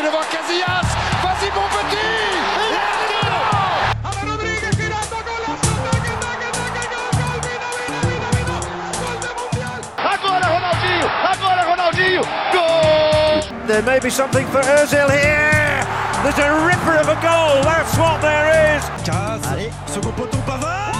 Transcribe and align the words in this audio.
c'est 0.00 0.06
devant 0.06 0.24
Casillas. 0.30 0.86
Vas-y 1.22 1.50
mon 1.54 1.68
petit 1.68 1.96
Agora 10.02 10.48
Ronaldinho! 10.48 12.22
Agora 12.52 13.66
There 13.66 13.82
may 13.82 14.00
be 14.00 14.10
something 14.10 14.46
for 14.46 14.60
Ozil 14.60 15.10
here. 15.10 15.86
There's 16.22 16.38
a 16.38 16.66
ripper 16.66 16.96
of 16.98 17.08
a 17.08 17.18
goal. 17.20 17.62
That's 17.62 17.96
what 17.96 18.20
there 18.20 18.76
is. 18.76 18.84
Caz, 19.04 19.42
second 19.86 20.12
poteau 20.16 20.40
Pavard 20.46 20.99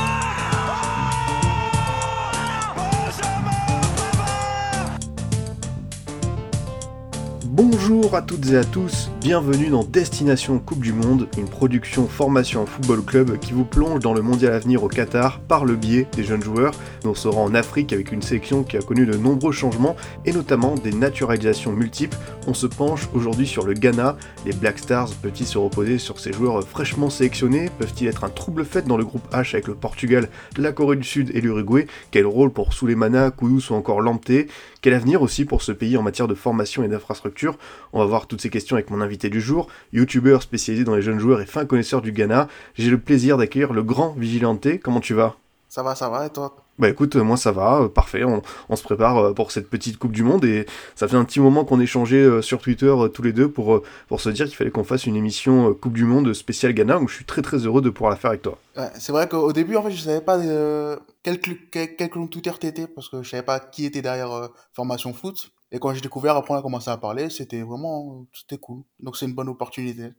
Bonjour 7.91 8.15
à 8.15 8.23
toutes 8.23 8.49
et 8.53 8.57
à 8.57 8.63
tous, 8.63 9.11
bienvenue 9.21 9.67
dans 9.67 9.83
Destination 9.83 10.61
Coupe 10.61 10.79
du 10.79 10.93
Monde, 10.93 11.27
une 11.37 11.49
production 11.49 12.07
formation 12.07 12.65
football 12.65 13.03
club 13.05 13.37
qui 13.41 13.53
vous 13.53 13.65
plonge 13.65 13.99
dans 13.99 14.15
le 14.15 14.23
mondial 14.23 14.53
à 14.53 14.61
venir 14.61 14.85
au 14.85 14.89
Qatar 14.89 15.41
par 15.41 15.65
le 15.65 15.75
biais 15.75 16.07
des 16.13 16.23
jeunes 16.23 16.41
joueurs. 16.41 16.73
On 17.05 17.15
sera 17.15 17.41
en 17.41 17.53
Afrique 17.53 17.93
avec 17.93 18.13
une 18.13 18.23
sélection 18.23 18.63
qui 18.63 18.77
a 18.77 18.81
connu 18.81 19.07
de 19.07 19.17
nombreux 19.17 19.51
changements 19.51 19.97
et 20.25 20.33
notamment 20.33 20.77
des 20.77 20.93
naturalisations 20.93 21.73
multiples. 21.73 22.17
On 22.51 22.55
se 22.55 22.67
penche 22.67 23.09
aujourd'hui 23.15 23.47
sur 23.47 23.65
le 23.65 23.75
Ghana. 23.75 24.17
Les 24.45 24.53
Black 24.53 24.81
Stars 24.81 25.11
peuvent-ils 25.23 25.47
se 25.47 25.57
reposer 25.57 25.99
sur 25.99 26.19
ces 26.19 26.33
joueurs 26.33 26.67
fraîchement 26.67 27.09
sélectionnés? 27.09 27.71
Peuvent-ils 27.79 28.09
être 28.09 28.25
un 28.25 28.29
trouble 28.29 28.65
fait 28.65 28.85
dans 28.89 28.97
le 28.97 29.05
groupe 29.05 29.23
H 29.33 29.55
avec 29.55 29.69
le 29.69 29.77
Portugal, 29.77 30.29
la 30.57 30.73
Corée 30.73 30.97
du 30.97 31.05
Sud 31.05 31.31
et 31.33 31.41
l'Uruguay? 31.41 31.87
Quel 32.11 32.27
rôle 32.27 32.51
pour 32.51 32.73
Souleymana, 32.73 33.31
Kouyous 33.31 33.71
ou 33.71 33.75
encore 33.75 34.01
Lamptey 34.01 34.49
Quel 34.81 34.95
avenir 34.95 35.23
aussi 35.23 35.45
pour 35.45 35.63
ce 35.63 35.71
pays 35.71 35.97
en 35.97 36.03
matière 36.03 36.27
de 36.27 36.35
formation 36.35 36.83
et 36.83 36.89
d'infrastructure? 36.89 37.57
On 37.93 38.01
va 38.01 38.07
voir 38.07 38.27
toutes 38.27 38.41
ces 38.41 38.51
questions 38.51 38.75
avec 38.75 38.91
mon 38.91 39.01
invité 39.01 39.31
du 39.31 39.41
jour, 39.41 39.69
youtubeur 39.93 40.43
spécialisé 40.43 40.83
dans 40.83 40.97
les 40.97 41.03
jeunes 41.03 41.21
joueurs 41.21 41.41
et 41.41 41.47
fin 41.47 41.65
connaisseur 41.67 42.03
du 42.03 42.11
Ghana. 42.11 42.49
J'ai 42.75 42.91
le 42.91 42.99
plaisir 42.99 43.37
d'accueillir 43.37 43.73
le 43.73 43.85
grand 43.85 44.17
Vigilante. 44.19 44.67
Comment 44.83 44.99
tu 44.99 45.15
vas? 45.15 45.37
Ça 45.69 45.85
va, 45.85 45.95
ça 45.95 46.09
va, 46.09 46.27
et 46.27 46.31
toi? 46.31 46.57
Bah 46.81 46.89
écoute, 46.89 47.17
moi 47.17 47.37
ça 47.37 47.53
va, 47.53 47.83
euh, 47.83 47.89
parfait, 47.89 48.25
on, 48.25 48.77
se 48.77 48.83
prépare 48.83 49.19
euh, 49.19 49.33
pour 49.35 49.53
cette 49.53 49.69
petite 49.69 49.99
Coupe 49.99 50.13
du 50.13 50.23
Monde 50.23 50.45
et 50.45 50.67
ça 50.95 51.07
fait 51.07 51.17
un 51.17 51.25
petit 51.25 51.41
moment 51.41 51.65
qu'on 51.65 51.81
échangeait 51.81 52.17
euh, 52.17 52.43
sur 52.43 52.61
Twitter 52.61 52.87
euh, 52.87 53.09
tous 53.09 53.23
les 53.23 53.33
deux 53.33 53.51
pour, 53.51 53.75
euh, 53.75 53.83
pour 54.09 54.21
se 54.21 54.31
dire 54.31 54.47
qu'il 54.47 54.57
fallait 54.57 54.71
qu'on 54.71 54.85
fasse 54.85 55.07
une 55.07 55.17
émission 55.17 55.71
euh, 55.71 55.75
Coupe 55.75 55.93
du 55.93 56.05
Monde 56.05 56.33
spéciale 56.33 56.73
Ghana, 56.73 56.99
donc 56.99 57.09
je 57.09 57.15
suis 57.15 57.25
très 57.25 57.43
très 57.43 57.59
heureux 57.59 57.83
de 57.83 57.91
pouvoir 57.91 58.11
la 58.11 58.17
faire 58.17 58.31
avec 58.31 58.43
toi. 58.43 58.59
C'est 58.99 59.13
vrai 59.13 59.29
qu'au 59.29 59.53
début, 59.53 59.77
en 59.77 59.83
fait, 59.83 59.91
je 59.91 60.01
savais 60.01 60.21
pas 60.21 60.39
euh, 60.39 60.97
quel, 61.23 61.41
quel, 61.41 62.11
compte 62.11 62.31
Twitter 62.31 62.53
t'étais, 62.59 62.87
parce 62.87 63.09
que 63.09 63.23
je 63.23 63.29
savais 63.29 63.43
pas 63.43 63.61
qui 63.61 63.85
était 63.85 64.03
derrière 64.03 64.33
euh, 64.33 64.49
Formation 64.73 65.13
Foot. 65.13 65.51
Et 65.73 65.79
quand 65.79 65.93
j'ai 65.95 66.01
découvert, 66.01 66.37
après 66.37 66.55
on 66.55 66.57
a 66.57 66.63
commencé 66.63 66.91
à 66.91 66.97
parler, 66.97 67.31
c'était 67.31 67.63
vraiment, 67.63 68.27
c'était 68.33 68.59
cool. 68.59 68.83
Donc 69.01 69.17
c'est 69.17 69.27
une 69.27 69.35
bonne 69.35 69.49
opportunité. 69.49 70.11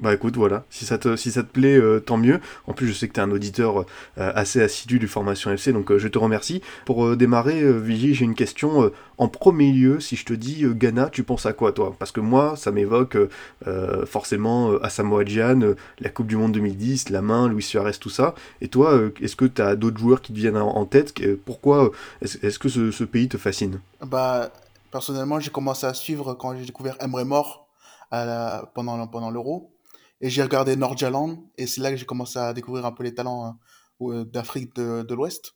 Bah 0.00 0.14
écoute, 0.14 0.34
voilà, 0.36 0.64
si 0.70 0.86
ça 0.86 0.96
te, 0.96 1.14
si 1.14 1.30
ça 1.30 1.42
te 1.42 1.52
plaît, 1.52 1.76
euh, 1.76 2.00
tant 2.00 2.16
mieux. 2.16 2.40
En 2.66 2.72
plus, 2.72 2.86
je 2.88 2.94
sais 2.94 3.06
que 3.06 3.12
tu 3.12 3.20
es 3.20 3.22
un 3.22 3.30
auditeur 3.30 3.80
euh, 3.80 3.84
assez 4.16 4.62
assidu 4.62 4.98
du 4.98 5.06
Formation 5.06 5.50
FC, 5.50 5.74
donc 5.74 5.92
euh, 5.92 5.98
je 5.98 6.08
te 6.08 6.16
remercie. 6.16 6.62
Pour 6.86 7.04
euh, 7.04 7.16
démarrer, 7.16 7.60
euh, 7.60 7.72
Vigie, 7.78 8.14
j'ai 8.14 8.24
une 8.24 8.34
question. 8.34 8.82
euh, 8.84 8.92
en 9.18 9.28
premier 9.28 9.70
lieu, 9.72 10.00
si 10.00 10.16
je 10.16 10.24
te 10.24 10.32
dis 10.32 10.64
Ghana, 10.64 11.10
tu 11.10 11.22
penses 11.22 11.44
à 11.44 11.52
quoi, 11.52 11.72
toi? 11.72 11.94
Parce 11.98 12.12
que 12.12 12.20
moi, 12.20 12.56
ça 12.56 12.72
m'évoque 12.72 13.18
forcément 14.06 14.78
Asamoah 14.80 15.26
Gyan, 15.26 15.74
la 15.98 16.08
Coupe 16.08 16.26
du 16.26 16.36
Monde 16.36 16.52
2010, 16.52 17.10
la 17.10 17.20
main, 17.20 17.46
Luis 17.46 17.62
Suarez, 17.62 17.92
tout 18.00 18.08
ça. 18.08 18.34
Et 18.62 18.68
toi, 18.68 18.98
est-ce 19.20 19.36
que 19.36 19.44
tu 19.44 19.60
as 19.60 19.76
d'autres 19.76 19.98
joueurs 19.98 20.22
qui 20.22 20.32
te 20.32 20.38
viennent 20.38 20.56
en, 20.56 20.86
tête? 20.86 21.12
Pourquoi 21.44 21.90
est-ce 22.22 22.58
que 22.58 22.70
ce, 22.70 22.90
ce 22.90 23.04
pays 23.04 23.28
te 23.28 23.36
fascine? 23.36 23.80
Bah, 24.00 24.50
personnellement, 24.90 25.38
j'ai 25.38 25.50
commencé 25.50 25.84
à 25.86 25.92
suivre 25.92 26.32
quand 26.32 26.56
j'ai 26.56 26.64
découvert 26.64 26.96
Emre 27.00 27.22
Mor 27.26 27.68
pendant, 28.10 29.06
pendant 29.06 29.30
l'Euro. 29.30 29.70
Et 30.20 30.28
j'ai 30.30 30.42
regardé 30.42 30.76
Nordjylland, 30.76 31.50
et 31.56 31.66
c'est 31.66 31.80
là 31.80 31.90
que 31.90 31.96
j'ai 31.96 32.06
commencé 32.06 32.38
à 32.38 32.52
découvrir 32.52 32.84
un 32.84 32.92
peu 32.92 33.02
les 33.02 33.14
talents 33.14 33.58
euh, 34.02 34.24
d'Afrique 34.24 34.74
de, 34.76 35.14
l'Ouest. 35.14 35.54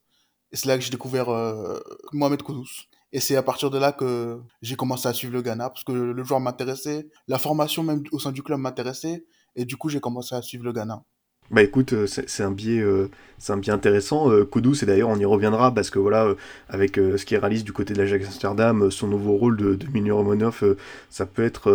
Et 0.53 0.57
c'est 0.57 0.69
là 0.69 0.79
que 0.79 0.85
j'ai 0.85 0.91
découvert 0.91 1.29
euh, 1.29 1.81
Mohamed 2.13 2.43
Kudus. 2.43 2.89
Et 3.13 3.21
c'est 3.21 3.37
à 3.37 3.43
partir 3.43 3.71
de 3.71 3.79
là 3.79 3.93
que 3.93 4.41
j'ai 4.63 4.77
commencé 4.77 5.07
à 5.07 5.13
suivre 5.13 5.33
le 5.35 5.43
Ghana, 5.43 5.71
parce 5.71 5.85
que 5.85 5.93
le 5.93 6.25
joueur 6.25 6.41
m'intéressait, 6.41 7.09
la 7.29 7.39
formation 7.39 7.83
même 7.83 8.03
au 8.11 8.19
sein 8.19 8.33
du 8.33 8.43
club 8.43 8.59
m'intéressait, 8.59 9.25
et 9.55 9.65
du 9.65 9.77
coup 9.77 9.89
j'ai 9.89 10.01
commencé 10.01 10.35
à 10.35 10.43
suivre 10.43 10.65
le 10.65 10.73
Ghana. 10.73 11.05
Bah 11.51 11.63
écoute, 11.63 11.93
euh, 11.93 12.07
c'est 12.07 12.43
un 12.43 12.51
biais, 12.51 12.81
euh, 12.81 13.11
c'est 13.39 13.53
un 13.53 13.59
biais 13.59 13.73
intéressant. 13.73 14.31
Euh, 14.31 14.47
Kudus, 14.51 14.83
et 14.83 14.87
d'ailleurs 14.87 15.11
on 15.11 15.17
y 15.19 15.27
reviendra 15.27 15.75
parce 15.75 15.91
que 15.91 15.99
voilà, 15.99 16.35
avec 16.71 16.97
ce 16.97 17.23
qu'il 17.25 17.37
réalise 17.37 17.65
du 17.65 17.73
côté 17.73 17.93
de 17.93 17.99
l'Ajax 17.99 18.27
Amsterdam, 18.27 18.91
son 18.91 19.09
nouveau 19.09 19.35
rôle 19.35 19.59
de, 19.59 19.75
de 19.75 19.87
Minu 19.93 20.13
Romanov, 20.13 20.65
ça 21.11 21.27
peut 21.27 21.45
être 21.45 21.71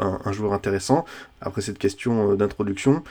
un, 0.00 0.18
un 0.24 0.32
joueur 0.32 0.52
intéressant. 0.52 1.04
Après 1.40 1.60
cette 1.60 1.78
question 1.78 2.34
d'introduction, 2.34 3.02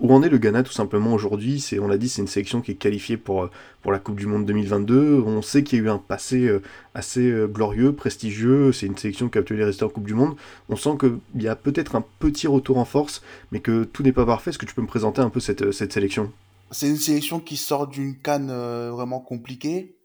où 0.00 0.12
en 0.12 0.22
est 0.22 0.28
le 0.28 0.38
Ghana 0.38 0.62
tout 0.62 0.72
simplement 0.72 1.12
aujourd'hui? 1.12 1.60
C'est, 1.60 1.78
on 1.78 1.88
l'a 1.88 1.96
dit, 1.96 2.08
c'est 2.08 2.22
une 2.22 2.28
sélection 2.28 2.60
qui 2.60 2.72
est 2.72 2.74
qualifiée 2.74 3.16
pour 3.16 3.48
pour 3.82 3.92
la 3.92 3.98
Coupe 3.98 4.16
du 4.16 4.26
Monde 4.26 4.44
2022. 4.46 5.22
On 5.26 5.42
sait 5.42 5.62
qu'il 5.62 5.78
y 5.78 5.82
a 5.82 5.84
eu 5.84 5.88
un 5.88 5.98
passé 5.98 6.50
assez 6.98 7.30
euh, 7.30 7.46
glorieux, 7.46 7.94
prestigieux. 7.94 8.72
C'est 8.72 8.86
une 8.86 8.96
sélection 8.96 9.28
qui 9.28 9.38
a 9.38 9.40
obtenu 9.40 9.58
les 9.58 9.64
résultats 9.64 9.86
en 9.86 9.90
Coupe 9.90 10.06
du 10.06 10.14
Monde. 10.14 10.34
On 10.68 10.74
sent 10.74 10.98
qu'il 10.98 11.42
y 11.42 11.46
a 11.46 11.54
peut-être 11.54 11.94
un 11.94 12.04
petit 12.18 12.48
retour 12.48 12.76
en 12.76 12.84
force, 12.84 13.22
mais 13.52 13.60
que 13.60 13.84
tout 13.84 14.02
n'est 14.02 14.12
pas 14.12 14.26
parfait. 14.26 14.50
Est-ce 14.50 14.58
que 14.58 14.66
tu 14.66 14.74
peux 14.74 14.82
me 14.82 14.88
présenter 14.88 15.20
un 15.20 15.30
peu 15.30 15.38
cette, 15.38 15.62
euh, 15.62 15.72
sélection? 15.72 16.32
C'est 16.72 16.88
une 16.88 16.96
sélection 16.96 17.38
qui 17.38 17.56
sort 17.56 17.86
d'une 17.86 18.18
canne 18.18 18.50
euh, 18.50 18.90
vraiment 18.90 19.20
compliquée 19.20 19.96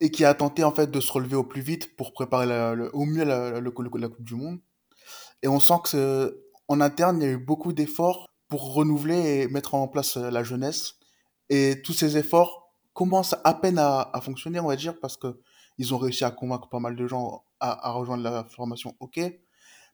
et 0.00 0.10
qui 0.10 0.24
a 0.26 0.34
tenté 0.34 0.62
en 0.62 0.72
fait 0.72 0.90
de 0.90 1.00
se 1.00 1.10
relever 1.10 1.36
au 1.36 1.42
plus 1.44 1.62
vite 1.62 1.96
pour 1.96 2.12
préparer 2.12 2.46
au 2.92 3.04
mieux 3.06 3.24
la, 3.24 3.60
la- 3.60 3.70
Coupe 3.70 4.24
du 4.24 4.34
Monde. 4.34 4.58
Et 5.42 5.48
on 5.48 5.58
sent 5.58 5.74
que 5.84 6.38
en 6.68 6.80
interne, 6.80 7.20
il 7.20 7.24
y 7.24 7.28
a 7.28 7.32
eu 7.32 7.38
beaucoup 7.38 7.72
d'efforts 7.72 8.28
pour 8.48 8.74
renouveler 8.74 9.40
et 9.40 9.48
mettre 9.48 9.74
en 9.74 9.88
place 9.88 10.16
la 10.16 10.42
jeunesse. 10.44 10.94
Et 11.48 11.80
tous 11.82 11.92
ces 11.92 12.18
efforts 12.18 12.61
commencent 12.92 13.36
à 13.44 13.54
peine 13.54 13.78
à, 13.78 14.20
fonctionner, 14.22 14.60
on 14.60 14.66
va 14.66 14.76
dire, 14.76 14.98
parce 15.00 15.16
que 15.16 15.40
ils 15.78 15.94
ont 15.94 15.98
réussi 15.98 16.24
à 16.24 16.30
convaincre 16.30 16.68
pas 16.68 16.80
mal 16.80 16.96
de 16.96 17.06
gens 17.06 17.44
à, 17.60 17.92
rejoindre 17.92 18.22
la 18.24 18.44
formation, 18.44 18.94
ok, 19.00 19.20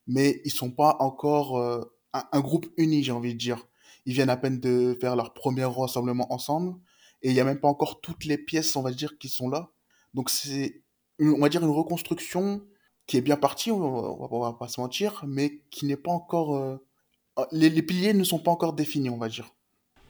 mais 0.06 0.40
ils 0.44 0.50
sont 0.50 0.70
pas 0.70 0.96
encore 1.00 1.58
euh, 1.58 1.84
un, 2.12 2.40
groupe 2.40 2.66
uni, 2.76 3.02
j'ai 3.02 3.12
envie 3.12 3.34
de 3.34 3.38
dire. 3.38 3.66
Ils 4.06 4.14
viennent 4.14 4.30
à 4.30 4.36
peine 4.36 4.58
de 4.58 4.96
faire 5.00 5.16
leur 5.16 5.34
premier 5.34 5.64
rassemblement 5.64 6.32
ensemble 6.32 6.74
et 7.22 7.28
il 7.28 7.34
n'y 7.34 7.40
a 7.40 7.44
même 7.44 7.60
pas 7.60 7.68
encore 7.68 8.00
toutes 8.00 8.24
les 8.24 8.38
pièces, 8.38 8.74
on 8.76 8.82
va 8.82 8.90
dire, 8.90 9.18
qui 9.18 9.28
sont 9.28 9.50
là. 9.50 9.70
Donc 10.14 10.30
c'est, 10.30 10.82
on 11.20 11.40
va 11.40 11.48
dire, 11.48 11.62
une 11.62 11.70
reconstruction 11.70 12.62
qui 13.06 13.16
est 13.18 13.22
bien 13.22 13.36
partie, 13.36 13.70
on 13.70 14.40
va, 14.40 14.52
pas 14.54 14.68
se 14.68 14.80
mentir, 14.80 15.24
mais 15.26 15.62
qui 15.70 15.86
n'est 15.86 15.96
pas 15.96 16.10
encore... 16.10 16.56
euh, 16.56 16.76
les 17.52 17.82
piliers 17.82 18.14
ne 18.14 18.24
sont 18.24 18.38
pas 18.38 18.50
encore 18.50 18.72
définis, 18.72 19.10
on 19.10 19.18
va 19.18 19.28
dire. 19.28 19.50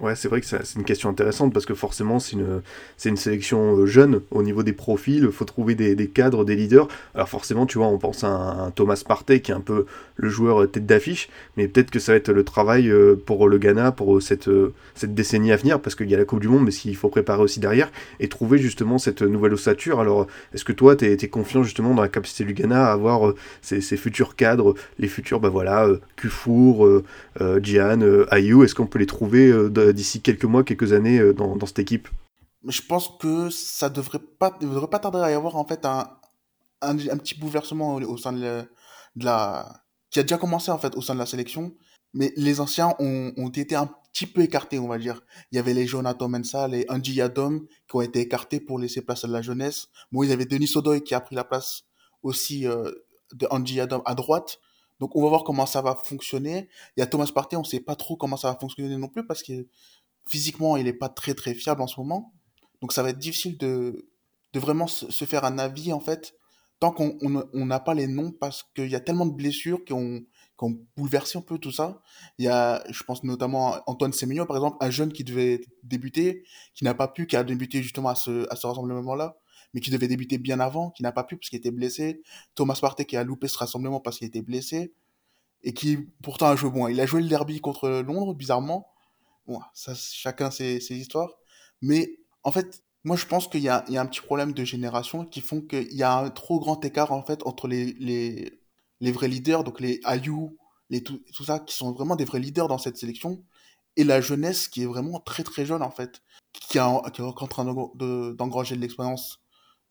Ouais, 0.01 0.15
c'est 0.15 0.29
vrai 0.29 0.41
que 0.41 0.47
c'est 0.47 0.77
une 0.77 0.85
question 0.85 1.09
intéressante 1.09 1.53
parce 1.53 1.67
que 1.67 1.75
forcément, 1.75 2.21
c'est 2.21 2.35
une, 2.35 2.63
une 3.05 3.17
sélection 3.17 3.79
euh, 3.79 3.87
jeune 3.87 4.21
au 4.31 4.45
niveau 4.45 4.63
des 4.63 4.73
profils. 4.73 5.25
Il 5.25 5.33
faut 5.33 5.45
trouver 5.45 5.75
des, 5.75 6.07
cadres, 6.07 6.45
des 6.45 6.55
leaders. 6.55 6.87
Alors, 7.17 7.29
forcément, 7.29 7.67
tu 7.67 7.79
vois, 7.79 7.89
on 7.89 7.99
pense 7.99 8.23
à 8.23 8.29
un, 8.29 8.71
Thomas 8.71 9.03
Partey 9.05 9.41
qui 9.41 9.51
est 9.51 9.57
un 9.57 9.61
peu 9.61 9.87
le 10.15 10.29
joueur 10.29 10.63
euh, 10.63 10.67
tête 10.69 10.87
d'affiche, 10.87 11.29
mais 11.57 11.67
peut-être 11.67 11.91
que 11.91 11.99
ça 11.99 12.13
va 12.13 12.17
être 12.17 12.31
le 12.31 12.45
travail 12.45 12.89
euh, 12.89 13.17
pour 13.17 13.49
le 13.49 13.59
Ghana 13.59 13.91
pour 13.91 14.23
cette, 14.23 14.49
cette 14.95 15.15
décennie 15.15 15.51
à 15.51 15.57
venir 15.57 15.81
parce 15.81 15.97
qu'il 15.97 16.09
y 16.09 16.15
a 16.15 16.19
la 16.19 16.25
Coupe 16.25 16.41
du 16.41 16.49
Monde, 16.49 16.65
mais 16.65 16.71
qu'il 16.71 16.95
faut 16.95 17.09
préparer 17.09 17.43
aussi 17.43 17.59
derrière 17.59 17.91
et 18.21 18.29
trouver 18.29 18.59
justement 18.59 18.99
cette 18.99 19.23
nouvelle 19.23 19.55
ossature. 19.55 19.99
Alors, 19.99 20.29
est-ce 20.55 20.65
que 20.65 20.73
toi, 20.73 20.95
tu 20.95 21.07
es, 21.07 21.29
confiant 21.29 21.65
justement 21.65 21.93
dans 21.93 22.03
la 22.03 22.09
capacité 22.09 22.45
du 22.45 22.55
Ghana 22.55 22.87
à 22.87 22.93
avoir 22.93 23.35
ces, 23.63 23.81
futurs 23.81 24.37
cadres, 24.37 24.75
les 25.01 25.09
futurs, 25.09 25.41
bah 25.41 25.49
voilà, 25.49 25.89
Kufour, 26.15 26.87
euh, 26.87 27.03
Ayew, 28.31 28.63
est-ce 28.63 28.77
qu'on 28.77 28.87
peut 28.87 29.01
les 29.01 29.07
trouver 29.07 29.53
d'ici 29.93 30.21
quelques 30.21 30.45
mois, 30.45 30.65
quelques 30.65 30.93
années 30.93 31.19
euh, 31.19 31.35
dans, 31.35 31.67
cette 31.67 31.79
équipe 31.79 32.09
je 32.67 32.83
pense 32.83 33.09
que 33.21 33.51
ça 33.51 33.89
devrait 33.89 34.19
pas, 34.19 34.51
devrait 34.61 34.89
pas 34.89 34.99
tarder 34.99 35.21
à 35.21 35.31
y 35.31 35.35
avoir 35.35 35.57
en 35.57 35.65
fait 35.65 35.85
un, 35.85 36.11
un, 36.83 36.97
petit 36.97 37.39
bouleversement 37.39 37.95
au, 37.97 38.17
sein 38.17 38.33
de 38.33 38.67
la, 39.17 39.83
qui 40.11 40.19
a 40.19 40.23
déjà 40.23 40.39
commencé 40.39 40.71
en 40.71 40.79
fait 40.79 40.97
au 40.97 41.01
sein 41.01 41.15
de 41.15 41.19
la 41.19 41.27
sélection. 41.27 41.75
Mais 42.15 42.33
les 42.37 42.61
anciens 42.61 42.95
ont, 42.99 43.51
été 43.51 43.75
un 43.75 43.91
petit 44.13 44.27
peu 44.27 44.41
écartés, 44.41 44.79
on 44.79 44.89
va 44.89 44.99
dire. 44.99 45.21
Il 45.53 45.57
y 45.57 45.59
avait 45.59 45.75
les 45.75 45.87
Jonathan 45.87 46.29
Mensah, 46.29 46.67
les 46.67 46.87
Andy 46.89 47.15
Yadom 47.15 47.67
qui 47.87 47.97
ont 47.97 48.01
été 48.01 48.21
écartés 48.21 48.61
pour 48.61 48.79
laisser 48.79 49.03
place 49.03 49.25
à 49.25 49.29
la 49.29 49.43
jeunesse. 49.43 49.89
Bon, 50.11 50.23
il 50.23 50.31
y 50.31 50.33
avait 50.33 50.47
Denis 50.47 50.73
Odoy 50.75 51.03
qui 51.03 51.15
a 51.15 51.21
pris 51.21 51.37
la 51.37 51.45
place 51.45 51.83
aussi 52.23 52.67
euh, 52.67 52.91
de 53.35 53.47
Andy 53.51 53.75
Yadom 53.75 54.03
à 54.07 54.15
droite. 54.15 54.59
Donc 55.01 55.15
on 55.17 55.23
va 55.23 55.29
voir 55.29 55.45
comment 55.45 55.67
ça 55.67 55.83
va 55.83 55.95
fonctionner. 55.95 56.69
Il 56.97 57.01
y 57.01 57.03
a 57.03 57.07
Thomas 57.07 57.31
Partey, 57.33 57.57
on 57.57 57.65
sait 57.65 57.81
pas 57.81 57.97
trop 57.97 58.17
comment 58.17 58.37
ça 58.37 58.51
va 58.53 58.59
fonctionner 58.59 58.97
non 58.97 59.09
plus 59.09 59.27
parce 59.27 59.43
que 59.43 59.69
physiquement, 60.29 60.77
il 60.77 60.87
est 60.87 60.93
pas 60.93 61.09
très 61.09 61.35
très 61.35 61.55
fiable 61.55 61.83
en 61.83 61.87
ce 61.87 61.99
moment. 62.01 62.35
Donc 62.81 62.93
ça 62.93 63.03
va 63.03 63.11
être 63.11 63.19
difficile 63.19 63.59
de, 63.59 64.09
de 64.53 64.61
vraiment 64.61 64.87
se, 64.87 65.25
faire 65.25 65.45
un 65.45 65.59
avis 65.59 65.93
en 65.93 66.01
fait 66.01 66.35
tant 66.81 66.93
qu'on 66.93 67.19
on 67.23 67.45
on 67.53 67.67
n'a 67.67 67.81
pas 67.81 67.95
les 67.95 68.07
noms 68.07 68.31
parce 68.31 68.65
qu'il 68.75 68.89
y 68.89 68.95
a 68.95 69.01
tellement 69.01 69.27
de 69.27 69.35
blessures 69.35 69.85
qui 69.85 69.93
ont, 69.93 70.21
qui 70.21 70.65
ont 70.65 70.79
bouleversé 70.97 71.39
un 71.39 71.43
peu 71.43 71.59
tout 71.59 71.73
ça. 71.73 72.01
Il 72.39 72.45
y 72.45 72.49
a, 72.49 72.85
je 72.91 73.03
pense 73.03 73.25
notamment 73.25 73.75
à 73.75 73.83
Antoine 73.87 74.13
Semenyo 74.13 74.47
par 74.47 74.57
exemple, 74.57 74.77
un 74.81 74.91
jeune 74.91 75.13
qui 75.13 75.25
devait 75.25 75.61
débuter, 75.83 76.45
qui 76.75 76.85
n'a 76.85 76.95
pas 76.95 77.09
pu, 77.09 77.27
qui 77.27 77.37
a 77.37 77.43
débuté 77.43 77.83
justement 77.83 78.11
à 78.11 78.15
ce, 78.15 78.47
à 78.53 78.57
ce 78.57 78.67
rassemblement-là, 78.67 79.37
mais 79.75 79.81
qui 79.81 79.91
devait 79.91 80.09
débuter 80.09 80.39
bien 80.39 80.61
avant, 80.61 80.91
qui 80.91 81.03
n'a 81.03 81.13
pas 81.13 81.25
pu 81.25 81.37
parce 81.37 81.51
qu'il 81.51 81.59
était 81.59 81.71
blessé. 81.71 82.23
Thomas 82.55 82.79
Partey 82.81 83.05
qui 83.05 83.17
a 83.17 83.25
loupé 83.25 83.49
ce 83.49 83.59
rassemblement 83.59 84.01
parce 84.01 84.19
qu'il 84.19 84.27
était 84.27 84.43
blessé. 84.43 84.93
et 85.63 85.75
qui 85.75 85.99
pourtant 86.23 86.47
a 86.49 86.57
joué 86.57 86.71
bon. 86.71 86.89
Il 86.89 87.01
a 87.01 87.07
joué 87.07 87.21
le 87.23 87.29
derby 87.29 87.61
contre 87.61 87.89
Londres, 87.89 88.35
bizarrement. 88.35 88.89
Bon, 89.47 89.61
chacun 89.75 90.51
ses, 90.51 90.81
ses 90.81 90.97
histoires. 90.97 91.39
Mais 91.83 92.19
en 92.45 92.53
fait, 92.53 92.83
moi, 93.05 93.17
je 93.17 93.27
pense 93.27 93.49
qu'il 93.49 93.63
y 93.63 93.69
a, 93.69 93.79
a 93.79 94.01
un 94.01 94.07
petit 94.07 94.21
problème 94.21 94.53
de 94.53 94.65
génération 94.65 95.25
qui 95.25 95.41
font 95.41 95.61
qu'il 95.61 95.95
y 95.95 96.03
a 96.03 96.19
un 96.19 96.31
trop 96.31 96.61
grand 96.61 96.85
écart 96.85 97.13
en 97.13 97.23
fait 97.23 97.47
entre 97.47 97.69
les, 97.69 97.95
les, 99.01 99.13
vrais 99.13 99.29
leaders, 99.29 99.65
donc 99.65 99.81
les 99.81 100.01
Ayou, 100.05 100.59
les 100.91 101.03
tout, 101.03 101.21
ça, 101.45 101.59
qui 101.61 101.75
sont 101.75 101.93
vraiment 101.93 102.17
des 102.17 102.25
vrais 102.25 102.41
leaders 102.41 102.69
dans 102.69 102.79
cette 102.79 102.97
sélection, 102.97 103.43
et 103.97 104.05
la 104.05 104.21
jeunesse 104.21 104.69
qui 104.69 104.83
est 104.83 104.87
vraiment 104.87 105.21
très 105.21 105.45
très 105.45 105.65
jeune 105.65 105.83
en 105.83 105.91
fait, 105.91 106.23
qui, 106.53 106.79
est 106.79 107.11
qui 107.13 107.23
est 107.23 107.25
en 107.25 107.33
train 107.33 107.65
d'engranger 108.35 108.77
de 108.77 108.81
l'expérience, 108.81 109.41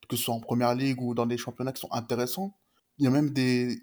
que 0.08 0.16
ce 0.16 0.24
soit 0.24 0.34
en 0.34 0.40
première 0.40 0.76
ligue 0.76 1.02
ou 1.02 1.14
dans 1.14 1.26
des 1.26 1.38
championnats 1.38 1.74
qui 1.74 1.82
sont 1.82 1.92
intéressants. 1.92 2.58
Il 2.98 3.06
y 3.06 3.08
a 3.08 3.12
même 3.12 3.32
des, 3.32 3.78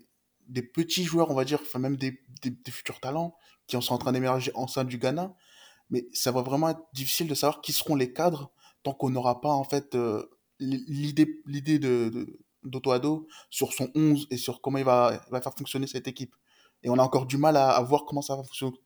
des 0.49 0.63
petits 0.63 1.05
joueurs, 1.05 1.31
on 1.31 1.35
va 1.35 1.45
dire, 1.45 1.61
enfin 1.63 1.79
même 1.79 1.97
des, 1.97 2.21
des, 2.43 2.71
futurs 2.71 3.01
talents 3.01 3.37
qui 3.67 3.81
sont 3.81 3.95
en 3.95 3.99
train 3.99 4.13
d'émerger 4.13 4.51
en 4.55 4.67
sein 4.67 4.85
du 4.85 4.99
Ghana. 4.99 5.35
Mais 5.91 6.07
ça 6.13 6.33
va 6.33 6.43
vraiment 6.43 6.71
être 6.71 6.83
difficile 6.93 7.29
de 7.29 7.35
savoir 7.35 7.61
qui 7.61 7.73
seront 7.73 7.95
les 7.95 8.13
cadres 8.13 8.53
tant 8.83 8.95
qu'on 8.95 9.11
n'aura 9.11 9.41
pas 9.41 9.51
en 9.51 9.65
fait 9.65 9.95
euh, 9.95 10.25
l'idée 10.59 11.41
l'idée 11.47 11.79
de, 11.79 12.39
d'Otto 12.65 12.91
Ado 12.93 13.29
sur 13.51 13.73
son 13.73 13.91
11 13.95 14.27
et 14.31 14.37
sur 14.37 14.61
comment 14.61 14.79
il 14.79 14.85
va, 14.85 15.25
va 15.31 15.41
faire 15.41 15.55
fonctionner 15.55 15.87
cette 15.87 16.09
équipe. 16.09 16.35
Et 16.83 16.91
on 16.91 16.99
a 16.99 17.03
encore 17.03 17.27
du 17.27 17.37
mal 17.37 17.57
à, 17.57 17.81
voir 17.83 18.05
comment 18.05 18.23
ça 18.23 18.37
va 18.37 18.43
fonctionner, 18.43 18.77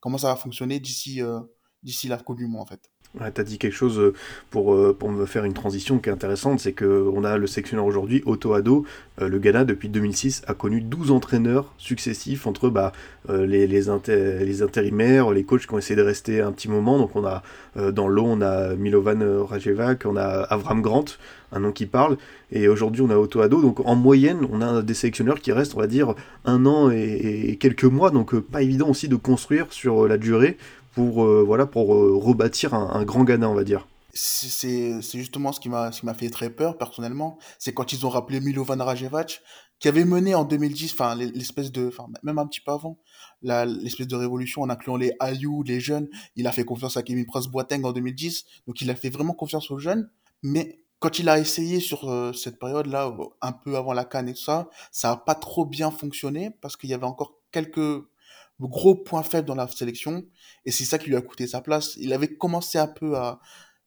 comment 0.00 0.18
ça 0.18 0.28
va 0.28 0.36
fonctionner 0.36 0.80
d'ici 0.80 1.20
euh, 1.22 1.40
la 2.04 2.18
Coupe 2.18 2.38
du 2.38 2.46
Monde 2.46 2.62
en 2.62 2.66
fait. 2.66 2.90
Tu 3.16 3.40
as 3.40 3.44
dit 3.44 3.56
quelque 3.56 3.74
chose 3.74 3.98
euh, 3.98 4.12
pour, 4.50 4.74
euh, 4.74 4.94
pour 4.96 5.10
me 5.10 5.24
faire 5.24 5.44
une 5.44 5.54
transition 5.54 5.98
qui 5.98 6.10
est 6.10 6.12
intéressante, 6.12 6.60
c'est 6.60 6.74
qu'on 6.74 7.24
a 7.24 7.38
le 7.38 7.46
sectionneur 7.46 7.86
aujourd'hui, 7.86 8.22
Otto 8.26 8.52
Ado, 8.52 8.84
euh, 9.22 9.28
le 9.28 9.38
Ghana 9.38 9.64
depuis 9.64 9.88
2006 9.88 10.42
a 10.46 10.52
connu 10.52 10.82
12 10.82 11.10
entraîneurs 11.10 11.72
successifs 11.78 12.46
entre 12.46 12.68
bah, 12.68 12.92
les, 13.28 13.66
les, 13.66 13.82
les, 14.46 14.62
intérimaires, 14.62 15.30
les 15.30 15.44
coachs 15.44 15.66
qui 15.66 15.74
ont 15.74 15.78
essayé 15.78 15.96
de 15.96 16.02
rester 16.02 16.40
un 16.40 16.52
petit 16.52 16.68
moment, 16.68 16.98
donc 16.98 17.14
on 17.14 17.26
a 17.26 17.42
dans 17.76 18.08
l'eau 18.08 18.24
on 18.26 18.40
a 18.40 18.74
Milovan 18.74 19.44
Rajevac, 19.44 20.06
on 20.06 20.16
a 20.16 20.22
Avram 20.22 20.80
Grant, 20.80 21.04
un 21.52 21.60
nom 21.60 21.72
qui 21.72 21.84
parle, 21.84 22.16
et 22.52 22.68
aujourd'hui 22.68 23.02
on 23.02 23.10
a 23.10 23.16
Otto 23.16 23.42
Ado, 23.42 23.60
donc 23.60 23.80
en 23.84 23.96
moyenne 23.96 24.46
on 24.50 24.62
a 24.62 24.80
des 24.80 24.94
sélectionneurs 24.94 25.40
qui 25.40 25.52
restent 25.52 25.74
on 25.74 25.80
va 25.80 25.86
dire 25.86 26.14
un 26.46 26.64
an 26.64 26.90
et 26.90 27.58
quelques 27.60 27.84
mois, 27.84 28.10
donc 28.10 28.38
pas 28.38 28.62
évident 28.62 28.88
aussi 28.88 29.08
de 29.08 29.16
construire 29.16 29.66
sur 29.70 30.08
la 30.08 30.16
durée 30.16 30.56
pour, 30.98 31.24
euh, 31.24 31.44
voilà, 31.46 31.64
pour 31.64 31.94
euh, 31.94 32.16
rebâtir 32.16 32.74
un, 32.74 33.04
grand 33.04 33.22
Ghana, 33.22 33.48
on 33.48 33.54
va 33.54 33.62
dire. 33.62 33.86
C'est 34.12 35.00
justement 35.00 35.52
ce 35.52 35.60
qui 35.60 35.68
m'a 35.68 35.92
fait 35.92 36.28
très 36.28 36.50
peur, 36.50 36.76
personnellement. 36.76 37.38
C'est 37.60 37.72
quand 37.72 37.92
ils 37.92 38.04
ont 38.04 38.08
rappelé 38.08 38.40
Milovan 38.40 38.82
Rajevac, 38.82 39.40
qui 39.78 39.86
avait 39.86 40.04
mené 40.04 40.34
en 40.34 40.42
2010, 40.42 40.92
enfin, 40.94 41.14
l'espèce 41.14 41.70
de, 41.70 41.86
enfin, 41.86 42.06
même 42.24 42.38
un 42.38 42.48
petit 42.48 42.60
peu 42.60 42.72
avant, 42.72 42.98
l'espèce 43.42 44.08
de 44.08 44.16
révolution 44.16 44.62
en 44.62 44.70
incluant 44.70 44.96
les 44.96 45.12
Ayou, 45.20 45.62
les 45.62 45.78
jeunes. 45.78 46.08
Il 46.34 46.48
a 46.48 46.52
fait 46.52 46.64
confiance 46.64 46.96
à 46.96 47.04
Kevin 47.04 47.26
Prince 47.26 47.46
Boateng 47.46 47.84
en 47.84 47.92
2010. 47.92 48.44
Donc, 48.66 48.80
il 48.80 48.90
a 48.90 48.96
fait 48.96 49.10
vraiment 49.10 49.34
confiance 49.34 49.70
aux 49.70 49.78
jeunes. 49.78 50.10
Mais 50.42 50.80
quand 50.98 51.20
il 51.20 51.28
a 51.28 51.38
essayé 51.38 51.78
sur 51.78 52.10
euh, 52.10 52.32
cette 52.32 52.58
période-là, 52.58 53.14
un 53.40 53.52
peu 53.52 53.76
avant 53.76 53.92
la 53.92 54.04
canne 54.04 54.28
et 54.28 54.34
tout 54.34 54.42
ça, 54.42 54.68
ça 54.90 55.10
n'a 55.10 55.16
pas 55.16 55.36
trop 55.36 55.64
bien 55.64 55.92
fonctionné 55.92 56.50
parce 56.60 56.76
qu'il 56.76 56.90
y 56.90 56.94
avait 56.94 57.04
encore 57.04 57.34
quelques 57.52 58.02
gros 58.66 58.96
point 58.96 59.22
faible 59.22 59.46
dans 59.46 59.54
la 59.54 59.68
sélection, 59.68 60.24
et 60.64 60.72
c'est 60.72 60.84
ça 60.84 60.98
qui 60.98 61.08
lui 61.08 61.16
a 61.16 61.22
coûté 61.22 61.46
sa 61.46 61.60
place. 61.60 61.96
Il 61.96 62.12
avait 62.12 62.36
commencé 62.36 62.78
un 62.78 62.88
peu 62.88 63.16
à... 63.16 63.40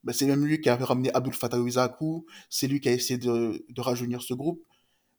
Ben, 0.04 0.14
c'est 0.14 0.26
même 0.26 0.46
lui 0.46 0.62
qui 0.62 0.70
avait 0.70 0.86
ramené 0.86 1.14
Abdul 1.14 1.34
Fattah 1.34 1.60
Izakou, 1.60 2.26
c'est 2.50 2.68
lui 2.68 2.80
qui 2.80 2.90
a 2.90 2.94
essayé 2.94 3.20
de, 3.20 3.66
de 3.68 3.82
rajeunir 3.82 4.22
ce 4.22 4.34
groupe, 4.34 4.64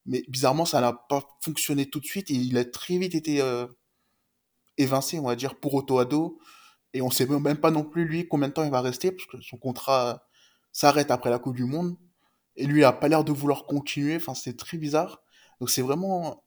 mais 0.06 0.24
bizarrement, 0.28 0.64
ça 0.64 0.80
n'a 0.80 0.92
pas 0.92 1.22
fonctionné 1.40 1.86
tout 1.86 2.00
de 2.00 2.06
suite, 2.06 2.30
et 2.30 2.34
il 2.34 2.56
a 2.56 2.64
très 2.64 2.98
vite 2.98 3.14
été 3.14 3.40
euh, 3.40 3.66
évincé, 4.78 5.18
on 5.18 5.26
va 5.26 5.36
dire, 5.36 5.60
pour 5.60 5.74
Otto 5.74 5.98
Ado, 5.98 6.38
et 6.94 7.02
on 7.02 7.10
sait 7.10 7.26
même 7.26 7.58
pas 7.58 7.70
non 7.70 7.84
plus, 7.84 8.04
lui, 8.04 8.26
combien 8.26 8.48
de 8.48 8.54
temps 8.54 8.64
il 8.64 8.70
va 8.70 8.80
rester, 8.80 9.12
parce 9.12 9.26
que 9.26 9.40
son 9.40 9.56
contrat 9.56 10.26
s'arrête 10.72 11.10
après 11.10 11.30
la 11.30 11.38
Coupe 11.38 11.56
du 11.56 11.64
Monde, 11.64 11.96
et 12.56 12.66
lui 12.66 12.84
a 12.84 12.92
pas 12.92 13.08
l'air 13.08 13.24
de 13.24 13.32
vouloir 13.32 13.66
continuer, 13.66 14.16
enfin, 14.16 14.34
c'est 14.34 14.56
très 14.56 14.78
bizarre. 14.78 15.22
Donc 15.60 15.70
c'est 15.70 15.82
vraiment 15.82 16.42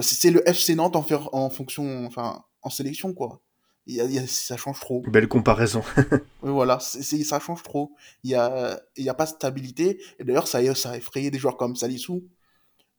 c'est 0.00 0.30
le 0.30 0.46
FC 0.48 0.74
Nantes 0.74 0.96
en, 0.96 1.02
faire, 1.02 1.32
en 1.34 1.50
fonction, 1.50 2.06
enfin, 2.06 2.44
en 2.62 2.70
sélection, 2.70 3.14
quoi. 3.14 3.42
Y 3.86 4.00
a, 4.00 4.04
il 4.04 4.14
y 4.14 4.18
a, 4.18 4.26
ça 4.26 4.56
change 4.56 4.80
trop. 4.80 5.02
Belle 5.02 5.28
comparaison. 5.28 5.82
voilà, 6.42 6.80
c'est, 6.80 7.22
ça 7.22 7.38
change 7.38 7.62
trop. 7.62 7.94
Il 8.24 8.30
y 8.30 8.34
a, 8.34 8.80
y 8.96 9.08
a 9.08 9.14
pas 9.14 9.26
de 9.26 9.30
stabilité. 9.30 10.02
Et 10.18 10.24
d'ailleurs, 10.24 10.48
ça, 10.48 10.74
ça 10.74 10.90
a 10.90 10.96
effrayé 10.96 11.30
des 11.30 11.38
joueurs 11.38 11.56
comme 11.56 11.76
Salissou. 11.76 12.24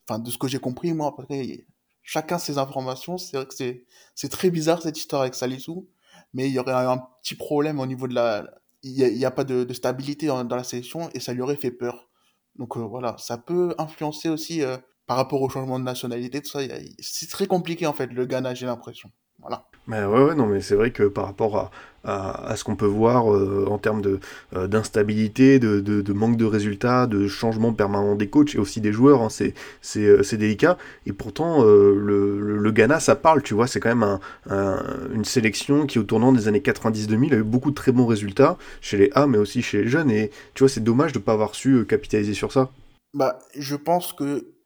Enfin, 0.07 0.19
de 0.19 0.29
ce 0.29 0.37
que 0.37 0.47
j'ai 0.47 0.59
compris, 0.59 0.93
moi, 0.93 1.07
après, 1.09 1.65
chacun 2.03 2.37
ses 2.37 2.57
informations. 2.57 3.17
C'est 3.17 3.35
vrai 3.35 3.45
que 3.45 3.53
c'est, 3.53 3.85
c'est 4.15 4.29
très 4.29 4.49
bizarre 4.49 4.81
cette 4.81 4.97
histoire 4.97 5.23
avec 5.23 5.35
Salissou. 5.35 5.89
Mais 6.33 6.47
il 6.47 6.53
y 6.53 6.59
aurait 6.59 6.73
un 6.73 7.03
petit 7.21 7.35
problème 7.35 7.79
au 7.79 7.85
niveau 7.85 8.07
de 8.07 8.13
la. 8.13 8.45
Il 8.83 8.93
n'y 8.93 9.03
a, 9.03 9.07
il 9.09 9.17
y 9.17 9.25
a, 9.25 9.31
pas 9.31 9.43
de, 9.43 9.65
de 9.65 9.73
stabilité 9.73 10.27
dans, 10.27 10.43
dans, 10.45 10.55
la 10.55 10.63
sélection 10.63 11.09
et 11.13 11.19
ça 11.19 11.33
lui 11.33 11.41
aurait 11.41 11.55
fait 11.57 11.71
peur. 11.71 12.09
Donc 12.55 12.77
euh, 12.77 12.81
voilà, 12.81 13.15
ça 13.17 13.37
peut 13.37 13.75
influencer 13.77 14.29
aussi 14.29 14.61
euh, 14.61 14.77
par 15.07 15.17
rapport 15.17 15.41
au 15.41 15.49
changement 15.49 15.79
de 15.79 15.85
nationalité, 15.85 16.41
tout 16.41 16.49
ça, 16.49 16.59
c'est 16.99 17.29
très 17.29 17.47
compliqué 17.47 17.87
en 17.87 17.93
fait, 17.93 18.11
le 18.13 18.25
Ghana, 18.25 18.53
j'ai 18.53 18.65
l'impression. 18.65 19.09
Voilà. 19.39 19.65
Mais 19.87 20.03
ouais, 20.03 20.23
ouais, 20.23 20.35
non, 20.35 20.47
mais 20.47 20.61
c'est 20.61 20.75
vrai 20.75 20.91
que 20.91 21.03
par 21.03 21.25
rapport 21.25 21.55
à, 21.57 21.71
à, 22.03 22.49
à 22.49 22.55
ce 22.57 22.63
qu'on 22.65 22.75
peut 22.75 22.87
voir 22.87 23.33
euh, 23.33 23.67
en 23.69 23.77
termes 23.77 24.01
de, 24.01 24.19
euh, 24.55 24.67
d'instabilité, 24.67 25.59
de, 25.59 25.79
de, 25.79 26.01
de, 26.01 26.13
manque 26.13 26.35
de 26.35 26.43
résultats, 26.43 27.07
de 27.07 27.27
changement 27.27 27.71
permanent 27.71 28.15
des 28.15 28.27
coachs 28.27 28.55
et 28.55 28.57
aussi 28.57 28.81
des 28.81 28.91
joueurs, 28.91 29.21
hein, 29.21 29.29
c'est, 29.29 29.53
c'est, 29.81 30.05
euh, 30.05 30.23
c'est 30.23 30.37
délicat. 30.37 30.77
Et 31.05 31.13
pourtant, 31.13 31.63
euh, 31.63 31.95
le, 31.95 32.57
le, 32.57 32.71
Ghana, 32.71 32.99
ça 32.99 33.15
parle, 33.15 33.43
tu 33.43 33.53
vois, 33.53 33.67
c'est 33.67 33.79
quand 33.79 33.95
même 33.95 34.03
un, 34.03 34.19
un, 34.49 34.83
une 35.13 35.23
sélection 35.23 35.85
qui, 35.85 35.99
au 35.99 36.03
tournant 36.03 36.33
des 36.33 36.49
années 36.49 36.59
90-2000, 36.59 37.33
a 37.33 37.37
eu 37.37 37.43
beaucoup 37.43 37.69
de 37.69 37.75
très 37.75 37.93
bons 37.93 38.07
résultats 38.07 38.57
chez 38.81 38.97
les 38.97 39.11
A, 39.13 39.27
mais 39.27 39.37
aussi 39.37 39.61
chez 39.61 39.83
les 39.83 39.87
jeunes. 39.87 40.11
Et 40.11 40.31
tu 40.55 40.63
vois, 40.63 40.69
c'est 40.69 40.83
dommage 40.83 41.13
de 41.13 41.19
ne 41.19 41.23
pas 41.23 41.33
avoir 41.33 41.55
su 41.55 41.85
capitaliser 41.85 42.33
sur 42.33 42.51
ça. 42.51 42.71
Bah, 43.13 43.39
je 43.55 43.75
pense 43.75 44.11
que 44.11 44.56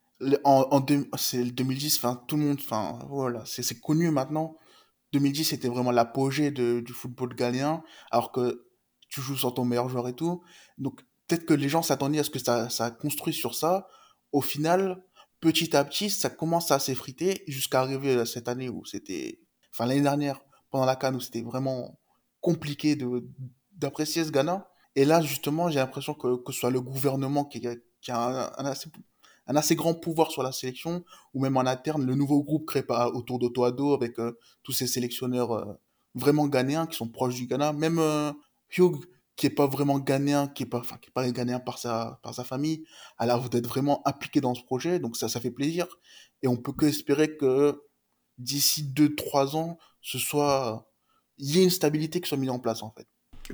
en, 0.44 0.68
en 0.72 1.18
c'est 1.18 1.44
le 1.44 1.52
2010, 1.52 1.98
enfin 1.98 2.24
tout 2.28 2.38
le 2.38 2.44
monde, 2.44 2.58
enfin 2.60 3.00
voilà, 3.10 3.44
c'est 3.46 3.80
connu 3.80 4.12
maintenant. 4.12 4.58
2010 5.14 5.46
c'était 5.46 5.68
vraiment 5.68 5.92
l'apogée 5.92 6.52
du 6.52 6.94
football 6.94 7.36
ghanéen, 7.36 7.84
alors 8.12 8.32
que 8.32 8.66
tu 9.10 9.22
joues 9.22 9.38
sans 9.38 9.52
ton 9.52 9.66
meilleur 9.66 9.90
joueur 9.90 10.08
et 10.08 10.16
tout. 10.16 10.44
Donc 10.78 11.02
peut-être 11.28 11.46
que 11.46 11.54
les 11.54 11.70
gens 11.70 11.82
s'attendaient 11.82 12.20
à 12.20 12.24
ce 12.24 12.30
que 12.30 12.40
ça, 12.40 12.70
ça 12.70 12.92
construise 12.92 13.36
sur 13.36 13.56
ça. 13.56 13.88
Au 14.32 14.42
final, 14.42 15.04
petit 15.42 15.76
à 15.76 15.84
petit, 15.84 16.10
ça 16.10 16.30
commence 16.30 16.72
à 16.72 16.80
s'effriter 16.80 17.44
jusqu'à 17.48 17.82
arriver 17.82 18.14
à 18.14 18.26
cette 18.26 18.48
année 18.48 18.70
où 18.70 18.86
c'était, 18.86 19.40
enfin 19.74 19.86
l'année 19.86 20.02
dernière 20.02 20.40
pendant 20.70 20.86
la 20.86 20.96
canne 20.96 21.16
où 21.16 21.20
c'était 21.20 21.42
vraiment 21.42 22.00
compliqué 22.40 22.98
d'apprécier 23.74 24.24
ce 24.24 24.32
Ghana. 24.32 24.70
Et 24.96 25.06
là 25.06 25.22
justement, 25.22 25.70
j'ai 25.70 25.80
l'impression 25.80 26.14
que 26.14 26.38
que 26.38 26.54
ce 26.54 26.60
soit 26.60 26.72
le 26.72 26.82
gouvernement 26.82 27.46
qui, 27.46 27.62
qui 28.02 28.12
a 28.12 28.54
un 28.58 28.66
assez 28.66 28.90
un 29.52 29.56
assez 29.58 29.76
grand 29.76 29.94
pouvoir 29.94 30.32
sur 30.32 30.44
la 30.44 30.52
sélection, 30.52 31.04
ou 31.34 31.42
même 31.42 31.58
en 31.58 31.62
interne, 31.62 32.06
le 32.06 32.16
nouveau 32.16 32.42
groupe 32.42 32.66
créé 32.66 32.84
par, 32.84 33.14
autour 33.16 33.38
d'Otoado 33.38 33.94
avec 33.94 34.18
euh, 34.18 34.38
tous 34.64 34.72
ces 34.72 34.88
sélectionneurs 34.88 35.52
euh, 35.52 35.66
vraiment 36.16 36.48
ghanéens 36.48 36.88
qui 36.88 36.96
sont 36.96 37.10
proches 37.10 37.36
du 37.36 37.48
Ghana. 37.48 37.74
Même 37.74 38.00
euh, 38.00 38.32
Hugh, 38.78 38.96
qui 39.36 39.48
est 39.48 39.52
pas 39.52 39.68
vraiment 39.68 40.00
ghanéen, 40.00 40.48
qui 40.48 40.64
est 40.64 40.68
pas, 40.68 40.82
qui 41.02 41.12
pas 41.12 41.30
ghanéen 41.32 41.60
par 41.60 41.80
sa, 41.80 42.20
par 42.24 42.34
sa 42.34 42.46
famille, 42.46 42.86
a 43.18 43.26
l'air 43.26 43.50
d'être 43.50 43.68
vraiment 43.68 44.02
impliqué 44.08 44.40
dans 44.40 44.56
ce 44.56 44.64
projet, 44.64 45.00
donc 45.00 45.18
ça, 45.18 45.28
ça 45.28 45.42
fait 45.42 45.52
plaisir. 45.52 45.88
Et 46.44 46.48
on 46.48 46.56
peut 46.56 46.74
que 46.74 46.86
espérer 46.86 47.36
que 47.36 47.82
d'ici 48.38 48.84
2-3 48.84 49.58
ans, 49.58 49.78
ce 50.02 50.18
soit, 50.18 50.88
il 51.38 51.56
y 51.56 51.60
ait 51.60 51.64
une 51.64 51.70
stabilité 51.70 52.22
qui 52.22 52.30
soit 52.30 52.38
mise 52.38 52.50
en 52.50 52.60
place, 52.60 52.84
en 52.84 52.92
fait. 52.92 53.08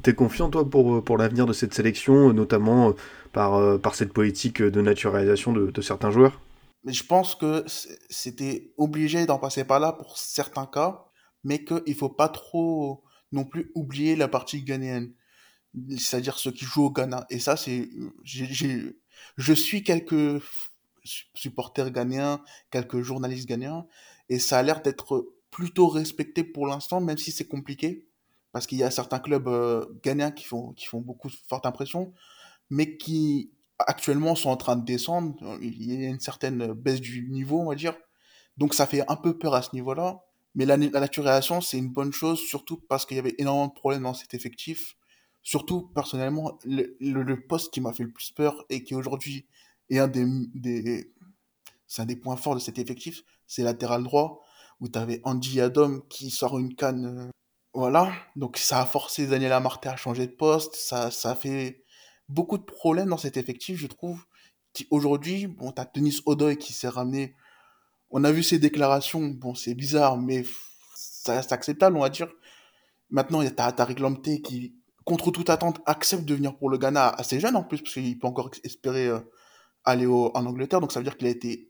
T'es 0.04 0.14
confiant, 0.14 0.50
toi, 0.50 0.70
pour, 0.70 1.04
pour 1.04 1.18
l'avenir 1.18 1.46
de 1.46 1.54
cette 1.54 1.74
sélection, 1.74 2.34
notamment 2.34 2.94
par, 3.34 3.56
euh, 3.56 3.78
par 3.78 3.96
cette 3.96 4.14
politique 4.14 4.62
de 4.62 4.82
naturalisation 4.82 5.54
de, 5.54 5.82
certains 5.82 6.12
joueurs? 6.12 6.42
Je 6.86 7.04
pense 7.04 7.36
que 7.36 7.66
c'était 8.10 8.74
obligé 8.78 9.26
d'en 9.26 9.40
passer 9.40 9.64
par 9.64 9.80
là 9.80 9.94
pour 9.94 10.18
certains 10.18 10.66
cas, 10.66 11.06
mais 11.44 11.64
qu'il 11.64 11.82
ne 11.88 11.94
faut 11.94 12.10
pas 12.10 12.30
trop 12.30 13.04
non 13.32 13.44
plus 13.44 13.72
oublier 13.76 14.16
la 14.16 14.28
partie 14.28 14.64
ghanéenne, 14.64 15.14
c'est-à-dire 15.98 16.38
ceux 16.38 16.52
qui 16.52 16.66
jouent 16.66 16.86
au 16.86 16.92
Ghana. 16.92 17.26
Et 17.30 17.40
ça, 17.40 17.58
c'est. 17.58 17.90
Je 18.24 19.54
suis 19.54 19.84
quelques 19.84 20.42
supporters 21.04 21.92
ghanéens, 21.92 22.42
quelques 22.72 23.02
journalistes 23.02 23.48
ghanéens, 23.48 23.86
et 24.30 24.40
ça 24.40 24.60
a 24.60 24.64
l'air 24.64 24.82
d'être 24.82 25.28
plutôt 25.52 25.88
respecté 25.88 26.44
pour 26.44 26.68
l'instant, 26.68 27.02
même 27.02 27.18
si 27.18 27.32
c'est 27.32 27.48
compliqué 27.48 28.08
parce 28.52 28.68
qu'il 28.68 28.78
y 28.78 28.84
a 28.84 28.92
certains 28.92 29.20
clubs 29.20 29.48
euh, 29.48 29.86
ghanéens 30.04 30.32
qui 30.32 30.46
font, 30.46 30.74
qui 30.74 30.86
font 30.86 31.02
beaucoup 31.02 31.30
forte 31.48 31.66
impression, 31.66 32.14
mais 32.70 32.98
qui 32.98 33.52
actuellement 33.80 34.36
sont 34.36 34.50
en 34.50 34.58
train 34.58 34.76
de 34.76 34.86
descendre. 34.86 35.36
Il 35.62 36.02
y 36.02 36.06
a 36.06 36.10
une 36.10 36.20
certaine 36.20 36.74
baisse 36.74 37.02
du 37.02 37.30
niveau, 37.30 37.60
on 37.60 37.70
va 37.70 37.76
dire. 37.76 37.96
Donc 38.58 38.74
ça 38.74 38.88
fait 38.88 39.04
un 39.08 39.16
peu 39.16 39.38
peur 39.38 39.54
à 39.54 39.62
ce 39.62 39.70
niveau-là. 39.74 40.24
Mais 40.56 40.66
la, 40.66 40.76
la 40.78 41.00
naturalisation, 41.00 41.62
c'est 41.62 41.78
une 41.78 41.90
bonne 41.90 42.12
chose, 42.12 42.40
surtout 42.40 42.78
parce 42.90 43.06
qu'il 43.06 43.18
y 43.18 43.20
avait 43.20 43.36
énormément 43.38 43.68
de 43.68 43.74
problèmes 43.74 44.04
dans 44.04 44.16
cet 44.16 44.34
effectif. 44.34 44.96
Surtout, 45.44 45.88
personnellement, 45.94 46.58
le, 46.66 46.98
le, 47.00 47.48
poste 47.48 47.72
qui 47.72 47.80
m'a 47.80 47.94
fait 47.94 48.04
le 48.04 48.12
plus 48.12 48.32
peur 48.32 48.66
et 48.70 48.84
qui 48.84 48.96
aujourd'hui 48.96 49.46
est 49.90 50.00
un 50.00 50.08
des, 50.08 50.26
des 50.56 51.14
c'est 51.88 52.02
un 52.02 52.06
des 52.06 52.16
points 52.16 52.36
forts 52.36 52.56
de 52.56 52.60
cet 52.60 52.80
effectif, 52.80 53.24
c'est 53.48 53.64
latéral 53.64 54.04
droit. 54.04 54.44
où 54.80 54.90
tu 54.90 55.00
avais 55.00 55.22
Andy 55.24 55.62
Adom 55.62 56.02
qui 56.10 56.30
sort 56.30 56.60
une 56.60 56.76
canne. 56.76 57.32
Voilà, 57.78 58.12
donc 58.36 58.58
ça 58.58 58.82
a 58.82 58.88
forcé 58.88 59.28
Daniel 59.28 59.52
Amarté 59.52 59.88
à 59.88 59.96
changer 59.96 60.26
de 60.26 60.32
poste, 60.32 60.74
ça, 60.74 61.12
ça 61.12 61.30
a 61.30 61.36
fait 61.36 61.84
beaucoup 62.28 62.58
de 62.58 62.64
problèmes 62.64 63.10
dans 63.10 63.20
cet 63.20 63.38
effectif, 63.38 63.78
je 63.78 63.86
trouve. 63.86 64.26
Aujourd'hui, 64.90 65.46
bon, 65.46 65.72
tu 65.72 65.80
as 65.80 65.86
Denis 65.94 66.20
Odoy 66.26 66.58
qui 66.58 66.74
s'est 66.74 66.88
ramené. 66.88 67.36
On 68.10 68.24
a 68.24 68.32
vu 68.32 68.42
ses 68.42 68.58
déclarations, 68.58 69.28
bon, 69.28 69.54
c'est 69.54 69.76
bizarre, 69.76 70.18
mais 70.18 70.44
ça 70.96 71.36
reste 71.36 71.52
acceptable, 71.52 71.98
on 71.98 72.00
va 72.00 72.10
dire. 72.10 72.28
Maintenant, 73.12 73.44
il 73.44 73.46
y 73.46 73.48
a 73.48 73.72
Tariq 73.72 74.00
Lamptey 74.00 74.42
qui, 74.42 74.74
contre 75.06 75.30
toute 75.30 75.52
attente, 75.52 75.80
accepte 75.86 76.26
de 76.26 76.34
venir 76.34 76.58
pour 76.58 76.72
le 76.72 76.80
Ghana 76.80 77.10
assez 77.10 77.40
jeune 77.40 77.56
en 77.56 77.64
plus, 77.64 77.84
parce 77.84 77.94
qu'il 77.94 78.18
peut 78.18 78.26
encore 78.26 78.50
espérer 78.64 79.06
euh, 79.06 79.20
aller 79.84 80.08
en 80.08 80.48
Angleterre. 80.48 80.82
Donc 80.82 80.92
ça 80.92 81.00
veut 81.00 81.04
dire 81.04 81.16
qu'il 81.16 81.28
a 81.28 81.30
été, 81.30 81.70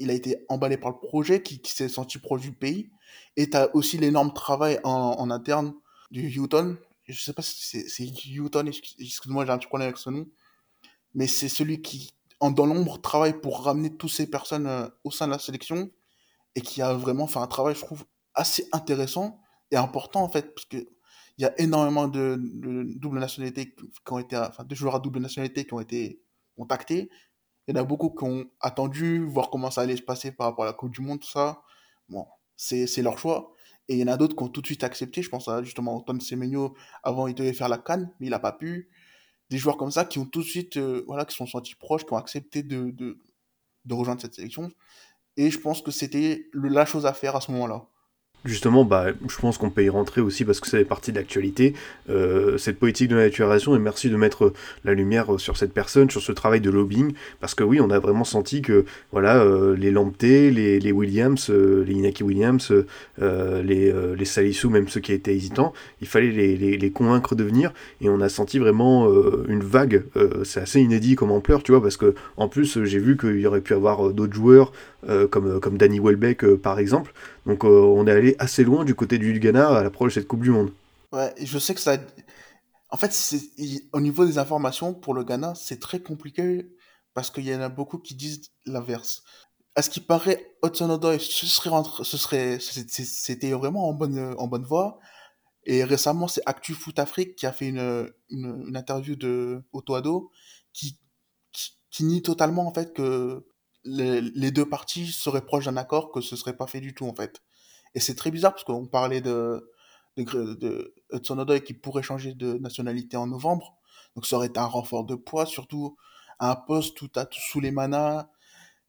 il 0.00 0.10
a 0.10 0.14
été 0.14 0.44
emballé 0.48 0.76
par 0.76 0.90
le 0.90 0.98
projet, 0.98 1.42
qui, 1.42 1.60
s'est 1.64 1.88
senti 1.88 2.18
proche 2.18 2.40
du 2.40 2.52
pays. 2.52 2.90
Et 3.36 3.50
tu 3.50 3.56
as 3.56 3.74
aussi 3.74 3.98
l'énorme 3.98 4.32
travail 4.32 4.80
en, 4.84 5.30
interne 5.30 5.74
du 6.10 6.38
Houghton. 6.38 6.76
Je 7.06 7.20
sais 7.20 7.32
pas 7.32 7.42
si 7.42 7.88
c'est 7.88 8.38
Houghton, 8.38 8.66
excuse-moi, 8.66 9.44
j'ai 9.44 9.52
un 9.52 9.58
petit 9.58 9.68
problème 9.68 9.88
avec 9.88 9.98
ce 9.98 10.10
nom. 10.10 10.26
Mais 11.14 11.26
c'est 11.26 11.48
celui 11.48 11.82
qui, 11.82 12.12
dans 12.40 12.66
l'ombre, 12.66 13.00
travaille 13.00 13.40
pour 13.40 13.64
ramener 13.64 13.96
toutes 13.96 14.10
ces 14.10 14.28
personnes 14.28 14.66
euh, 14.66 14.88
au 15.04 15.10
sein 15.10 15.26
de 15.26 15.32
la 15.32 15.38
sélection 15.38 15.90
et 16.54 16.60
qui 16.60 16.82
a 16.82 16.94
vraiment 16.94 17.26
fait 17.26 17.38
un 17.38 17.46
travail, 17.46 17.74
je 17.74 17.80
trouve, 17.80 18.04
assez 18.34 18.68
intéressant 18.72 19.40
et 19.70 19.76
important 19.76 20.22
en 20.22 20.28
fait, 20.28 20.54
parce 20.54 20.66
que 20.66 20.88
il 21.38 21.44
y 21.44 21.46
a 21.46 21.58
énormément 21.58 22.06
de, 22.06 22.38
nationalité 23.18 23.74
qui 23.74 24.12
ont 24.12 24.18
été, 24.18 24.36
enfin, 24.36 24.62
de 24.62 24.74
joueurs 24.74 24.96
à 24.96 25.00
double 25.00 25.20
nationalité 25.20 25.64
qui 25.64 25.72
ont 25.72 25.80
été 25.80 26.22
contactés. 26.54 27.08
Il 27.70 27.76
y 27.76 27.78
en 27.78 27.82
a 27.82 27.84
beaucoup 27.84 28.10
qui 28.10 28.24
ont 28.24 28.46
attendu, 28.60 29.24
voir 29.24 29.48
comment 29.48 29.70
ça 29.70 29.82
allait 29.82 29.96
se 29.96 30.02
passer 30.02 30.32
par 30.32 30.48
rapport 30.48 30.64
à 30.64 30.66
la 30.66 30.72
Coupe 30.72 30.90
du 30.90 31.02
Monde, 31.02 31.20
tout 31.20 31.30
ça. 31.30 31.62
Bon, 32.08 32.26
c'est 32.56 33.00
leur 33.00 33.16
choix. 33.16 33.54
Et 33.86 33.94
il 33.94 34.00
y 34.00 34.02
en 34.02 34.08
a 34.08 34.16
d'autres 34.16 34.34
qui 34.34 34.42
ont 34.42 34.48
tout 34.48 34.60
de 34.60 34.66
suite 34.66 34.82
accepté. 34.82 35.22
Je 35.22 35.28
pense 35.28 35.46
à 35.46 35.62
justement 35.62 35.94
Antoine 35.94 36.20
Semenyo. 36.20 36.74
Avant, 37.04 37.28
il 37.28 37.34
devait 37.36 37.52
faire 37.52 37.68
la 37.68 37.78
canne, 37.78 38.12
mais 38.18 38.26
il 38.26 38.30
n'a 38.30 38.40
pas 38.40 38.50
pu. 38.50 38.90
Des 39.50 39.58
joueurs 39.58 39.76
comme 39.76 39.92
ça 39.92 40.04
qui 40.04 40.18
ont 40.18 40.26
tout 40.26 40.40
de 40.40 40.46
suite, 40.46 40.78
euh, 40.78 41.04
voilà, 41.06 41.24
qui 41.24 41.36
sont 41.36 41.46
sentis 41.46 41.76
proches, 41.76 42.04
qui 42.04 42.12
ont 42.12 42.16
accepté 42.16 42.64
de, 42.64 42.90
de, 42.90 43.20
de 43.84 43.94
rejoindre 43.94 44.20
cette 44.20 44.34
sélection. 44.34 44.72
Et 45.36 45.52
je 45.52 45.60
pense 45.60 45.80
que 45.80 45.92
c'était 45.92 46.48
la 46.52 46.84
chose 46.84 47.06
à 47.06 47.12
faire 47.12 47.36
à 47.36 47.40
ce 47.40 47.52
moment-là. 47.52 47.86
Justement, 48.46 48.86
bah, 48.86 49.08
je 49.28 49.36
pense 49.38 49.58
qu'on 49.58 49.68
peut 49.68 49.84
y 49.84 49.90
rentrer 49.90 50.22
aussi 50.22 50.46
parce 50.46 50.60
que 50.60 50.66
ça 50.66 50.78
fait 50.78 50.86
partie 50.86 51.12
de 51.12 51.18
l'actualité, 51.18 51.74
euh, 52.08 52.56
cette 52.56 52.78
politique 52.78 53.08
de 53.08 53.16
la 53.16 53.24
naturalisation, 53.24 53.76
et 53.76 53.78
merci 53.78 54.08
de 54.08 54.16
mettre 54.16 54.54
la 54.86 54.94
lumière 54.94 55.38
sur 55.38 55.58
cette 55.58 55.74
personne, 55.74 56.08
sur 56.08 56.22
ce 56.22 56.32
travail 56.32 56.62
de 56.62 56.70
lobbying, 56.70 57.12
parce 57.40 57.54
que 57.54 57.62
oui, 57.64 57.82
on 57.82 57.90
a 57.90 57.98
vraiment 57.98 58.24
senti 58.24 58.62
que 58.62 58.86
voilà, 59.12 59.42
euh, 59.42 59.76
les 59.76 59.90
Lamptey, 59.90 60.50
les, 60.50 60.92
Williams, 60.92 61.50
euh, 61.50 61.84
les 61.86 61.92
Inaki 61.92 62.22
Williams, 62.22 62.72
les, 63.18 63.92
les 64.16 64.24
Salissou, 64.24 64.70
même 64.70 64.88
ceux 64.88 65.00
qui 65.00 65.12
étaient 65.12 65.34
hésitants, 65.34 65.74
il 66.00 66.06
fallait 66.06 66.30
les, 66.30 66.56
les, 66.56 66.78
les 66.78 66.90
convaincre 66.90 67.34
de 67.34 67.44
venir, 67.44 67.74
et 68.00 68.08
on 68.08 68.22
a 68.22 68.30
senti 68.30 68.58
vraiment 68.58 69.06
une 69.48 69.62
vague, 69.62 70.04
c'est 70.44 70.60
assez 70.60 70.80
inédit 70.80 71.14
comme 71.14 71.30
ampleur, 71.30 71.62
tu 71.62 71.72
vois, 71.72 71.82
parce 71.82 71.98
que 71.98 72.14
en 72.38 72.48
plus, 72.48 72.82
j'ai 72.84 72.98
vu 72.98 73.18
qu'il 73.18 73.38
y 73.38 73.46
aurait 73.46 73.60
pu 73.60 73.74
avoir 73.74 74.14
d'autres 74.14 74.34
joueurs, 74.34 74.72
comme, 75.30 75.60
comme 75.60 75.76
Danny 75.76 76.00
Welbeck 76.00 76.46
par 76.56 76.78
exemple, 76.78 77.12
donc 77.46 77.64
on 77.64 78.06
est 78.06 78.12
allé 78.12 78.29
assez 78.38 78.64
loin 78.64 78.84
du 78.84 78.94
côté 78.94 79.18
du 79.18 79.38
Ghana 79.38 79.78
à 79.78 79.82
l'approche 79.82 80.14
de 80.14 80.20
cette 80.20 80.28
Coupe 80.28 80.42
du 80.42 80.50
Monde. 80.50 80.72
Ouais, 81.12 81.34
je 81.42 81.58
sais 81.58 81.74
que 81.74 81.80
ça. 81.80 81.96
En 82.90 82.96
fait, 82.96 83.12
au 83.92 84.00
niveau 84.00 84.24
des 84.24 84.38
informations 84.38 84.94
pour 84.94 85.14
le 85.14 85.24
Ghana, 85.24 85.54
c'est 85.54 85.80
très 85.80 86.00
compliqué 86.00 86.68
parce 87.14 87.30
qu'il 87.30 87.46
y 87.46 87.54
en 87.54 87.60
a 87.60 87.68
beaucoup 87.68 87.98
qui 87.98 88.14
disent 88.14 88.50
l'inverse. 88.66 89.22
À 89.76 89.82
ce 89.82 89.90
qui 89.90 90.00
paraît, 90.00 90.56
Hudson 90.64 90.90
Odoi, 90.90 91.18
ce 91.18 91.46
serait, 91.46 91.70
ce 92.02 92.16
serait, 92.16 92.58
c'était 92.60 93.52
vraiment 93.52 93.88
en 93.88 93.92
bonne, 93.94 94.34
en 94.38 94.46
bonne 94.48 94.64
voie. 94.64 94.98
Et 95.64 95.84
récemment, 95.84 96.28
c'est 96.28 96.42
Actu 96.46 96.74
Foot 96.74 96.98
Afrique 96.98 97.36
qui 97.36 97.46
a 97.46 97.52
fait 97.52 97.68
une, 97.68 98.10
une, 98.30 98.76
interview 98.76 99.14
de 99.14 99.62
Otto 99.72 99.94
Ado 99.94 100.30
qui, 100.72 100.98
qui, 101.90 102.04
nie 102.04 102.22
totalement 102.22 102.66
en 102.66 102.72
fait 102.72 102.94
que 102.94 103.46
les, 103.84 104.20
les 104.20 104.50
deux 104.50 104.68
parties 104.68 105.06
seraient 105.08 105.44
proches 105.44 105.66
d'un 105.66 105.76
accord, 105.76 106.12
que 106.12 106.20
ce 106.20 106.34
serait 106.36 106.56
pas 106.56 106.66
fait 106.66 106.80
du 106.80 106.94
tout 106.94 107.06
en 107.06 107.14
fait. 107.14 107.42
Et 107.94 108.00
c'est 108.00 108.14
très 108.14 108.30
bizarre 108.30 108.52
parce 108.52 108.64
qu'on 108.64 108.86
parlait 108.86 109.20
de, 109.20 109.70
de, 110.16 110.54
de 110.54 111.58
qui 111.58 111.74
pourrait 111.74 112.02
changer 112.02 112.34
de 112.34 112.54
nationalité 112.54 113.16
en 113.16 113.26
novembre. 113.26 113.76
Donc 114.14 114.26
ça 114.26 114.36
aurait 114.36 114.48
été 114.48 114.58
un 114.58 114.66
renfort 114.66 115.04
de 115.04 115.14
poids, 115.14 115.46
surtout 115.46 115.96
à 116.38 116.50
un 116.50 116.56
poste 116.56 117.00
où 117.02 117.08
tu 117.08 117.18
as 117.18 117.28
Souleymana 117.30 118.30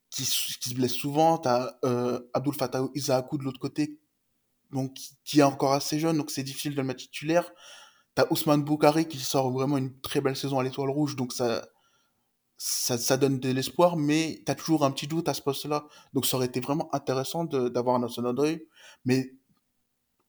qui, 0.10 0.26
se 0.26 0.74
blesse 0.74 0.94
souvent, 0.94 1.38
tu 1.38 1.48
as 1.48 1.78
euh, 1.86 2.20
Abdul 2.34 2.54
Fattah 2.54 2.84
Isaakou 2.96 3.38
de 3.38 3.44
l'autre 3.44 3.60
côté, 3.60 4.00
donc 4.72 4.98
qui 5.24 5.40
est 5.40 5.44
encore 5.44 5.74
assez 5.74 6.00
jeune, 6.00 6.18
donc 6.18 6.32
c'est 6.32 6.44
difficile 6.44 6.74
de 6.74 6.78
le 6.78 6.84
mettre 6.84 7.02
titulaire. 7.02 7.50
Tu 8.16 8.22
as 8.22 8.32
Ousmane 8.32 8.64
Boukari 8.64 9.08
qui 9.08 9.20
sort 9.20 9.52
vraiment 9.52 9.78
une 9.78 10.00
très 10.02 10.20
belle 10.20 10.36
saison 10.36 10.60
à 10.60 10.64
l'étoile 10.64 10.90
rouge, 10.90 11.16
donc 11.16 11.32
ça, 11.32 11.66
ça, 12.64 13.00
ça, 13.00 13.18
donne 13.18 13.40
de 13.40 13.50
l'espoir, 13.50 13.98
mais 13.98 14.44
tu 14.46 14.52
as 14.52 14.56
toujours 14.56 14.86
un 14.86 14.92
petit 14.92 15.08
doute 15.08 15.28
à 15.28 15.34
ce 15.34 15.42
poste-là. 15.42 15.88
Donc 16.14 16.28
ça 16.28 16.38
aurait 16.38 16.46
été 16.46 16.60
vraiment 16.60 16.94
intéressant 16.94 17.44
d'avoir 17.46 17.96
un 17.96 18.06
Hudson 18.06 18.24
Odoi 18.24 18.58
mais 19.04 19.34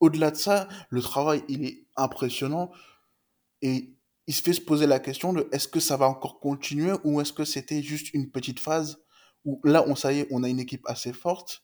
au-delà 0.01 0.31
de 0.31 0.37
ça, 0.37 0.67
le 0.89 1.03
travail, 1.03 1.45
il 1.49 1.67
est 1.67 1.87
impressionnant. 1.95 2.71
Et 3.61 3.95
il 4.27 4.33
se 4.33 4.41
fait 4.41 4.55
se 4.55 4.63
poser 4.63 4.87
la 4.87 4.99
question 4.99 5.35
de 5.35 5.47
est-ce 5.53 5.69
que 5.69 5.79
ça 5.79 5.99
va 5.99 6.09
encore 6.09 6.41
continuer 6.41 6.95
ou 7.05 7.21
est-ce 7.21 7.35
que 7.35 7.45
c'était 7.45 7.83
juste 7.83 8.15
une 8.15 8.31
petite 8.31 8.61
phase 8.61 9.05
où 9.45 9.61
là, 9.63 9.85
on, 9.87 9.95
est, 9.95 10.27
on 10.31 10.43
a 10.43 10.49
une 10.49 10.59
équipe 10.59 10.87
assez 10.87 11.13
forte. 11.13 11.63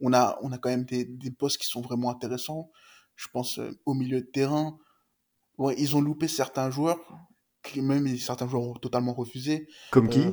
On 0.00 0.14
a, 0.14 0.38
on 0.40 0.50
a 0.50 0.56
quand 0.56 0.70
même 0.70 0.86
des, 0.86 1.04
des 1.04 1.30
postes 1.30 1.58
qui 1.58 1.66
sont 1.66 1.82
vraiment 1.82 2.08
intéressants. 2.08 2.70
Je 3.16 3.28
pense 3.28 3.58
euh, 3.58 3.78
au 3.84 3.92
milieu 3.92 4.22
de 4.22 4.26
terrain. 4.26 4.78
Ouais, 5.58 5.74
ils 5.76 5.94
ont 5.94 6.00
loupé 6.00 6.26
certains 6.26 6.70
joueurs, 6.70 7.00
même 7.76 8.16
certains 8.18 8.48
joueurs 8.48 8.62
ont 8.62 8.74
totalement 8.74 9.14
refusé. 9.14 9.68
Comme 9.90 10.08
qui? 10.08 10.20
Euh, 10.20 10.32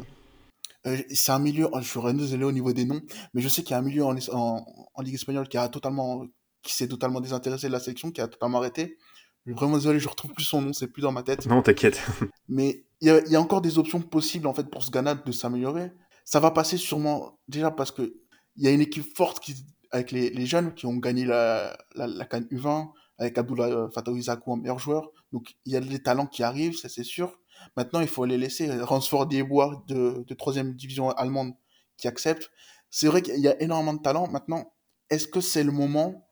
euh, 0.86 0.98
c'est 1.14 1.32
un 1.32 1.40
milieu, 1.40 1.70
je 1.80 1.88
suis 1.88 2.00
désolé 2.14 2.44
au 2.44 2.52
niveau 2.52 2.74
des 2.74 2.86
noms, 2.86 3.02
mais 3.34 3.42
je 3.42 3.48
sais 3.48 3.64
qu'il 3.64 3.72
y 3.72 3.74
a 3.74 3.78
un 3.78 3.84
milieu 3.84 4.04
en, 4.04 4.16
en, 4.34 5.02
Ligue 5.02 5.16
espagnole 5.16 5.48
qui 5.48 5.58
a 5.58 5.68
totalement, 5.70 6.26
qui 6.62 6.74
s'est 6.74 6.88
totalement 6.88 7.22
désintéressé 7.22 7.68
de 7.68 7.72
la 7.72 7.80
sélection, 7.80 8.12
qui 8.12 8.22
a 8.22 8.28
totalement 8.28 8.58
arrêté. 8.58 8.98
Je 9.46 9.52
suis 9.52 9.56
vraiment 9.56 9.78
désolé, 9.78 10.00
je 10.00 10.10
retrouve 10.10 10.34
plus 10.34 10.46
son 10.46 10.62
nom, 10.62 10.74
c'est 10.74 10.88
plus 10.88 11.02
dans 11.02 11.12
ma 11.12 11.24
tête. 11.24 11.46
Non, 11.46 11.62
t'inquiète. 11.62 12.02
mais 12.48 12.86
il 13.02 13.08
y 13.08 13.12
a, 13.12 13.26
y 13.28 13.36
a, 13.36 13.42
encore 13.42 13.62
des 13.62 13.78
options 13.78 14.02
possibles 14.02 14.48
en 14.48 14.54
fait 14.54 14.70
pour 14.70 14.84
ce 14.84 14.92
Ghana 14.92 15.16
de 15.16 15.32
s'améliorer. 15.32 15.92
Ça 16.26 16.40
va 16.40 16.52
passer 16.52 16.78
sûrement 16.78 17.40
déjà 17.48 17.72
parce 17.72 17.92
que 17.92 18.14
il 18.56 18.64
y 18.64 18.68
a 18.68 18.72
une 18.72 18.82
équipe 18.82 19.16
forte 19.16 19.40
qui, 19.40 19.56
avec 19.92 20.12
les, 20.12 20.30
les 20.30 20.46
jeunes 20.46 20.74
qui 20.74 20.86
ont 20.86 20.96
gagné 20.96 21.26
la, 21.26 21.78
la, 21.96 22.08
la 22.08 22.26
Cannes 22.26 22.48
U20, 22.52 22.90
avec 23.24 23.38
Abdullah 23.38 23.66
euh, 23.66 23.90
Fatou 23.90 24.18
en 24.46 24.58
meilleur 24.58 24.80
joueur. 24.80 25.12
Donc 25.32 25.56
il 25.66 25.74
y 25.74 25.76
a 25.76 25.80
des 25.80 26.00
talents 26.00 26.28
qui 26.28 26.44
arrivent, 26.44 26.78
ça 26.78 26.90
c'est 26.90 27.04
sûr. 27.04 27.40
Maintenant, 27.78 28.02
il 28.02 28.08
faut 28.08 28.26
les 28.26 28.38
laisser. 28.38 28.70
Ransford 28.82 29.28
des 29.28 29.44
Bois 29.44 29.84
de, 29.88 30.24
de 30.28 30.34
troisième 30.34 30.74
division 30.74 31.10
allemande 31.12 31.54
qui 31.98 32.08
accepte. 32.08 32.52
C'est 32.90 33.08
vrai 33.08 33.22
qu'il 33.22 33.40
y 33.40 33.48
a 33.48 33.62
énormément 33.62 33.94
de 33.94 34.02
talent. 34.02 34.28
Maintenant, 34.28 34.74
est-ce 35.10 35.28
que 35.28 35.42
c'est 35.42 35.64
le 35.64 35.72
moment 35.72 36.28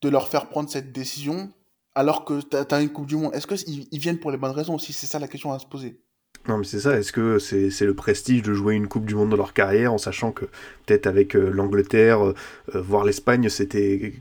de 0.00 0.08
leur 0.08 0.28
faire 0.28 0.48
prendre 0.48 0.68
cette 0.68 0.92
décision 0.92 1.52
alors 1.94 2.24
que 2.24 2.40
tu 2.40 2.74
as, 2.74 2.80
une 2.80 2.90
Coupe 2.90 3.06
du 3.06 3.16
Monde? 3.16 3.34
Est-ce 3.34 3.46
qu'ils 3.46 3.88
ils 3.90 3.98
viennent 3.98 4.18
pour 4.18 4.30
les 4.30 4.38
bonnes 4.38 4.50
raisons 4.52 4.74
aussi? 4.74 4.92
C'est 4.92 5.06
ça 5.06 5.18
la 5.18 5.28
question 5.28 5.52
à 5.52 5.58
se 5.58 5.66
poser. 5.66 6.00
Non, 6.48 6.58
mais 6.58 6.64
c'est 6.64 6.80
ça. 6.80 6.98
Est-ce 6.98 7.12
que 7.12 7.38
c'est 7.38 7.84
le 7.84 7.94
prestige 7.94 8.42
de 8.42 8.52
jouer 8.52 8.74
une 8.74 8.88
Coupe 8.88 9.04
du 9.04 9.14
Monde 9.14 9.30
dans 9.30 9.36
leur 9.36 9.52
carrière 9.52 9.92
en 9.92 9.98
sachant 9.98 10.32
que 10.32 10.46
peut-être 10.86 11.06
avec 11.06 11.36
euh, 11.36 11.50
l'Angleterre, 11.50 12.24
euh, 12.24 12.34
euh, 12.74 12.80
voire 12.80 13.04
l'Espagne, 13.04 13.48
c'était 13.48 14.14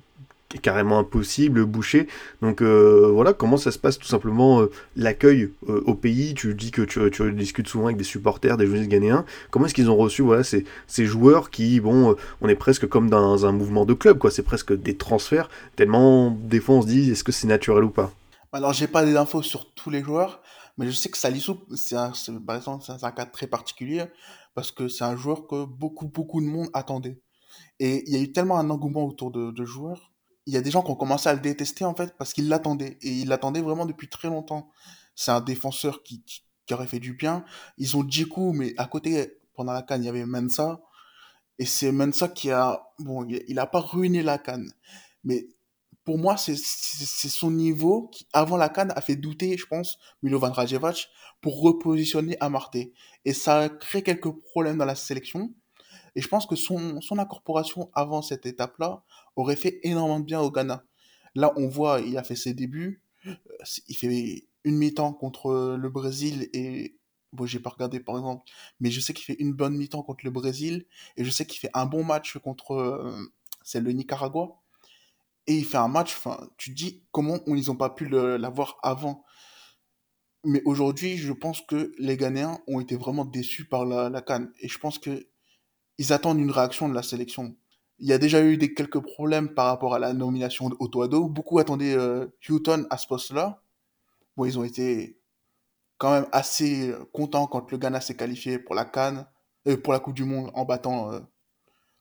carrément 0.59 0.99
impossible, 0.99 1.65
bouché. 1.65 2.07
Donc 2.41 2.61
euh, 2.61 3.09
voilà 3.13 3.33
comment 3.33 3.57
ça 3.57 3.71
se 3.71 3.79
passe 3.79 3.97
tout 3.97 4.07
simplement 4.07 4.61
euh, 4.61 4.71
l'accueil 4.95 5.51
euh, 5.69 5.81
au 5.85 5.93
pays? 5.93 6.33
Tu 6.33 6.53
dis 6.55 6.71
que 6.71 6.81
tu, 6.81 7.33
discutes 7.33 7.67
souvent 7.67 7.85
avec 7.85 7.97
des 7.97 8.03
supporters, 8.03 8.57
des 8.57 8.65
joueurs 8.65 8.85
ghanéens. 8.85 9.25
Comment 9.49 9.65
est-ce 9.65 9.73
qu'ils 9.73 9.89
ont 9.89 9.97
reçu 9.97 10.21
voilà, 10.21 10.43
ces, 10.43 10.65
ces, 10.87 11.05
joueurs 11.05 11.49
qui, 11.49 11.79
bon, 11.79 12.15
on 12.41 12.49
est 12.49 12.55
presque 12.55 12.87
comme 12.87 13.09
dans 13.09 13.45
un 13.45 13.51
mouvement 13.51 13.85
de 13.85 13.93
club, 13.93 14.17
quoi. 14.17 14.31
C'est 14.31 14.43
presque 14.43 14.73
des 14.73 14.95
transferts, 14.95 15.49
tellement 15.75 16.31
des 16.31 16.59
fois 16.59 16.75
on 16.75 16.81
se 16.81 16.87
dit 16.87 17.11
est-ce 17.11 17.23
que 17.23 17.31
c'est 17.31 17.47
naturel 17.47 17.83
ou 17.83 17.89
pas? 17.89 18.11
Alors 18.53 18.73
j'ai 18.73 18.87
pas 18.87 19.05
des 19.05 19.15
infos 19.15 19.41
sur 19.41 19.71
tous 19.73 19.89
les 19.89 20.03
joueurs, 20.03 20.41
mais 20.77 20.85
je 20.87 20.91
sais 20.91 21.09
que 21.09 21.17
Salissou, 21.17 21.59
par 22.45 22.55
exemple, 22.55 22.83
c'est 22.85 23.03
un 23.03 23.11
cas 23.11 23.25
très 23.25 23.47
particulier 23.47 24.05
parce 24.53 24.71
que 24.71 24.87
c'est 24.87 25.03
un 25.03 25.15
joueur 25.15 25.47
que 25.47 25.65
beaucoup, 25.65 26.07
beaucoup 26.07 26.41
de 26.41 26.45
monde 26.45 26.67
attendait. 26.73 27.21
Et 27.79 28.03
il 28.07 28.13
y 28.13 28.17
a 28.17 28.21
eu 28.21 28.31
tellement 28.31 28.57
un 28.57 28.69
engouement 28.69 29.05
autour 29.05 29.31
de, 29.31 29.51
de 29.51 29.65
joueurs 29.65 30.10
il 30.45 30.53
y 30.53 30.57
a 30.57 30.61
des 30.61 30.71
gens 30.71 30.81
qui 30.81 30.91
ont 30.91 30.95
commencé 30.95 31.29
à 31.29 31.33
le 31.33 31.39
détester 31.39 31.85
en 31.85 31.93
fait 31.93 32.15
parce 32.17 32.33
qu'ils 32.33 32.49
l'attendaient 32.49 32.97
et 33.01 33.09
ils 33.09 33.27
l'attendaient 33.27 33.61
vraiment 33.61 33.85
depuis 33.85 34.09
très 34.09 34.27
longtemps. 34.27 34.69
C'est 35.15 35.31
un 35.31 35.41
défenseur 35.41 36.03
qui, 36.03 36.23
qui, 36.23 36.73
aurait 36.73 36.87
fait 36.87 36.99
du 36.99 37.13
bien. 37.13 37.43
Ils 37.77 37.97
ont 37.97 38.07
Djikou, 38.07 38.53
mais 38.53 38.73
à 38.77 38.85
côté, 38.85 39.39
pendant 39.55 39.73
la 39.73 39.81
canne, 39.81 40.03
il 40.03 40.05
y 40.05 40.09
avait 40.09 40.25
Mensa. 40.25 40.81
Et 41.59 41.65
c'est 41.65 41.91
Mensa 41.91 42.29
qui 42.29 42.49
a, 42.49 42.81
bon, 42.99 43.27
il 43.27 43.59
a 43.59 43.67
pas 43.67 43.81
ruiné 43.81 44.23
la 44.23 44.37
canne. 44.37 44.71
Mais 45.25 45.47
pour 46.05 46.17
moi, 46.17 46.37
c'est 46.37 46.55
son 46.55 47.51
niveau 47.51 48.07
qui, 48.07 48.25
avant 48.33 48.57
la 48.57 48.69
canne, 48.69 48.93
a 48.95 49.01
fait 49.01 49.15
douter, 49.15 49.57
je 49.57 49.65
pense, 49.65 49.97
Milovan 50.23 50.51
Rajevac 50.51 51.09
pour 51.41 51.61
repositionner 51.61 52.37
Amarté. 52.39 52.93
Et 53.25 53.33
ça 53.33 53.59
a 53.59 53.69
créé 53.69 54.01
quelques 54.01 54.31
problèmes 54.31 54.77
dans 54.77 54.85
la 54.85 54.95
sélection. 54.95 55.53
Et 56.15 56.21
je 56.21 56.27
pense 56.27 56.45
que 56.45 56.55
son, 56.55 57.01
son 57.01 57.19
incorporation 57.19 57.89
avant 57.93 58.21
cette 58.21 58.45
étape-là 58.45 59.03
aurait 59.35 59.55
fait 59.55 59.79
énormément 59.83 60.19
de 60.19 60.25
bien 60.25 60.41
au 60.41 60.51
Ghana. 60.51 60.83
Là, 61.35 61.53
on 61.55 61.67
voit, 61.67 62.01
il 62.01 62.17
a 62.17 62.23
fait 62.23 62.35
ses 62.35 62.53
débuts. 62.53 63.01
Euh, 63.25 63.35
il 63.87 63.95
fait 63.95 64.47
une 64.63 64.77
mi-temps 64.77 65.13
contre 65.13 65.75
le 65.77 65.89
Brésil 65.89 66.49
et 66.53 66.97
bon, 67.33 67.45
j'ai 67.45 67.59
pas 67.59 67.69
regardé 67.69 67.99
par 67.99 68.17
exemple, 68.17 68.43
mais 68.79 68.91
je 68.91 68.99
sais 68.99 69.13
qu'il 69.13 69.25
fait 69.25 69.39
une 69.39 69.53
bonne 69.53 69.75
mi-temps 69.75 70.03
contre 70.03 70.25
le 70.25 70.31
Brésil 70.31 70.85
et 71.17 71.23
je 71.23 71.29
sais 71.29 71.45
qu'il 71.45 71.59
fait 71.59 71.69
un 71.73 71.85
bon 71.85 72.03
match 72.03 72.37
contre 72.37 72.73
euh, 72.73 73.31
c'est 73.63 73.79
le 73.79 73.91
Nicaragua 73.91 74.61
et 75.47 75.55
il 75.57 75.65
fait 75.65 75.77
un 75.77 75.87
match. 75.87 76.15
Enfin, 76.17 76.49
tu 76.57 76.71
te 76.71 76.75
dis 76.75 77.03
comment 77.11 77.39
on, 77.47 77.55
ils 77.55 77.71
ont 77.71 77.75
pas 77.75 77.89
pu 77.89 78.07
l'avoir 78.07 78.77
avant. 78.83 79.23
Mais 80.43 80.61
aujourd'hui, 80.65 81.17
je 81.17 81.33
pense 81.33 81.61
que 81.61 81.93
les 81.99 82.17
Ghanéens 82.17 82.59
ont 82.67 82.79
été 82.79 82.95
vraiment 82.95 83.25
déçus 83.25 83.65
par 83.65 83.85
la, 83.85 84.09
la 84.09 84.21
Cannes 84.21 84.51
et 84.59 84.67
je 84.67 84.79
pense 84.79 84.97
que 84.97 85.27
ils 85.97 86.13
attendent 86.13 86.39
une 86.39 86.51
réaction 86.51 86.89
de 86.89 86.95
la 86.95 87.03
sélection. 87.03 87.55
Il 88.01 88.07
y 88.07 88.13
a 88.13 88.17
déjà 88.17 88.43
eu 88.43 88.57
des 88.57 88.73
quelques 88.73 88.99
problèmes 88.99 89.53
par 89.53 89.67
rapport 89.67 89.93
à 89.93 89.99
la 89.99 90.11
nomination 90.13 90.69
d'Otoado. 90.69 91.29
Beaucoup 91.29 91.59
attendaient 91.59 91.93
euh, 91.93 92.25
Houghton 92.49 92.87
à 92.89 92.97
ce 92.97 93.05
poste-là. 93.05 93.61
Bon, 94.35 94.45
ils 94.45 94.57
ont 94.57 94.63
été 94.63 95.19
quand 95.99 96.11
même 96.11 96.25
assez 96.31 96.89
euh, 96.89 97.05
contents 97.13 97.45
quand 97.45 97.71
le 97.71 97.77
Ghana 97.77 98.01
s'est 98.01 98.17
qualifié 98.17 98.57
pour 98.57 98.73
la 98.73 98.85
Cannes, 98.85 99.27
euh, 99.67 99.77
pour 99.77 99.93
la 99.93 99.99
Coupe 99.99 100.15
du 100.15 100.23
Monde 100.23 100.49
en 100.55 100.65
battant 100.65 101.11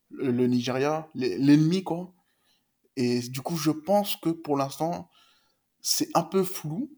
le, 0.09 0.47
Nigeria, 0.47 1.07
l'ennemi 1.15 1.85
quoi. 1.85 2.15
Et 2.97 3.21
du 3.21 3.43
coup, 3.43 3.57
je 3.57 3.71
pense 3.71 4.17
que 4.17 4.31
pour 4.31 4.57
l'instant, 4.57 5.11
c'est 5.83 6.09
un 6.15 6.23
peu 6.23 6.45
flou 6.45 6.91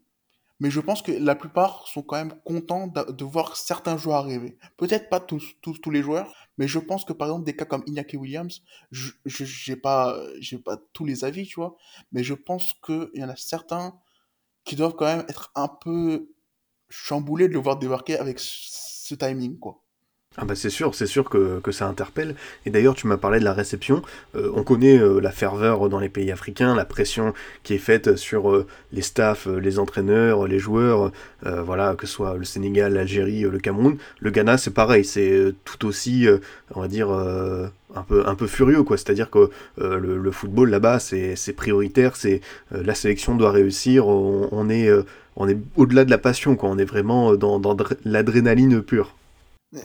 mais 0.63 0.71
je 0.71 0.79
pense 0.79 1.01
que 1.01 1.11
la 1.11 1.35
plupart 1.35 1.89
sont 1.89 2.03
quand 2.03 2.15
même 2.15 2.39
contents 2.45 2.87
de, 2.87 3.25
voir 3.25 3.57
certains 3.57 3.97
joueurs 3.97 4.19
arriver. 4.19 4.57
Peut-être 4.77 5.09
pas 5.09 5.19
tous, 5.19 5.43
tous, 5.61 5.91
les 5.91 6.01
joueurs, 6.01 6.33
mais 6.57 6.69
je 6.69 6.79
pense 6.79 7.03
que 7.03 7.11
par 7.11 7.27
exemple 7.27 7.43
des 7.43 7.53
cas 7.53 7.65
comme 7.65 7.83
Iñaki 7.85 8.15
Williams, 8.15 8.61
je 8.89 9.11
j'ai 9.25 9.75
pas 9.75 10.17
j'ai 10.39 10.57
pas 10.57 10.77
tous 10.93 11.03
les 11.03 11.25
avis, 11.25 11.45
tu 11.45 11.55
vois, 11.55 11.75
mais 12.13 12.23
je 12.23 12.33
pense 12.33 12.75
qu'il 12.75 13.09
y 13.15 13.25
en 13.25 13.27
a 13.27 13.35
certains 13.35 13.99
qui 14.63 14.77
doivent 14.77 14.95
quand 14.95 15.05
même 15.05 15.25
être 15.27 15.51
un 15.53 15.67
peu 15.67 16.29
chamboulés 16.87 17.49
de 17.49 17.53
le 17.53 17.59
voir 17.59 17.77
débarquer 17.77 18.17
avec 18.17 18.37
ce 18.39 19.15
timing, 19.15 19.59
quoi. 19.59 19.82
Ah 20.35 20.45
bah 20.45 20.55
c'est 20.55 20.71
sûr, 20.71 20.95
c'est 20.95 21.05
sûr 21.05 21.29
que, 21.29 21.61
ça 21.71 21.87
interpelle. 21.87 22.35
Et 22.65 22.71
d'ailleurs, 22.71 22.95
tu 22.95 23.05
m'as 23.05 23.17
parlé 23.17 23.39
de 23.39 23.43
la 23.43 23.53
réception. 23.53 24.01
Euh, 24.35 24.51
on 24.55 24.63
connaît 24.63 24.97
euh, 24.97 25.19
la 25.19 25.31
ferveur 25.31 25.89
dans 25.89 25.99
les 25.99 26.09
pays 26.09 26.31
africains, 26.31 26.75
la 26.75 26.85
pression 26.85 27.33
qui 27.61 27.75
est 27.75 27.79
faite 27.79 28.15
sur 28.15 28.49
euh, 28.49 28.65
les 28.91 29.03
staffs, 29.03 29.45
les 29.45 29.77
entraîneurs, 29.77 30.47
les 30.47 30.59
joueurs, 30.59 31.11
voilà, 31.43 31.95
que 31.95 32.07
ce 32.07 32.13
soit 32.13 32.35
le 32.37 32.45
Sénégal, 32.45 32.93
l'Algérie, 32.93 33.41
le 33.41 33.59
Cameroun. 33.59 33.97
Le 34.19 34.31
Ghana, 34.31 34.57
c'est 34.57 34.73
pareil, 34.73 35.05
c'est 35.05 35.53
tout 35.65 35.85
aussi, 35.85 36.25
on 36.73 36.81
va 36.81 36.87
dire, 36.87 37.09
un 37.11 38.35
peu, 38.35 38.47
furieux, 38.47 38.83
quoi. 38.83 38.97
C'est-à-dire 38.97 39.29
que 39.29 39.49
le, 39.77 40.31
football 40.31 40.69
là-bas, 40.69 40.99
c'est 40.99 41.53
prioritaire, 41.55 42.15
c'est 42.15 42.39
la 42.71 42.95
sélection 42.95 43.35
doit 43.35 43.51
réussir. 43.51 44.07
On, 44.07 44.69
est, 44.69 44.89
au-delà 45.75 46.05
de 46.05 46.09
la 46.11 46.17
passion, 46.17 46.55
quoi. 46.55 46.69
On 46.69 46.77
est 46.77 46.85
vraiment 46.85 47.35
dans 47.35 47.77
l'adrénaline 48.05 48.81
pure. 48.81 49.13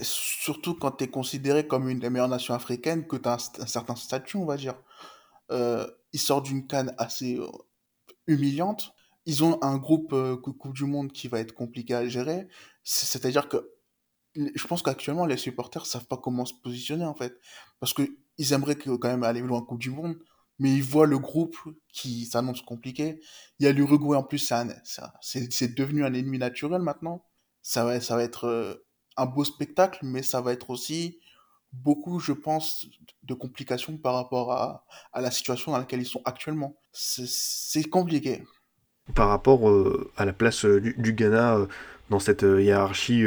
Surtout 0.02 0.74
quand 0.74 0.92
tu 0.92 1.04
es 1.04 1.08
considéré 1.08 1.66
comme 1.66 1.88
une 1.88 1.98
des 1.98 2.10
meilleures 2.10 2.28
nations 2.28 2.54
africaines, 2.54 3.06
que 3.06 3.16
tu 3.16 3.28
as 3.28 3.34
un, 3.58 3.66
certain 3.66 3.96
statut, 3.96 4.36
on 4.36 4.44
va 4.44 4.56
dire. 4.56 4.74
Euh, 5.50 5.86
ils 6.12 6.20
sortent 6.20 6.46
d'une 6.46 6.66
canne 6.66 6.94
assez 6.98 7.36
euh, 7.36 7.46
humiliante. 8.26 8.92
Ils 9.24 9.44
ont 9.44 9.58
un 9.62 9.78
groupe 9.78 10.12
euh, 10.12 10.36
Coupe 10.36 10.74
du 10.74 10.84
Monde 10.84 11.12
qui 11.12 11.28
va 11.28 11.40
être 11.40 11.52
compliqué 11.52 11.94
à 11.94 12.06
gérer. 12.06 12.48
C'est-à-dire 12.84 13.48
que 13.48 13.70
je 14.34 14.66
pense 14.66 14.82
qu'actuellement, 14.82 15.26
les 15.26 15.36
supporters 15.36 15.86
savent 15.86 16.06
pas 16.06 16.18
comment 16.18 16.44
se 16.44 16.54
positionner, 16.54 17.04
en 17.04 17.14
fait. 17.14 17.38
Parce 17.80 17.94
qu'ils 17.94 18.52
aimeraient 18.52 18.76
quand 18.76 19.08
même 19.08 19.24
aller 19.24 19.40
loin 19.40 19.58
en 19.58 19.62
Coupe 19.62 19.80
du 19.80 19.90
Monde, 19.90 20.18
mais 20.58 20.74
ils 20.74 20.82
voient 20.82 21.06
le 21.06 21.18
groupe 21.18 21.56
qui 21.92 22.26
s'annonce 22.26 22.60
compliqué. 22.62 23.20
Il 23.58 23.64
y 23.64 23.68
a 23.68 23.72
l'Uruguay 23.72 24.16
en 24.16 24.22
plus, 24.22 24.52
c'est 25.20 25.74
devenu 25.74 26.04
un 26.04 26.12
ennemi 26.12 26.38
naturel 26.38 26.82
maintenant. 26.82 27.24
Ça 27.62 27.84
va, 27.84 28.00
ça 28.00 28.16
va 28.16 28.22
être 28.22 28.78
un 29.18 29.26
beau 29.26 29.44
spectacle, 29.44 30.00
mais 30.02 30.22
ça 30.22 30.40
va 30.40 30.52
être 30.52 30.70
aussi 30.70 31.18
beaucoup, 31.72 32.18
je 32.18 32.32
pense, 32.32 32.86
de 33.24 33.34
complications 33.34 33.96
par 33.98 34.14
rapport 34.14 34.52
à, 34.52 34.86
à 35.12 35.20
la 35.20 35.30
situation 35.30 35.72
dans 35.72 35.78
laquelle 35.78 36.00
ils 36.00 36.06
sont 36.06 36.22
actuellement. 36.24 36.76
C'est 36.92 37.84
compliqué. 37.84 38.42
Par 39.14 39.28
rapport 39.28 39.68
euh, 39.68 40.10
à 40.16 40.24
la 40.24 40.32
place 40.32 40.64
euh, 40.64 40.80
du, 40.80 41.12
Ghana 41.12 41.56
euh, 41.56 41.66
dans 42.10 42.18
cette 42.18 42.42
hiérarchie 42.42 43.24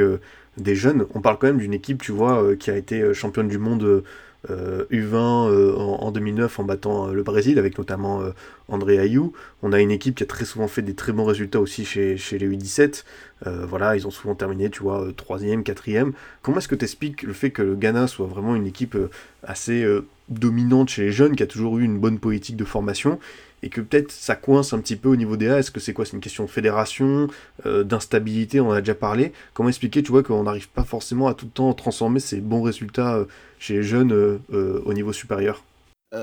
des 0.58 0.76
jeunes, 0.76 1.06
on 1.14 1.22
parle 1.22 1.38
quand 1.38 1.48
même 1.48 1.60
d'une 1.60 1.74
équipe, 1.74 2.02
tu 2.02 2.12
vois, 2.12 2.56
qui 2.56 2.72
a 2.72 2.78
été 2.78 3.14
championne 3.14 3.48
du 3.48 3.60
monde 3.60 4.04
U20 4.50 4.52
euh, 4.52 4.86
euh, 4.92 5.76
en, 5.78 6.12
2009 6.12 6.60
en 6.60 6.64
battant 6.64 7.08
euh, 7.08 7.14
le 7.14 7.24
Brésil 7.24 7.60
avec 7.60 7.78
notamment 7.78 8.24
André 8.68 8.98
Ayou. 8.98 9.34
On 9.62 9.72
a 9.74 9.80
une 9.80 9.92
équipe 9.92 10.16
qui 10.16 10.24
a 10.24 10.26
très 10.26 10.46
souvent 10.46 10.68
fait 10.68 10.82
des 10.82 10.96
très 10.96 11.12
bons 11.12 11.26
résultats 11.26 11.60
aussi 11.60 11.86
chez, 11.86 12.16
les 12.16 12.48
U17. 12.48 13.04
voilà, 13.46 13.96
ils 13.96 14.08
ont 14.08 14.12
souvent 14.12 14.36
terminé, 14.36 14.70
tu 14.70 14.82
vois, 14.82 15.08
troisième, 15.16 15.64
quatrième. 15.64 16.14
Comment 16.42 16.58
est-ce 16.58 16.68
que 16.68 16.76
tu 16.76 16.86
expliques 16.86 17.24
le 17.24 17.34
fait 17.34 17.52
que 17.52 17.62
le 17.62 17.76
Ghana 17.76 18.08
soit 18.08 18.28
vraiment 18.28 18.56
une 18.56 18.66
équipe 18.66 18.98
assez 19.44 19.86
dominante 20.30 20.90
chez 20.90 21.04
les 21.04 21.12
jeunes, 21.12 21.36
qui 21.36 21.44
a 21.44 21.48
toujours 21.48 21.78
eu 21.78 21.84
une 21.84 22.00
bonne 22.00 22.20
politique 22.20 22.56
de 22.56 22.66
formation? 22.66 23.20
Et 23.63 23.69
que 23.69 23.82
peut-être 23.82 24.12
ça 24.12 24.36
coince 24.36 24.74
un 24.74 24.80
petit 24.80 24.95
peu 24.95 25.10
au 25.10 25.15
niveau 25.15 25.38
des 25.38 25.50
A. 25.50 25.60
Est-ce 25.60 25.71
que 25.71 25.80
c'est 25.80 25.93
quoi? 25.93 26.06
C'est 26.06 26.13
une 26.13 26.21
question 26.21 26.43
de 26.45 26.50
fédération, 26.50 27.28
euh, 27.65 27.84
d'instabilité, 27.84 28.60
on 28.60 28.69
en 28.69 28.74
a 28.74 28.82
déjà 28.82 28.95
parlé. 28.95 29.34
Comment 29.54 29.69
expliquer, 29.69 30.04
tu 30.04 30.12
vois, 30.12 30.24
qu'on 30.24 30.43
n'arrive 30.43 30.69
pas 30.69 30.84
forcément 30.84 31.28
à 31.28 31.34
tout 31.34 31.45
le 31.45 31.52
temps 31.52 31.74
transformer 31.74 32.19
ces 32.19 32.41
bons 32.41 32.62
résultats 32.62 33.15
euh, 33.15 33.26
chez 33.60 33.76
les 33.76 33.84
jeunes 33.84 34.12
euh, 34.12 34.82
au 34.86 34.93
niveau 34.93 35.13
supérieur? 35.13 35.63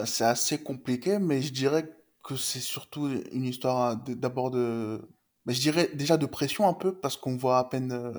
C'est 0.05 0.25
assez 0.25 0.59
compliqué, 0.59 1.19
mais 1.19 1.41
je 1.41 1.51
dirais 1.51 1.91
que 2.23 2.37
c'est 2.37 2.61
surtout 2.61 3.09
une 3.33 3.45
histoire 3.45 3.97
d'abord 3.97 4.51
de... 4.51 5.01
Mais 5.47 5.55
je 5.55 5.63
dirais 5.63 5.89
déjà 5.95 6.19
de 6.19 6.27
pression 6.27 6.69
un 6.69 6.75
peu, 6.75 6.95
parce 6.95 7.17
qu'on 7.17 7.39
voit 7.39 7.57
à 7.57 7.65
peine... 7.65 8.13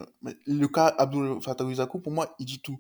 Le 0.48 0.68
cas 0.68 0.88
Abdul 0.98 1.40
Fattah 1.42 1.66
pour 1.86 2.12
moi, 2.12 2.34
il 2.40 2.48
dit 2.48 2.60
tout. 2.60 2.80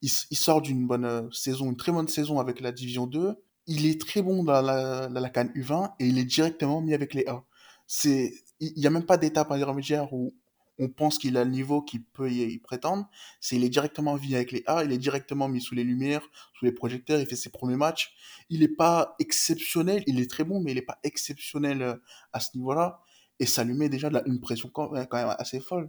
Il, 0.00 0.08
il 0.30 0.38
sort 0.38 0.62
d'une 0.62 0.86
bonne 0.86 1.28
saison, 1.32 1.66
une 1.66 1.76
très 1.76 1.92
bonne 1.92 2.08
saison 2.08 2.40
avec 2.40 2.60
la 2.60 2.72
Division 2.72 3.06
2 3.06 3.36
il 3.70 3.86
est 3.86 4.00
très 4.00 4.20
bon 4.20 4.42
dans 4.42 4.60
la, 4.60 5.30
canne 5.30 5.52
U20 5.54 5.92
et 6.00 6.06
il 6.06 6.18
est 6.18 6.24
directement 6.24 6.80
mis 6.80 6.92
avec 6.92 7.14
les 7.14 7.24
A. 7.28 7.44
C'est, 7.86 8.34
il 8.58 8.74
n'y 8.76 8.86
a 8.86 8.90
même 8.90 9.06
pas 9.06 9.16
d'étape 9.16 9.52
intermédiaire 9.52 10.12
où 10.12 10.34
on 10.80 10.88
pense 10.88 11.18
qu'il 11.18 11.36
a 11.36 11.44
le 11.44 11.50
niveau 11.52 11.80
qu'il 11.80 12.02
peut 12.02 12.32
y, 12.32 12.58
prétendre. 12.58 13.08
C'est, 13.40 13.54
il 13.54 13.62
est 13.62 13.68
directement 13.68 14.16
mis 14.16 14.34
avec 14.34 14.50
les 14.50 14.64
A, 14.66 14.82
il 14.82 14.90
est 14.90 14.98
directement 14.98 15.48
mis 15.48 15.60
sous 15.60 15.76
les 15.76 15.84
lumières, 15.84 16.28
sous 16.58 16.64
les 16.64 16.72
projecteurs, 16.72 17.20
il 17.20 17.26
fait 17.26 17.36
ses 17.36 17.50
premiers 17.50 17.76
matchs. 17.76 18.12
Il 18.48 18.60
n'est 18.60 18.68
pas 18.68 19.14
exceptionnel, 19.20 20.02
il 20.08 20.18
est 20.18 20.28
très 20.28 20.42
bon, 20.42 20.60
mais 20.60 20.72
il 20.72 20.74
n'est 20.74 20.82
pas 20.82 20.98
exceptionnel 21.04 21.82
euh, 21.82 21.94
à 22.32 22.40
ce 22.40 22.56
niveau-là. 22.56 23.00
Et 23.38 23.46
ça 23.46 23.62
lui 23.62 23.74
met 23.74 23.88
déjà 23.88 24.10
une 24.26 24.40
pression 24.40 24.68
quand 24.68 24.90
même, 24.90 25.06
assez 25.12 25.60
folle. 25.60 25.88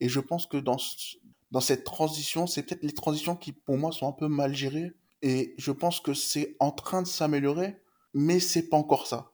Et 0.00 0.08
je 0.08 0.20
pense 0.20 0.46
que 0.46 0.56
dans, 0.56 0.78
dans 1.50 1.60
cette 1.60 1.84
transition, 1.84 2.46
c'est 2.46 2.62
peut-être 2.62 2.84
les 2.84 2.94
transitions 2.94 3.36
qui, 3.36 3.52
pour 3.52 3.76
moi, 3.76 3.92
sont 3.92 4.08
un 4.08 4.12
peu 4.12 4.28
mal 4.28 4.54
gérées 4.54 4.94
et 5.22 5.54
je 5.58 5.72
pense 5.72 6.00
que 6.00 6.14
c'est 6.14 6.56
en 6.60 6.70
train 6.70 7.02
de 7.02 7.06
s'améliorer, 7.06 7.76
mais 8.14 8.40
c'est 8.40 8.68
pas 8.68 8.76
encore 8.76 9.06
ça. 9.06 9.30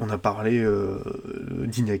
On 0.00 0.10
a 0.10 0.18
parlé 0.18 0.58
euh, 0.58 0.98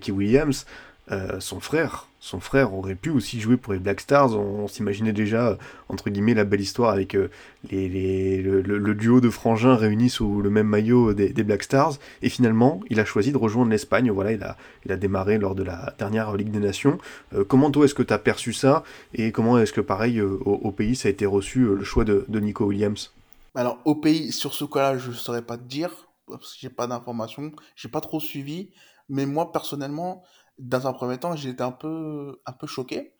Williams, 0.08 0.66
euh, 1.10 1.40
son 1.40 1.58
frère, 1.58 2.08
son 2.20 2.40
frère 2.40 2.74
aurait 2.74 2.96
pu 2.96 3.10
aussi 3.10 3.40
jouer 3.40 3.56
pour 3.56 3.72
les 3.72 3.78
Black 3.78 4.00
Stars. 4.00 4.36
On, 4.36 4.68
s'imaginait 4.68 5.12
déjà, 5.12 5.56
entre 5.88 6.10
guillemets, 6.10 6.34
la 6.34 6.44
belle 6.44 6.60
histoire 6.60 6.90
avec 6.90 7.14
euh, 7.14 7.30
les, 7.70 8.42
le, 8.42 8.94
duo 8.94 9.20
de 9.20 9.30
frangins 9.30 9.74
réunis 9.76 10.10
sous 10.10 10.42
le 10.42 10.50
même 10.50 10.66
maillot 10.66 11.14
des, 11.14 11.32
Black 11.44 11.62
Stars. 11.62 11.94
Et 12.22 12.28
finalement, 12.28 12.80
il 12.90 13.00
a 13.00 13.04
choisi 13.04 13.32
de 13.32 13.38
rejoindre 13.38 13.70
l'Espagne. 13.70 14.10
Voilà, 14.10 14.32
il 14.32 14.42
a, 14.42 14.56
il 14.84 14.92
a 14.92 14.96
démarré 14.96 15.38
lors 15.38 15.54
de 15.54 15.62
la 15.62 15.94
dernière 15.98 16.36
Ligue 16.36 16.50
des 16.50 16.58
Nations. 16.58 16.98
Euh, 17.34 17.44
comment 17.44 17.70
toi 17.70 17.84
est-ce 17.84 17.94
que 17.94 18.02
tu 18.02 18.12
as 18.12 18.18
perçu 18.18 18.52
ça? 18.52 18.82
Et 19.14 19.32
comment 19.32 19.58
est-ce 19.58 19.72
que, 19.72 19.80
pareil, 19.80 20.20
au, 20.20 20.70
pays, 20.72 20.96
ça 20.96 21.08
a 21.08 21.10
été 21.10 21.24
reçu 21.24 21.60
le 21.60 21.84
choix 21.84 22.04
de, 22.04 22.24
de 22.28 22.40
Nico 22.40 22.66
Williams? 22.66 23.12
Alors, 23.54 23.78
au 23.84 23.94
pays, 23.94 24.32
sur 24.32 24.54
ce 24.54 24.64
cas-là, 24.64 24.98
je 24.98 25.10
ne 25.10 25.14
saurais 25.14 25.44
pas 25.44 25.56
te 25.58 25.64
dire, 25.64 25.90
parce 26.26 26.52
que 26.52 26.58
j'ai 26.60 26.70
pas 26.70 26.86
d'informations, 26.86 27.52
j'ai 27.76 27.88
pas 27.88 28.00
trop 28.00 28.20
suivi. 28.20 28.70
Mais 29.08 29.26
moi, 29.26 29.52
personnellement, 29.52 30.22
dans 30.58 30.86
un 30.86 30.92
premier 30.92 31.18
temps, 31.18 31.34
j'étais 31.36 31.62
un 31.62 31.72
peu, 31.72 32.40
un 32.46 32.52
peu 32.52 32.66
choqué 32.66 33.14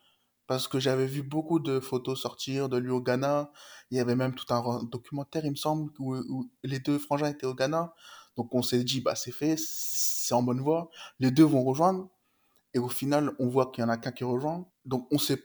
parce 0.49 0.67
que 0.67 0.81
j'avais 0.81 1.07
vu 1.07 1.23
beaucoup 1.23 1.61
de 1.61 1.79
photos 1.79 2.21
sortir 2.23 2.71
de 2.71 2.79
lui 2.79 2.91
au 2.91 3.03
Ghana. 3.03 3.53
Il 3.91 3.99
y 3.99 4.01
avait 4.01 4.17
même 4.17 4.35
tout 4.35 4.53
un 4.53 4.83
documentaire, 4.85 5.45
il 5.45 5.51
me 5.51 5.57
semble, 5.57 5.93
où, 5.99 6.51
les 6.65 6.81
deux 6.81 6.99
frangins 6.99 7.29
étaient 7.29 7.47
au 7.47 7.55
Ghana. 7.55 7.95
Donc 8.37 8.55
on 8.55 8.63
s'est 8.63 8.83
dit, 8.83 9.03
bah 9.03 9.15
c'est 9.15 9.31
fait, 9.31 9.57
c'est 9.59 10.35
en 10.35 10.43
bonne 10.43 10.61
voie. 10.61 10.91
Les 11.21 11.31
deux 11.31 11.45
vont 11.45 11.63
rejoindre. 11.65 12.09
Et 12.75 12.79
au 12.79 12.89
final, 12.89 13.35
on 13.39 13.49
voit 13.49 13.71
qu'il 13.71 13.83
y 13.83 13.87
en 13.87 13.91
a 13.91 13.99
qu'un 13.99 14.13
qui 14.13 14.25
rejoint. 14.25 14.67
Donc 14.87 15.07
on 15.13 15.19
s'est... 15.19 15.45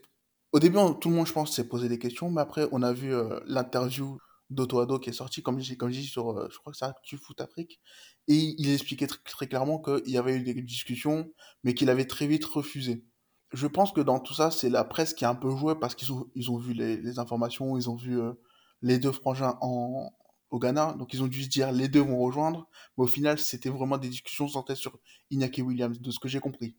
Au 0.54 0.60
début, 0.60 0.78
tout 1.02 1.10
le 1.10 1.16
monde, 1.16 1.28
je 1.28 1.34
pense, 1.34 1.54
s'est 1.54 1.68
posé 1.68 1.90
des 1.90 2.00
questions. 2.00 2.32
Mais 2.32 2.42
après, 2.42 2.68
on 2.72 2.82
a 2.82 2.94
vu 2.94 3.14
euh, 3.14 3.40
l'interview 3.46 4.18
d'Otoado 4.50 5.00
qui 5.00 5.10
est 5.10 5.14
sorti, 5.14 5.42
comme 5.42 5.60
je, 5.60 5.74
comme 5.76 5.92
dis, 5.92 6.06
sur, 6.06 6.32
euh, 6.32 6.48
je 6.52 6.58
crois 6.58 6.72
que 6.72 6.78
c'est 6.78 6.86
Actu 6.86 7.18
Foot 7.18 7.42
Afrique. 7.42 7.80
Et 8.28 8.56
il 8.58 8.72
expliquait 8.72 9.08
très, 9.08 9.20
très 9.26 9.48
clairement 9.48 9.80
qu'il 9.80 10.10
y 10.10 10.18
avait 10.18 10.36
eu 10.36 10.44
des 10.44 10.54
discussions, 10.62 11.32
mais 11.64 11.74
qu'il 11.74 11.90
avait 11.90 12.06
très 12.06 12.28
vite 12.28 12.46
refusé. 12.46 13.06
Je 13.52 13.68
pense 13.68 13.92
que 13.92 14.02
dans 14.02 14.20
tout 14.20 14.34
ça, 14.34 14.52
c'est 14.52 14.70
la 14.70 14.84
presse 14.84 15.14
qui 15.14 15.26
a 15.26 15.30
un 15.30 15.36
peu 15.36 15.50
joué 15.56 15.76
parce 15.76 15.96
qu'ils 15.96 16.12
ont, 16.12 16.28
ils 16.36 16.50
ont 16.52 16.58
vu 16.58 16.74
les, 16.74 16.98
les, 16.98 17.20
informations, 17.20 17.78
ils 17.78 17.90
ont 17.90 17.96
vu 17.96 18.20
euh, 18.20 18.34
les 18.82 18.98
deux 18.98 19.12
frangins 19.12 19.58
en, 19.62 20.12
au 20.50 20.60
Ghana. 20.60 20.94
Donc 20.94 21.14
ils 21.14 21.22
ont 21.22 21.28
dû 21.28 21.44
se 21.44 21.50
dire 21.50 21.72
les 21.72 21.88
deux 21.88 22.02
vont 22.02 22.20
rejoindre. 22.20 22.68
Mais 22.98 23.04
au 23.04 23.08
final, 23.08 23.38
c'était 23.40 23.70
vraiment 23.70 23.98
des 23.98 24.10
discussions 24.10 24.48
centrées 24.48 24.76
sur 24.76 25.00
Iñaki 25.30 25.62
Williams, 25.62 26.00
de 26.00 26.12
ce 26.12 26.20
que 26.20 26.28
j'ai 26.28 26.40
compris. 26.40 26.76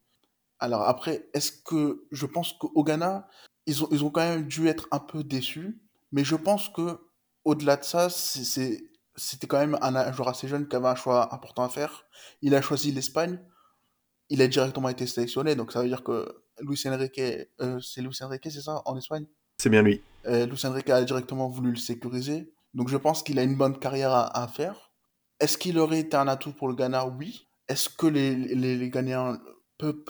Alors 0.58 0.82
après, 0.82 1.28
est-ce 1.34 1.52
que 1.52 2.06
je 2.10 2.26
pense 2.26 2.54
qu'au 2.54 2.82
Ghana, 2.82 3.28
ils 3.66 3.84
ont, 3.84 3.88
ils 3.90 4.04
ont 4.04 4.10
quand 4.10 4.22
même 4.22 4.46
dû 4.46 4.68
être 4.68 4.88
un 4.90 4.98
peu 4.98 5.24
déçus. 5.24 5.80
Mais 6.12 6.24
je 6.24 6.36
pense 6.36 6.68
que 6.68 7.00
au-delà 7.44 7.76
de 7.76 7.84
ça, 7.84 8.08
c'était 8.08 9.46
quand 9.46 9.58
même 9.58 9.78
un 9.80 10.12
joueur 10.12 10.28
assez 10.28 10.48
jeune 10.48 10.66
qui 10.68 10.76
avait 10.76 10.88
un 10.88 10.94
choix 10.94 11.34
important 11.34 11.62
à 11.64 11.68
faire. 11.68 12.06
Il 12.42 12.54
a 12.54 12.62
choisi 12.62 12.92
l'Espagne. 12.92 13.38
Il 14.30 14.40
a 14.42 14.48
directement 14.48 14.88
été 14.88 15.06
sélectionné. 15.06 15.54
Donc 15.54 15.72
ça 15.72 15.82
veut 15.82 15.88
dire 15.88 16.02
que 16.02 16.26
Luis 16.60 16.80
Enrique, 16.86 17.20
euh, 17.60 17.80
c'est 17.80 18.00
Luis 18.00 18.16
Enrique, 18.22 18.44
c'est 18.44 18.62
ça, 18.62 18.82
en 18.86 18.96
Espagne? 18.96 19.26
C'est 19.58 19.68
bien 19.68 19.82
lui. 19.82 20.02
Euh, 20.26 20.46
Luis 20.46 20.64
Enrique 20.64 20.90
a 20.90 21.02
directement 21.04 21.48
voulu 21.48 21.70
le 21.70 21.76
sécuriser. 21.76 22.52
Donc 22.72 22.88
je 22.88 22.96
pense 22.96 23.22
qu'il 23.22 23.38
a 23.38 23.42
une 23.42 23.56
bonne 23.56 23.78
carrière 23.78 24.12
à, 24.12 24.48
faire. 24.48 24.92
Est-ce 25.40 25.58
qu'il 25.58 25.78
aurait 25.78 26.00
été 26.00 26.16
un 26.16 26.26
atout 26.26 26.52
pour 26.52 26.68
le 26.68 26.74
Ghana? 26.74 27.06
Oui. 27.06 27.48
Est-ce 27.68 27.88
que 27.88 28.06
les, 28.06 28.34
les, 28.34 28.76
les 28.76 28.90
Ghanéens 28.90 29.38
peuvent, 29.78 30.04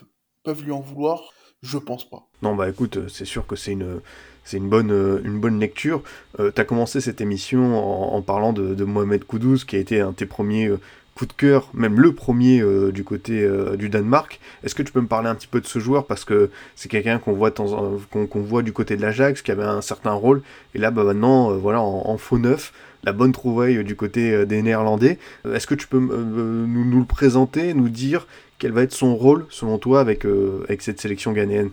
peuvent 0.44 0.62
lui 0.62 0.72
en 0.72 0.80
vouloir? 0.80 1.32
Je 1.64 1.78
pense 1.78 2.08
pas. 2.08 2.26
Non, 2.42 2.54
bah 2.54 2.68
écoute, 2.68 2.98
euh, 2.98 3.08
c'est 3.08 3.24
sûr 3.24 3.46
que 3.46 3.56
c'est 3.56 3.72
une, 3.72 4.00
c'est 4.44 4.58
une 4.58 4.68
bonne, 4.68 4.92
euh, 4.92 5.58
lecture. 5.58 6.02
Euh, 6.38 6.52
tu 6.54 6.60
as 6.60 6.64
commencé 6.64 7.00
cette 7.00 7.20
émission 7.20 8.14
en, 8.14 8.20
parlant 8.22 8.52
de, 8.52 8.84
Mohamed 8.84 9.24
Koudouz, 9.24 9.64
qui 9.64 9.76
a 9.76 9.78
été 9.78 10.00
un 10.00 10.10
de 10.10 10.14
tes 10.14 10.26
premiers 10.26 10.70
coup 11.14 11.26
de 11.26 11.32
cœur, 11.32 11.68
même 11.74 12.00
le 12.00 12.12
premier 12.12 12.60
euh, 12.60 12.90
du 12.92 13.04
côté 13.04 13.42
euh, 13.42 13.76
du 13.76 13.88
Danemark. 13.88 14.40
Est-ce 14.62 14.74
que 14.74 14.82
tu 14.82 14.92
peux 14.92 15.00
me 15.00 15.06
parler 15.06 15.28
un 15.28 15.34
petit 15.34 15.46
peu 15.46 15.60
de 15.60 15.66
ce 15.66 15.78
joueur? 15.78 16.06
Parce 16.06 16.24
que 16.24 16.50
c'est 16.74 16.88
quelqu'un 16.88 17.18
qu'on 17.18 17.32
voit 17.32 17.52
qu'on 17.52 18.40
voit 18.40 18.62
du 18.62 18.72
côté 18.72 18.96
de 18.96 19.02
l'Ajax 19.02 19.42
qui 19.42 19.50
avait 19.50 19.64
un 19.64 19.80
certain 19.80 20.12
rôle 20.12 20.42
et 20.74 20.78
là 20.78 20.90
bah, 20.90 21.04
maintenant 21.04 21.52
euh, 21.52 21.56
voilà 21.56 21.80
en, 21.80 22.16
faux 22.18 22.38
neuf 22.38 22.72
la 23.04 23.12
bonne 23.12 23.32
trouvaille 23.32 23.84
du 23.84 23.96
côté 23.96 24.46
des 24.46 24.62
Néerlandais. 24.62 25.18
Est-ce 25.44 25.66
que 25.66 25.74
tu 25.74 25.86
peux 25.86 25.98
nous, 25.98 26.98
le 27.00 27.06
présenter, 27.06 27.74
nous 27.74 27.88
dire 27.88 28.26
quel 28.58 28.72
va 28.72 28.82
être 28.82 28.92
son 28.92 29.16
rôle 29.16 29.46
selon 29.50 29.78
toi 29.78 30.00
avec 30.00 30.24
avec 30.24 30.82
cette 30.82 31.00
sélection 31.00 31.32
ghanéenne? 31.32 31.70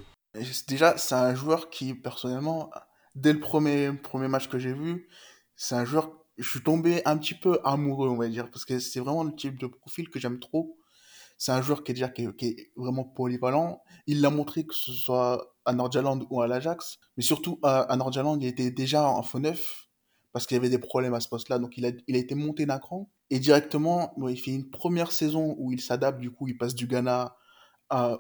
Déjà 0.68 0.98
c'est 0.98 1.16
un 1.16 1.36
joueur 1.36 1.70
qui 1.70 1.94
personnellement 1.94 2.70
dès 3.16 3.34
le 3.34 3.40
premier 3.40 3.92
premier 3.92 4.28
match 4.28 4.48
que 4.48 4.58
j'ai 4.58 4.74
vu 4.74 5.08
c'est 5.56 5.76
un 5.76 5.86
joueur 5.86 6.12
je 6.38 6.50
suis 6.50 6.62
tombé 6.62 7.02
un 7.06 7.18
petit 7.18 7.36
peu 7.36 7.60
amoureux, 7.64 8.10
on 8.10 8.18
va 8.18 8.28
dire, 8.28 8.50
parce 8.50 8.66
que 8.66 8.80
c'est 8.80 9.00
vraiment 9.00 9.24
le 9.24 9.36
type 9.36 9.60
de 9.60 9.68
profil 9.68 10.10
que 10.10 10.20
j'aime 10.20 10.40
trop. 10.40 10.78
C'est 11.38 11.52
un 11.52 11.62
joueur 11.62 11.84
qui 11.84 11.92
est 11.92 11.96
déjà 11.96 12.10
qui 12.10 12.24
est, 12.24 12.72
vraiment 12.76 13.04
polyvalent. 13.04 13.82
Il 14.08 14.22
l'a 14.22 14.30
montré 14.30 14.66
que 14.66 14.74
ce 14.74 14.92
soit 14.92 15.56
à 15.66 15.74
Nordjylland 15.74 16.26
ou 16.30 16.42
à 16.42 16.48
l'Ajax, 16.48 16.98
mais 17.18 17.24
surtout 17.24 17.60
à, 17.64 17.82
à 17.82 17.96
Nordjylland, 17.96 18.42
il 18.42 18.48
était 18.48 18.72
déjà 18.72 19.08
en 19.08 19.22
faux 19.24 19.40
neuf 19.40 19.88
parce 20.34 20.48
qu'il 20.48 20.56
y 20.56 20.60
avait 20.60 20.70
des 20.70 20.80
problèmes 20.80 21.14
à 21.14 21.20
ce 21.20 21.30
poste-là. 21.30 21.60
Donc 21.60 21.78
il 21.78 21.86
a, 21.86 21.92
été 22.08 22.36
monté 22.36 22.66
d'un 22.66 22.80
cran 22.80 23.10
et 23.30 23.40
directement, 23.40 24.14
il 24.28 24.40
fait 24.40 24.52
une 24.52 24.70
première 24.70 25.12
saison 25.12 25.56
où 25.58 25.72
il 25.72 25.82
s'adapte. 25.82 26.20
Du 26.20 26.32
coup, 26.32 26.48
il 26.48 26.58
passe 26.58 26.76
du 26.76 26.88
Ghana 26.88 27.36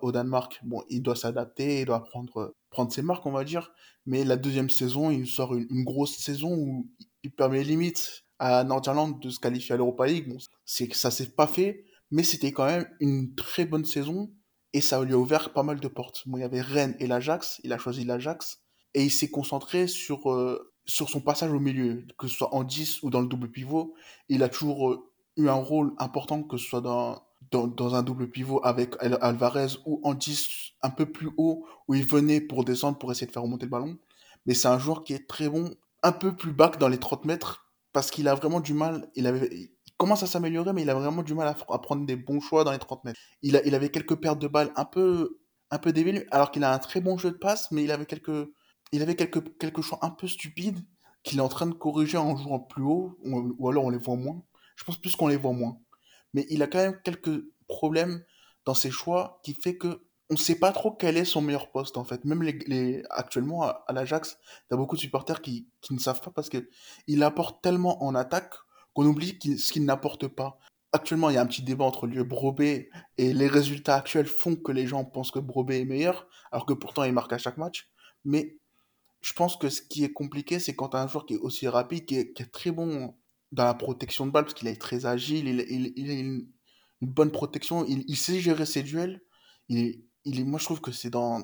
au 0.02 0.12
Danemark. 0.12 0.60
Bon, 0.64 0.84
il 0.90 1.02
doit 1.02 1.16
s'adapter, 1.16 1.82
il 1.82 1.86
doit 1.86 2.04
prendre 2.04 2.54
prendre 2.72 2.92
ses 2.92 3.04
marques, 3.04 3.26
on 3.26 3.32
va 3.32 3.44
dire. 3.44 3.72
Mais 4.08 4.24
la 4.24 4.38
deuxième 4.38 4.70
saison, 4.70 5.12
il 5.12 5.28
sort 5.28 5.54
une, 5.56 5.84
grosse 5.84 6.18
saison 6.18 6.54
où 6.54 6.90
il 7.24 7.32
permet 7.32 7.64
limite 7.64 8.24
à 8.40 8.64
Nordjylland 8.64 9.20
de 9.20 9.30
se 9.30 9.40
qualifier 9.40 9.76
à 9.76 9.78
l'Europa 9.78 10.08
League. 10.08 10.28
Bon, 10.28 10.38
c'est 10.66 10.88
que 10.88 10.98
ça 10.98 11.12
s'est 11.12 11.32
pas 11.32 11.46
fait, 11.46 11.86
mais 12.10 12.24
c'était 12.24 12.52
quand 12.52 12.66
même 12.66 12.88
une 13.00 13.36
très 13.36 13.66
bonne 13.66 13.86
saison 13.86 14.34
et 14.74 14.82
ça 14.82 15.04
lui 15.04 15.14
a 15.14 15.18
ouvert 15.18 15.54
pas 15.54 15.64
mal 15.64 15.80
de 15.80 15.88
portes. 15.88 16.24
Bon, 16.26 16.38
il 16.38 16.42
y 16.42 16.44
avait 16.44 16.62
Rennes 16.62 16.96
et 17.00 17.06
l'Ajax, 17.06 17.62
il 17.64 17.74
a 17.74 17.78
choisi 17.78 18.06
l'Ajax 18.06 18.62
et 18.94 19.04
il 19.04 19.12
s'est 19.12 19.30
concentré 19.30 19.88
sur 19.88 20.32
euh, 20.32 20.71
sur 20.92 21.10
son 21.10 21.22
passage 21.22 21.52
au 21.52 21.60
milieu, 21.60 22.06
que 22.18 22.28
ce 22.28 22.36
soit 22.36 22.54
en 22.54 22.64
10 22.64 23.04
ou 23.04 23.10
dans 23.10 23.22
le 23.22 23.28
double 23.28 23.50
pivot, 23.50 23.94
il 24.28 24.44
a 24.44 24.50
toujours 24.50 24.92
euh, 24.92 25.10
eu 25.38 25.48
un 25.48 25.54
rôle 25.54 25.94
important 25.98 26.44
que 26.44 26.58
ce 26.58 26.66
soit 26.68 26.82
dans 26.82 27.24
dans, 27.50 27.66
dans 27.68 27.96
un 27.96 28.04
double 28.04 28.30
pivot 28.30 28.62
avec 28.64 28.96
Alvarez 29.00 29.78
ou 29.86 30.00
en 30.04 30.14
10 30.14 30.48
un 30.84 30.90
peu 30.90 31.06
plus 31.06 31.32
haut 31.38 31.66
où 31.88 31.96
il 31.96 32.06
venait 32.06 32.40
pour 32.40 32.64
descendre 32.64 32.98
pour 32.98 33.12
essayer 33.12 33.26
de 33.26 33.32
faire 33.32 33.42
remonter 33.42 33.66
le 33.66 33.72
ballon. 33.72 33.98
Mais 34.46 34.54
c'est 34.54 34.68
un 34.68 34.78
joueur 34.78 35.04
qui 35.04 35.14
est 35.14 35.28
très 35.28 35.50
bon 35.50 35.74
un 36.04 36.12
peu 36.12 36.36
plus 36.36 36.52
bas 36.52 36.70
que 36.70 36.78
dans 36.78 36.88
les 36.88 37.00
30 37.00 37.26
mètres 37.26 37.72
parce 37.94 38.12
qu'il 38.12 38.28
a 38.28 38.36
vraiment 38.36 38.60
du 38.60 38.74
mal. 38.74 39.10
Il, 39.16 39.28
avait, 39.28 39.72
commence 39.98 40.24
à 40.24 40.28
s'améliorer, 40.28 40.74
mais 40.74 40.84
il 40.84 40.90
a 40.90 40.94
vraiment 40.94 41.24
du 41.24 41.34
mal 41.34 41.48
à, 41.48 41.80
prendre 41.80 42.06
des 42.06 42.16
bons 42.16 42.42
choix 42.42 42.64
dans 42.64 42.72
les 42.72 42.80
30 42.80 43.06
mètres. 43.06 43.20
Il, 43.42 43.56
a, 43.56 43.66
il 43.66 43.76
avait 43.76 43.90
quelques 43.90 44.16
pertes 44.16 44.40
de 44.40 44.48
balles 44.48 44.72
un 44.76 44.86
peu, 44.86 45.40
un 45.72 45.78
peu 45.78 45.94
alors 46.32 46.52
qu'il 46.52 46.64
a 46.64 46.74
un 46.74 46.80
très 46.80 47.02
bon 47.02 47.18
jeu 47.18 47.32
de 47.32 47.38
passe, 47.38 47.72
mais 47.72 47.84
il 47.84 47.92
avait 47.92 48.06
quelques, 48.06 48.50
il 48.92 49.02
avait 49.02 49.16
quelques, 49.16 49.58
quelques 49.58 49.82
choix 49.82 50.00
un 50.02 50.10
peu 50.10 50.28
stupides 50.28 50.80
qu'il 51.24 51.40
est 51.40 51.42
en 51.42 51.50
train 51.50 51.68
de 51.68 51.74
corriger 51.74 52.18
en 52.18 52.36
jouant 52.36 52.60
plus 52.60 52.84
haut, 52.84 53.18
ou, 53.24 53.70
alors 53.70 53.86
on 53.86 53.90
les 53.90 53.98
voit 53.98 54.16
moins. 54.16 54.44
Je 54.76 54.84
pense 54.84 54.98
plus 54.98 55.16
qu'on 55.16 55.28
les 55.28 55.38
voit 55.38 55.54
moins. 55.54 55.78
Mais 56.34 56.46
il 56.50 56.64
a 56.64 56.68
quand 56.68 56.80
même 56.80 57.00
quelques 57.04 57.44
problèmes 57.68 58.24
dans 58.66 58.74
ses 58.74 58.92
choix 58.92 59.40
qui 59.44 59.54
fait 59.54 59.78
que 59.78 60.04
on 60.30 60.38
sait 60.38 60.56
pas 60.56 60.72
trop 60.72 60.92
quel 60.92 61.18
est 61.18 61.26
son 61.26 61.42
meilleur 61.42 61.72
poste 61.72 61.98
en 61.98 62.06
fait. 62.06 62.24
Même 62.24 62.42
les, 62.42 63.04
actuellement 63.10 63.64
à, 63.64 63.86
l'Ajax, 63.90 64.38
t'as 64.70 64.78
beaucoup 64.78 64.96
de 64.96 65.02
supporters 65.02 65.42
qui, 65.42 65.68
qui 65.82 65.94
ne 65.94 66.00
savent 66.00 66.22
pas 66.22 66.32
parce 66.32 66.50
que 66.50 66.70
il 67.08 67.22
apporte 67.24 67.62
tellement 67.62 68.02
en 68.04 68.16
attaque 68.16 68.54
qu'on 68.94 69.06
oublie 69.06 69.38
ce 69.58 69.74
qu'il 69.74 69.84
n'apporte 69.84 70.28
pas. 70.28 70.58
Actuellement, 70.94 71.30
il 71.30 71.36
y 71.36 71.38
a 71.38 71.42
un 71.42 71.46
petit 71.46 71.64
débat 71.64 71.86
entre 71.86 72.08
lui 72.08 72.20
et 72.20 72.24
Brobé 72.24 72.90
et 73.18 73.34
les 73.34 73.48
résultats 73.48 73.96
actuels 73.96 74.26
font 74.26 74.56
que 74.56 74.72
les 74.72 74.88
gens 74.88 75.04
pensent 75.04 75.32
que 75.32 75.40
Brobé 75.40 75.82
est 75.82 75.86
meilleur, 75.86 76.28
alors 76.52 76.66
que 76.66 76.74
pourtant 76.74 77.04
il 77.04 77.14
marque 77.14 77.34
à 77.34 77.38
chaque 77.38 77.58
match. 77.58 77.90
Mais 78.24 78.58
je 79.22 79.34
pense 79.34 79.56
que 79.56 79.70
ce 79.70 79.82
qui 79.82 80.04
est 80.04 80.14
compliqué, 80.14 80.60
c'est 80.60 80.76
quand 80.76 80.96
as 80.96 81.02
un 81.02 81.08
joueur 81.08 81.26
qui 81.26 81.36
est 81.36 81.40
aussi 81.40 81.68
rapide, 81.68 82.06
qui 82.06 82.16
est, 82.16 82.52
très 82.52 82.72
bon 82.72 83.16
dans 83.52 83.66
la 83.66 83.74
protection 83.74 84.26
de 84.26 84.32
balle, 84.32 84.46
parce 84.46 84.56
qu'il 84.56 84.68
est 84.68 84.82
très 84.82 85.06
agile, 85.06 85.48
il, 85.48 85.94
il, 85.96 86.10
a 86.10 86.14
une, 86.14 86.48
bonne 87.02 87.32
protection, 87.32 87.86
il, 87.86 88.18
sait 88.18 88.40
gérer 88.40 88.66
ses 88.66 88.84
duels, 88.84 89.22
il 89.70 90.04
moi, 90.26 90.60
je 90.60 90.66
trouve 90.66 90.82
que 90.82 90.92
c'est 90.92 91.10
dans, 91.10 91.42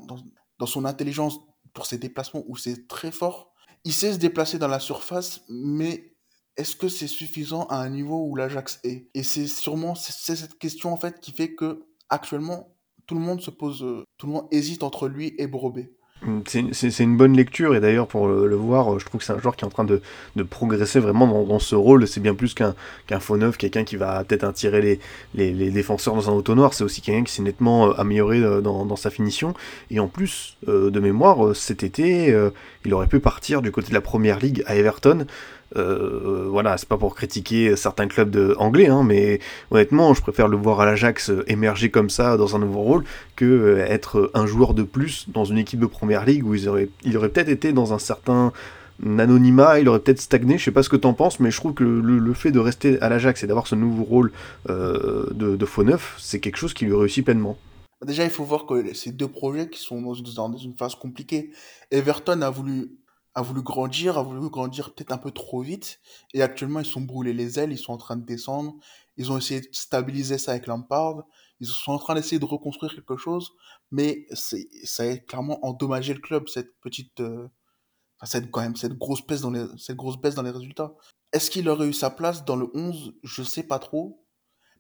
son 0.66 0.86
intelligence 0.86 1.40
pour 1.74 1.86
ses 1.86 1.98
déplacements 1.98 2.44
où 2.48 2.58
c'est 2.58 2.88
très 2.88 3.12
fort. 3.12 3.54
Il 3.84 3.94
sait 3.94 4.13
se 4.13 4.18
déplacer 4.18 4.58
dans 4.58 4.68
la 4.68 4.80
surface, 4.80 5.42
mais 5.50 6.16
est-ce 6.58 6.76
que 6.76 6.90
c'est 6.90 7.08
suffisant 7.08 7.66
à 7.68 7.78
un 7.78 7.90
niveau 7.90 8.26
où 8.26 8.36
l'Ajax 8.36 8.80
est? 8.84 9.10
Et 9.13 9.24
c'est 9.24 9.48
sûrement 9.48 9.94
cette 9.96 10.58
question 10.58 10.92
en 10.92 10.98
fait 10.98 11.20
qui 11.20 11.32
fait 11.32 11.54
que 11.54 11.86
actuellement 12.10 12.76
tout 13.06 13.16
le 13.16 13.22
monde 13.22 13.42
se 13.42 13.52
pose, 13.52 14.04
tout 14.18 14.28
le 14.28 14.34
monde 14.34 14.48
hésite 14.52 14.84
entre 14.84 15.08
lui 15.08 15.36
et 15.38 15.48
Brobé. 15.48 15.97
C'est 16.45 16.99
une 16.99 17.15
bonne 17.15 17.38
lecture 17.38 17.75
et 17.75 17.80
d'ailleurs 17.80 18.08
pour 18.08 18.27
le, 18.27 18.56
voir, 18.56 18.99
je 18.99 19.06
trouve 19.06 19.19
que 19.19 19.25
c'est 19.25 19.34
un 19.34 19.39
joueur 19.39 19.56
qui 19.56 19.63
est 19.63 19.67
en 19.67 19.71
train 19.71 19.86
de, 19.86 20.01
progresser 20.49 20.99
vraiment 20.99 21.43
dans, 21.43 21.60
ce 21.60 21.75
rôle. 21.75 22.08
C'est 22.08 22.19
bien 22.19 22.34
plus 22.34 22.53
qu'un 22.53 22.73
faux 23.19 23.38
neuf, 23.38 23.58
quelqu'un 23.58 23.84
qui 23.84 23.97
va 23.97 24.23
peut-être 24.23 24.43
attirer 24.43 24.82
les, 24.82 24.99
les, 25.36 25.53
les, 25.53 25.69
défenseurs 25.69 26.15
dans 26.15 26.30
un 26.30 26.34
auto 26.34 26.56
noir. 26.56 26.73
C'est 26.73 26.84
aussi 26.84 27.01
quelqu'un 27.01 27.23
qui 27.23 27.34
s'est 27.34 27.43
nettement 27.43 27.89
euh, 27.89 27.93
amélioré 27.99 28.39
euh, 28.39 28.62
dans, 28.62 28.86
dans, 28.86 28.95
sa 28.95 29.10
finition. 29.10 29.53
Et 29.91 29.99
en 29.99 30.08
plus, 30.08 30.58
euh, 30.67 30.89
de 30.89 30.99
mémoire, 30.99 31.56
cet 31.56 31.84
été, 31.84 32.36
il 32.86 32.93
aurait 32.93 33.08
pu 33.08 33.19
partir 33.19 33.62
du 33.62 33.71
côté 33.71 33.89
de 33.89 33.93
la 33.93 34.01
première 34.01 34.39
ligue 34.39 34.63
à 34.65 34.75
Everton. 34.75 35.25
Euh, 35.75 36.47
voilà, 36.49 36.77
c'est 36.77 36.88
pas 36.88 36.97
pour 36.97 37.15
critiquer 37.15 37.75
certains 37.75 38.08
clubs 38.08 38.30
de, 38.30 38.56
anglais, 38.58 38.88
hein, 38.88 39.03
mais 39.03 39.39
honnêtement, 39.71 40.13
je 40.13 40.21
préfère 40.21 40.47
le 40.47 40.58
voir 40.58 40.80
à 40.80 40.86
l'Ajax 40.86 41.32
émerger 41.47 41.91
comme 41.91 42.10
ça 42.10 42.38
dans 42.38 42.56
un 42.56 42.60
nouveau 42.60 42.82
rôle 42.82 43.03
que 43.36 43.45
euh, 43.45 43.86
être 43.86 44.32
un 44.34 44.45
joueur 44.45 44.73
de 44.73 44.84
plus 44.84 45.25
dans 45.30 45.45
une 45.45 45.58
équipe 45.58 45.80
de 45.80 45.86
première 45.86 46.25
ligue 46.25 46.45
où 46.45 46.56
il 46.56 46.69
aurait, 46.69 46.89
il 47.03 47.17
aurait 47.17 47.30
peut-être 47.30 47.49
été 47.49 47.73
dans 47.73 47.93
un 47.93 47.99
certain 47.99 48.53
anonymat, 49.03 49.80
il 49.80 49.89
aurait 49.89 49.99
peut-être 49.99 50.21
stagné, 50.21 50.58
je 50.58 50.65
sais 50.65 50.71
pas 50.71 50.84
ce 50.84 50.89
que 50.89 50.95
t'en 50.95 51.13
penses, 51.13 51.39
mais 51.39 51.51
je 51.51 51.58
trouve 51.58 51.73
que 51.73 51.84
le, 51.84 52.34
fait 52.34 52.51
de 52.51 52.60
rester 52.60 52.99
à 53.01 53.10
l'Ajax 53.10 53.43
et 53.43 53.47
d'avoir 53.47 53.67
ce 53.67 53.75
nouveau 53.75 54.03
rôle 54.03 54.32
euh, 54.69 55.27
de, 55.34 55.65
faux 55.65 55.84
neuf, 55.84 56.15
c'est 56.19 56.39
quelque 56.39 56.58
chose 56.58 56.73
qui 56.73 56.86
lui 56.86 56.95
réussit 56.95 57.23
pleinement. 57.23 57.58
Déjà, 58.06 58.23
il 58.23 58.30
faut 58.30 58.43
voir 58.43 58.65
que 58.65 58.93
ces 58.93 59.12
deux 59.12 59.27
projets 59.27 59.69
qui 59.69 59.80
sont 59.80 60.01
dans 60.01 60.13
une 60.13 60.75
phase 60.75 60.95
compliquée, 60.95 61.51
Everton 61.91 62.41
a 62.41 62.49
voulu 62.49 62.91
a 63.38 63.43
voulu 63.43 63.62
grandir, 63.62 64.17
a 64.17 64.23
voulu 64.23 64.50
grandir 64.50 64.95
peut-être 64.95 65.12
un 65.12 65.19
peu 65.19 65.30
trop 65.30 65.62
vite. 65.62 66.00
Et 66.34 66.41
actuellement, 66.41 66.80
ils 66.80 66.88
sont 66.88 67.02
brûlés 67.02 67.34
les 67.34 67.60
ailes, 67.60 67.71
ils 67.71 67.78
sont 67.78 67.93
en 67.93 67.97
train 67.97 68.15
de 68.15 68.26
descendre. 68.26 68.73
Ils 69.15 69.32
ont 69.32 69.38
essayé 69.38 69.62
de 69.62 69.67
stabiliser 69.73 70.39
ça 70.39 70.54
avec 70.54 70.65
Lampard. 70.65 71.23
Ils 71.60 71.67
sont 71.67 71.91
en 71.91 72.00
train 72.00 72.15
d'essayer 72.15 72.39
de 72.39 72.45
reconstruire 72.45 72.95
quelque 72.95 73.15
chose. 73.15 73.52
Mais 73.91 74.26
ça 74.32 75.04
a 75.04 75.17
clairement 75.17 75.63
endommagé 75.63 76.15
le 76.15 76.19
club, 76.19 76.47
cette 76.47 76.80
petite, 76.80 77.19
euh, 77.19 77.47
enfin, 78.19 78.26
cette, 78.26 78.50
quand 78.50 78.62
même, 78.62 78.76
cette 78.76 78.97
grosse 78.97 79.23
baisse 79.23 79.41
dans 79.41 79.52
les, 79.52 79.67
cette 79.78 79.97
grosse 79.97 80.17
baisse 80.17 80.34
dans 80.34 80.41
les 80.41 80.50
résultats. 80.50 80.95
Est-ce 81.32 81.52
qu'il 81.52 81.69
aurait 81.69 81.88
eu 81.88 81.93
sa 81.93 82.10
place 82.10 82.43
dans 82.43 82.56
le 82.56 82.71
11? 82.73 83.13
Je 83.21 83.43
sais 83.43 83.67
pas 83.67 83.78
trop. 83.78 84.26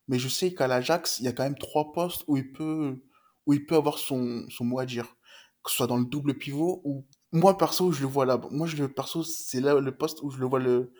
Mais 0.07 0.17
je 0.17 0.29
sais 0.29 0.55
qu'à 0.55 0.65
l'Ajax, 0.65 1.19
il 1.19 1.25
y 1.25 1.27
a 1.27 1.31
quand 1.31 1.43
même 1.43 1.59
trois 1.59 1.91
postes 1.91 2.23
où 2.25 2.37
il 2.37 2.51
peut, 2.51 3.03
où 3.45 3.53
il 3.53 3.67
peut 3.67 3.75
avoir 3.75 3.99
son, 3.99 4.47
son 4.49 4.65
mot 4.65 4.79
à 4.79 4.87
dire. 4.87 5.15
Que 5.63 5.69
ce 5.69 5.77
soit 5.77 5.87
dans 5.87 5.97
le 5.97 6.05
double 6.05 6.39
pivot 6.39 6.81
ou 6.85 7.05
moi, 7.31 7.57
perso, 7.57 7.91
je 7.91 8.01
le 8.01 8.07
vois 8.07 8.25
là. 8.25 8.39
Moi, 8.51 8.67
je, 8.67 8.85
perso, 8.85 9.23
c'est 9.23 9.61
là 9.61 9.79
le 9.79 9.97
poste 9.97 10.21
où 10.21 10.29
je 10.29 10.39
le 10.39 10.45
vois 10.45 10.59
le, 10.59 10.93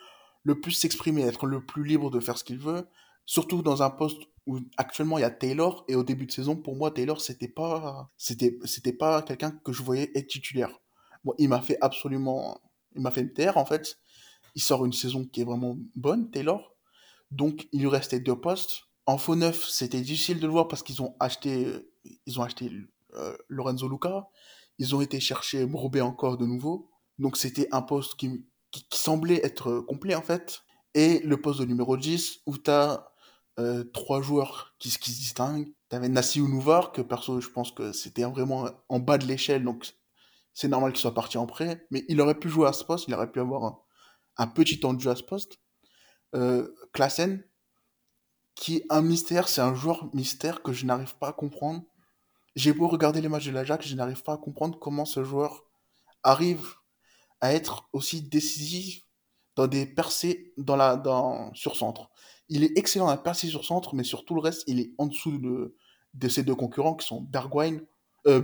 le 0.44 0.60
plus 0.60 0.72
s'exprimer, 0.72 1.24
être 1.24 1.46
le 1.46 1.66
plus 1.66 1.84
libre 1.84 2.10
de 2.10 2.20
faire 2.20 2.38
ce 2.38 2.44
qu'il 2.44 2.60
veut. 2.60 2.88
Surtout 3.26 3.62
dans 3.62 3.84
un 3.84 3.90
poste 3.90 4.22
où 4.46 4.60
actuellement 4.78 5.18
il 5.18 5.22
y 5.22 5.26
a 5.26 5.30
Taylor 5.30 5.84
et 5.90 5.96
au 5.96 6.04
début 6.04 6.26
de 6.26 6.32
saison, 6.32 6.56
pour 6.56 6.76
moi, 6.76 6.92
Taylor, 6.92 7.20
c'était 7.22 7.50
pas, 7.50 8.10
c'était, 8.18 8.58
c'était 8.64 8.94
pas 8.94 9.22
quelqu'un 9.22 9.52
que 9.52 9.74
je 9.74 9.84
voyais 9.84 10.12
être 10.16 10.28
titulaire. 10.28 10.72
Moi, 11.24 11.36
il 11.38 11.50
m'a 11.50 11.62
fait 11.62 11.78
absolument, 11.82 12.62
il 12.96 13.02
m'a 13.02 13.12
fait 13.12 13.24
me 13.24 13.34
taire 13.34 13.58
en 13.58 13.66
fait. 13.66 13.98
il 14.56 14.62
sort 14.62 14.86
une 14.86 14.94
saison 14.94 15.26
qui 15.26 15.42
est 15.42 15.44
vraiment 15.46 15.78
bonne, 15.96 16.32
Taylor. 16.32 16.74
Donc, 17.32 17.68
il 17.74 17.82
lui 17.82 17.90
restait 17.90 18.22
deux 18.22 18.40
postes. 18.40 18.84
En 19.06 19.18
faux 19.18 19.36
neuf, 19.36 19.68
c'était 19.70 20.02
difficile 20.02 20.40
de 20.40 20.48
le 20.48 20.54
voir 20.54 20.68
parce 20.68 20.84
qu'ils 20.84 21.02
ont 21.02 21.16
acheté, 21.20 21.68
ils 22.26 22.40
ont 22.40 22.44
acheté 22.44 22.72
euh, 23.16 23.36
Lorenzo 23.50 23.90
Luca. 23.90 24.30
Ils 24.80 24.96
ont 24.96 25.02
été 25.02 25.20
chercher 25.20 25.66
Brobé 25.66 26.02
encore 26.02 26.38
de 26.38 26.46
nouveau. 26.46 26.90
Donc, 27.18 27.38
c'était 27.38 27.68
un 27.72 27.82
poste 27.82 28.16
qui, 28.16 28.46
semblait 28.94 29.44
être 29.44 29.80
complet, 29.80 30.16
en 30.16 30.22
fait. 30.22 30.62
Et 30.94 31.20
le 31.20 31.42
poste 31.42 31.60
de 31.60 31.66
numéro 31.66 31.98
10, 31.98 32.42
où 32.46 32.58
tu 32.58 32.70
as 32.70 33.12
euh, 33.60 33.84
trois 33.86 34.22
joueurs 34.22 34.76
qui, 34.80 34.92
se 34.92 35.00
distinguent. 35.00 35.74
Tu 35.90 35.96
avais 35.96 36.10
Nassi 36.10 36.42
Nouvar, 36.42 36.92
que 36.92 37.02
perso, 37.02 37.42
je 37.42 37.50
pense 37.50 37.72
que 37.72 37.92
c'était 37.92 38.24
vraiment 38.24 38.70
en 38.90 39.00
bas 39.00 39.18
de 39.18 39.26
l'échelle, 39.26 39.64
donc 39.64 39.96
c'est 40.54 40.68
normal 40.68 40.92
qu'il 40.92 41.02
soit 41.02 41.14
parti 41.14 41.38
en 41.38 41.48
prêt. 41.48 41.88
Mais 41.90 42.06
il 42.08 42.22
aurait 42.22 42.38
pu 42.38 42.50
jouer 42.50 42.68
à 42.68 42.74
ce 42.74 42.84
poste, 42.84 43.08
il 43.08 43.16
aurait 43.16 43.32
pu 43.32 43.40
avoir 43.40 43.82
un, 44.38 44.48
petit 44.48 44.80
temps 44.80 44.94
de 44.94 45.00
jeu 45.02 45.10
à 45.10 45.16
ce 45.16 45.24
poste. 45.24 45.60
Euh, 46.36 46.68
qui 48.56 48.78
est 48.78 48.86
un 48.90 49.02
mystère, 49.02 49.48
c'est 49.48 49.62
un 49.62 49.74
joueur 49.74 50.14
mystère 50.14 50.62
que 50.62 50.74
je 50.74 50.86
n'arrive 50.86 51.16
pas 51.18 51.30
à 51.30 51.34
comprendre. 51.34 51.84
J'ai 52.58 52.74
beau 52.74 52.88
regarder 52.88 53.22
les 53.22 53.30
matchs 53.30 53.46
de 53.46 53.52
l'Ajax, 53.52 53.88
je 53.88 53.94
n'arrive 53.94 54.24
pas 54.24 54.34
à 54.34 54.38
comprendre 54.38 54.80
comment 54.80 55.06
ce 55.06 55.24
joueur 55.24 55.66
arrive 56.24 56.66
à 57.40 57.54
être 57.54 57.88
aussi 57.94 58.24
décisif 58.24 59.04
dans 59.56 59.68
des 59.68 59.86
percées 59.86 60.56
dans 60.58 60.76
la, 60.76 60.96
dans, 60.96 61.54
sur 61.54 61.76
centre. 61.76 62.10
Il 62.50 62.64
est 62.64 62.76
excellent 62.76 63.10
à 63.10 63.18
percer 63.18 63.46
sur 63.48 63.64
centre, 63.64 63.94
mais 63.94 64.04
sur 64.04 64.26
tout 64.26 64.34
le 64.34 64.42
reste, 64.42 64.64
il 64.66 64.80
est 64.80 64.92
en 64.98 65.06
dessous 65.06 65.38
de, 65.38 66.28
ses 66.30 66.42
deux 66.42 66.56
concurrents 66.56 66.96
qui 66.96 67.06
sont 67.06 67.22
Bergwijn, 67.22 67.86
euh, 68.26 68.42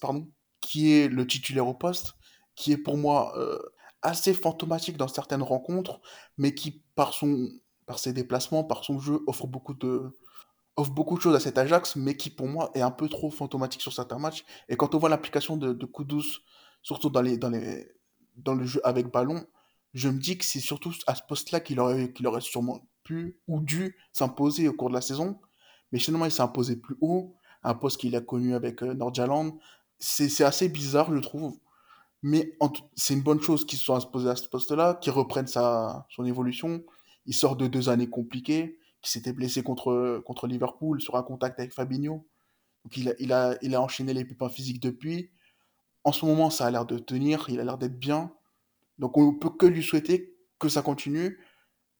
pardon, 0.00 0.28
qui 0.60 0.92
est 0.92 1.08
le 1.08 1.26
titulaire 1.26 1.66
au 1.66 1.74
poste, 1.74 2.14
qui 2.54 2.70
est 2.70 2.78
pour 2.78 2.96
moi 2.96 3.36
euh, 3.36 3.58
assez 4.02 4.34
fantomatique 4.34 4.96
dans 4.96 5.08
certaines 5.08 5.42
rencontres, 5.42 6.00
mais 6.36 6.54
qui, 6.54 6.84
par, 6.94 7.12
son, 7.12 7.50
par 7.86 7.98
ses 7.98 8.12
déplacements, 8.12 8.62
par 8.62 8.84
son 8.84 9.00
jeu, 9.00 9.18
offre 9.26 9.48
beaucoup 9.48 9.74
de, 9.74 10.16
offre 10.78 10.92
beaucoup 10.92 11.16
de 11.16 11.20
choses 11.20 11.34
à 11.34 11.40
cet 11.40 11.58
Ajax, 11.58 11.96
mais 11.96 12.16
qui 12.16 12.30
pour 12.30 12.46
moi 12.46 12.70
est 12.74 12.80
un 12.80 12.92
peu 12.92 13.08
trop 13.08 13.30
fantomatique 13.30 13.82
sur 13.82 13.92
certains 13.92 14.18
matchs. 14.18 14.44
Et 14.68 14.76
quand 14.76 14.94
on 14.94 14.98
voit 14.98 15.08
l'application 15.08 15.56
de, 15.56 15.72
de 15.72 15.86
Kudus, 15.86 16.44
surtout 16.82 17.10
dans, 17.10 17.20
les, 17.20 17.36
dans, 17.36 17.50
les, 17.50 17.90
dans 18.36 18.54
le 18.54 18.64
jeu 18.64 18.80
avec 18.84 19.10
ballon, 19.10 19.44
je 19.94 20.08
me 20.08 20.18
dis 20.18 20.38
que 20.38 20.44
c'est 20.44 20.60
surtout 20.60 20.94
à 21.08 21.16
ce 21.16 21.22
poste-là 21.28 21.60
qu'il 21.60 21.80
aurait, 21.80 22.12
sûrement 22.40 22.86
pu 23.02 23.40
ou 23.48 23.60
dû 23.60 23.96
s'imposer 24.12 24.68
au 24.68 24.72
cours 24.72 24.88
de 24.88 24.94
la 24.94 25.00
saison. 25.00 25.40
Mais 25.90 25.98
finalement, 25.98 26.26
il 26.26 26.30
s'est 26.30 26.42
imposé 26.42 26.76
plus 26.76 26.96
haut, 27.00 27.34
un 27.64 27.74
poste 27.74 27.98
qu'il 28.00 28.14
a 28.14 28.20
connu 28.20 28.54
avec 28.54 28.82
euh, 28.82 28.94
Nordjaland. 28.94 29.58
C'est 29.98 30.44
assez 30.44 30.68
bizarre, 30.68 31.12
je 31.12 31.18
trouve. 31.18 31.58
Mais 32.22 32.56
c'est 32.94 33.14
une 33.14 33.22
bonne 33.22 33.40
chose 33.40 33.66
qu'il 33.66 33.78
soit 33.78 33.96
à 33.96 34.36
ce 34.36 34.48
poste-là, 34.48 34.94
qu'il 34.94 35.12
reprenne 35.12 35.48
sa, 35.48 36.06
son 36.10 36.24
évolution. 36.24 36.84
Il 37.26 37.34
sort 37.34 37.56
de 37.56 37.66
deux 37.66 37.88
années 37.88 38.08
compliquées, 38.08 38.78
qui 39.02 39.10
s'était 39.10 39.32
blessé 39.32 39.62
contre, 39.62 40.22
contre 40.24 40.46
Liverpool 40.46 41.00
sur 41.00 41.16
un 41.16 41.22
contact 41.22 41.58
avec 41.60 41.72
Fabinho. 41.72 42.26
Donc 42.84 42.96
il 42.96 43.10
a, 43.10 43.12
il 43.18 43.32
a, 43.32 43.56
il 43.62 43.74
a 43.74 43.82
enchaîné 43.82 44.14
les 44.14 44.24
pépins 44.24 44.48
physiques 44.48 44.80
depuis. 44.80 45.30
En 46.04 46.12
ce 46.12 46.24
moment, 46.24 46.50
ça 46.50 46.66
a 46.66 46.70
l'air 46.70 46.86
de 46.86 46.98
tenir, 46.98 47.46
il 47.48 47.60
a 47.60 47.64
l'air 47.64 47.78
d'être 47.78 47.98
bien. 47.98 48.32
Donc 48.98 49.16
on 49.16 49.32
ne 49.32 49.38
peut 49.38 49.50
que 49.50 49.66
lui 49.66 49.82
souhaiter 49.82 50.36
que 50.58 50.68
ça 50.68 50.82
continue, 50.82 51.38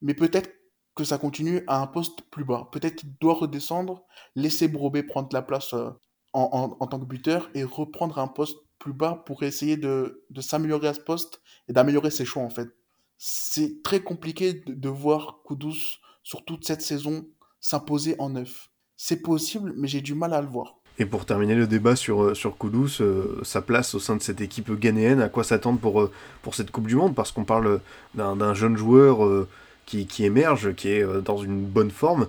mais 0.00 0.14
peut-être 0.14 0.50
que 0.94 1.04
ça 1.04 1.18
continue 1.18 1.62
à 1.68 1.80
un 1.80 1.86
poste 1.86 2.22
plus 2.30 2.44
bas. 2.44 2.68
Peut-être 2.72 2.96
qu'il 2.96 3.16
doit 3.18 3.34
redescendre, 3.34 4.04
laisser 4.34 4.66
Brobé 4.66 5.04
prendre 5.04 5.28
la 5.32 5.42
place 5.42 5.72
euh, 5.74 5.90
en, 6.32 6.76
en, 6.78 6.86
tant 6.86 6.98
que 6.98 7.04
buteur 7.04 7.48
et 7.54 7.62
reprendre 7.62 8.18
un 8.18 8.26
poste 8.26 8.58
plus 8.78 8.92
bas 8.92 9.22
pour 9.26 9.42
essayer 9.42 9.76
de, 9.76 10.24
de 10.30 10.40
s'améliorer 10.40 10.88
à 10.88 10.94
ce 10.94 11.00
poste 11.00 11.40
et 11.68 11.72
d'améliorer 11.72 12.10
ses 12.10 12.24
choix 12.24 12.42
en 12.42 12.50
fait. 12.50 12.68
C'est 13.16 13.82
très 13.82 14.00
compliqué 14.00 14.54
de, 14.54 14.74
de, 14.74 14.88
voir 14.88 15.40
Kudus 15.46 16.00
sur 16.28 16.44
toute 16.44 16.66
cette 16.66 16.82
saison 16.82 17.26
s'imposer 17.58 18.14
en 18.18 18.28
neuf. 18.28 18.68
C'est 18.98 19.22
possible, 19.22 19.72
mais 19.78 19.88
j'ai 19.88 20.02
du 20.02 20.14
mal 20.14 20.34
à 20.34 20.42
le 20.42 20.46
voir. 20.46 20.74
Et 20.98 21.06
pour 21.06 21.24
terminer 21.24 21.54
le 21.54 21.66
débat 21.66 21.96
sur, 21.96 22.22
euh, 22.22 22.34
sur 22.34 22.58
Kudus, 22.58 23.00
euh, 23.00 23.40
sa 23.44 23.62
place 23.62 23.94
au 23.94 23.98
sein 23.98 24.14
de 24.14 24.20
cette 24.20 24.42
équipe 24.42 24.70
ghanéenne, 24.72 25.22
à 25.22 25.30
quoi 25.30 25.42
s'attendre 25.42 25.80
pour, 25.80 26.02
euh, 26.02 26.12
pour 26.42 26.54
cette 26.54 26.70
Coupe 26.70 26.86
du 26.86 26.96
Monde? 26.96 27.14
Parce 27.14 27.32
qu'on 27.32 27.46
parle 27.46 27.80
d'un 28.14 28.52
jeune 28.52 28.76
joueur 28.76 29.24
euh, 29.24 29.48
qui, 29.86 30.06
qui, 30.06 30.26
émerge, 30.26 30.74
qui 30.74 30.88
est 30.90 31.22
dans 31.22 31.38
une 31.38 31.64
bonne 31.64 31.90
forme. 31.90 32.28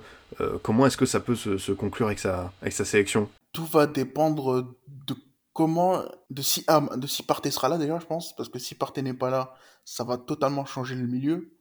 comment 0.64 0.86
est-ce 0.86 0.96
que 0.96 1.06
ça 1.06 1.20
peut 1.20 1.36
se, 1.36 1.58
se, 1.58 1.74
conclure 1.74 2.08
avec 2.08 2.20
sa, 2.20 2.54
avec 2.62 2.72
sa 2.72 2.86
sélection? 2.86 3.28
Tout 3.52 3.66
va 3.66 3.86
dépendre 3.86 4.78
de 4.88 5.16
comment 5.52 6.04
de 6.30 6.42
si 6.42 6.64
ah, 6.68 6.86
de 6.96 7.06
si 7.06 7.24
Partey 7.24 7.52
sera 7.52 7.68
là 7.68 7.78
déjà 7.78 8.00
je 8.00 8.06
pense 8.06 8.34
parce 8.34 8.48
que 8.48 8.60
si 8.60 8.76
Partey 8.76 9.02
n'est 9.02 9.14
pas 9.14 9.30
là 9.30 9.56
ça 9.84 10.06
va 10.06 10.18
totalement 10.18 10.64
changer 10.64 10.96
le 10.96 11.06
milieu 11.06 11.52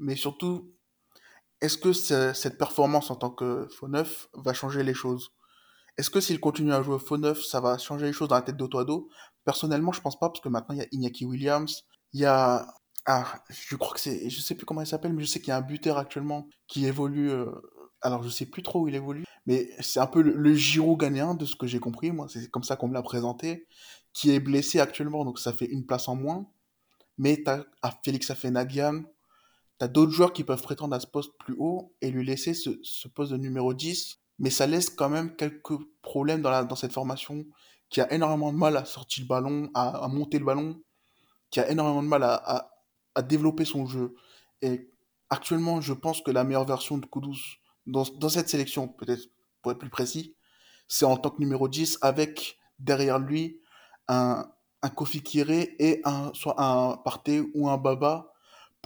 mais 0.00 0.16
surtout 0.16 0.75
est-ce 1.60 1.78
que 1.78 1.92
cette 1.92 2.58
performance 2.58 3.10
en 3.10 3.16
tant 3.16 3.30
que 3.30 3.68
faux 3.68 3.88
neuf 3.88 4.28
va 4.34 4.52
changer 4.52 4.82
les 4.82 4.94
choses? 4.94 5.30
Est-ce 5.96 6.10
que 6.10 6.20
s'il 6.20 6.40
continue 6.40 6.72
à 6.72 6.82
jouer 6.82 6.98
faux 6.98 7.16
neuf 7.16 7.42
ça 7.44 7.60
va 7.60 7.78
changer 7.78 8.06
les 8.06 8.12
choses 8.12 8.28
dans 8.28 8.34
la 8.34 8.42
tête 8.42 8.56
d'Otoado 8.56 9.08
personnellement 9.44 9.92
je 9.92 10.00
pense 10.00 10.18
pas 10.18 10.28
parce 10.28 10.40
que 10.40 10.48
maintenant 10.50 10.74
il 10.74 10.78
y 10.78 10.82
a 10.82 10.86
Iñaki 10.92 11.24
Williams 11.24 11.84
il 12.12 12.20
y 12.20 12.26
a 12.26 12.66
ah 13.06 13.42
je 13.48 13.76
crois 13.76 13.94
que 13.94 14.00
c'est 14.00 14.28
je 14.28 14.40
sais 14.40 14.54
plus 14.54 14.66
comment 14.66 14.82
il 14.82 14.86
s'appelle 14.86 15.14
mais 15.14 15.22
je 15.22 15.28
sais 15.28 15.38
qu'il 15.38 15.48
y 15.48 15.52
a 15.52 15.56
un 15.56 15.62
buteur 15.62 15.96
actuellement 15.96 16.48
qui 16.66 16.84
évolue 16.84 17.30
euh, 17.30 17.46
alors 18.02 18.22
je 18.22 18.28
sais 18.28 18.46
plus 18.46 18.62
trop 18.62 18.82
où 18.82 18.88
il 18.88 18.94
évolue, 18.94 19.24
mais 19.46 19.68
c'est 19.80 20.00
un 20.00 20.06
peu 20.06 20.22
le, 20.22 20.32
le 20.32 20.54
Giro 20.54 20.96
ghanéen 20.96 21.34
de 21.34 21.44
ce 21.44 21.56
que 21.56 21.66
j'ai 21.66 21.80
compris, 21.80 22.12
moi, 22.12 22.26
c'est 22.28 22.50
comme 22.50 22.62
ça 22.62 22.76
qu'on 22.76 22.88
me 22.88 22.94
l'a 22.94 23.02
présenté, 23.02 23.66
qui 24.12 24.30
est 24.30 24.40
blessé 24.40 24.80
actuellement, 24.80 25.24
donc 25.24 25.38
ça 25.38 25.52
fait 25.52 25.66
une 25.66 25.86
place 25.86 26.08
en 26.08 26.16
moins. 26.16 26.46
Mais 27.18 27.42
t'as 27.44 27.64
à 27.82 27.92
Félix 28.04 28.30
Afenagian, 28.30 29.02
t'as 29.78 29.88
d'autres 29.88 30.12
joueurs 30.12 30.32
qui 30.32 30.44
peuvent 30.44 30.62
prétendre 30.62 30.94
à 30.94 31.00
ce 31.00 31.06
poste 31.06 31.32
plus 31.38 31.54
haut 31.58 31.94
et 32.00 32.10
lui 32.10 32.24
laisser 32.24 32.54
ce, 32.54 33.08
poste 33.08 33.32
de 33.32 33.36
numéro 33.36 33.74
10, 33.74 34.18
mais 34.38 34.50
ça 34.50 34.66
laisse 34.66 34.90
quand 34.90 35.08
même 35.08 35.36
quelques 35.36 35.78
problèmes 36.02 36.42
dans, 36.42 36.76
cette 36.76 36.92
formation, 36.92 37.44
qui 37.88 38.00
a 38.00 38.12
énormément 38.12 38.52
de 38.52 38.58
mal 38.58 38.76
à 38.76 38.84
sortir 38.84 39.24
le 39.24 39.28
ballon, 39.28 39.70
à, 39.74 40.08
monter 40.08 40.38
le 40.38 40.44
ballon, 40.44 40.80
qui 41.50 41.60
a 41.60 41.70
énormément 41.70 42.02
de 42.02 42.08
mal 42.08 42.22
à, 42.22 42.72
développer 43.22 43.64
son 43.64 43.86
jeu. 43.86 44.14
Et 44.60 44.90
actuellement, 45.30 45.80
je 45.80 45.94
pense 45.94 46.20
que 46.20 46.30
la 46.30 46.44
meilleure 46.44 46.66
version 46.66 46.98
de 46.98 47.06
Kudus, 47.06 47.60
dans, 47.86 48.04
dans 48.18 48.28
cette 48.28 48.48
sélection, 48.48 48.88
peut-être 48.88 49.30
pour 49.62 49.72
être 49.72 49.78
plus 49.78 49.90
précis, 49.90 50.36
c'est 50.88 51.04
en 51.04 51.16
tant 51.16 51.30
que 51.30 51.40
numéro 51.40 51.68
10 51.68 51.98
avec 52.02 52.58
derrière 52.78 53.18
lui 53.18 53.60
un, 54.08 54.50
Kofi 54.94 55.22
Kire 55.22 55.50
et 55.50 56.00
un, 56.04 56.30
soit 56.34 56.54
un 56.62 56.96
Partey 56.98 57.42
ou 57.54 57.68
un 57.68 57.76
Baba 57.76 58.32